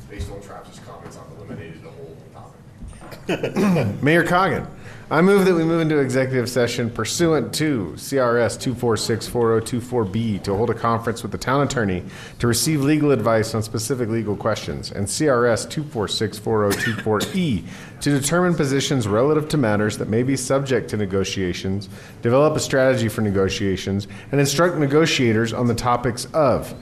[0.09, 4.03] based on Travis's comments, I've eliminated the whole topic.
[4.03, 4.67] Mayor Coggin,
[5.11, 10.73] I move that we move into executive session pursuant to CRS 246-4024B to hold a
[10.73, 12.05] conference with the town attorney
[12.39, 17.65] to receive legal advice on specific legal questions, and CRS 246-4024E E
[17.99, 21.89] to determine positions relative to matters that may be subject to negotiations,
[22.21, 26.73] develop a strategy for negotiations, and instruct negotiators on the topics of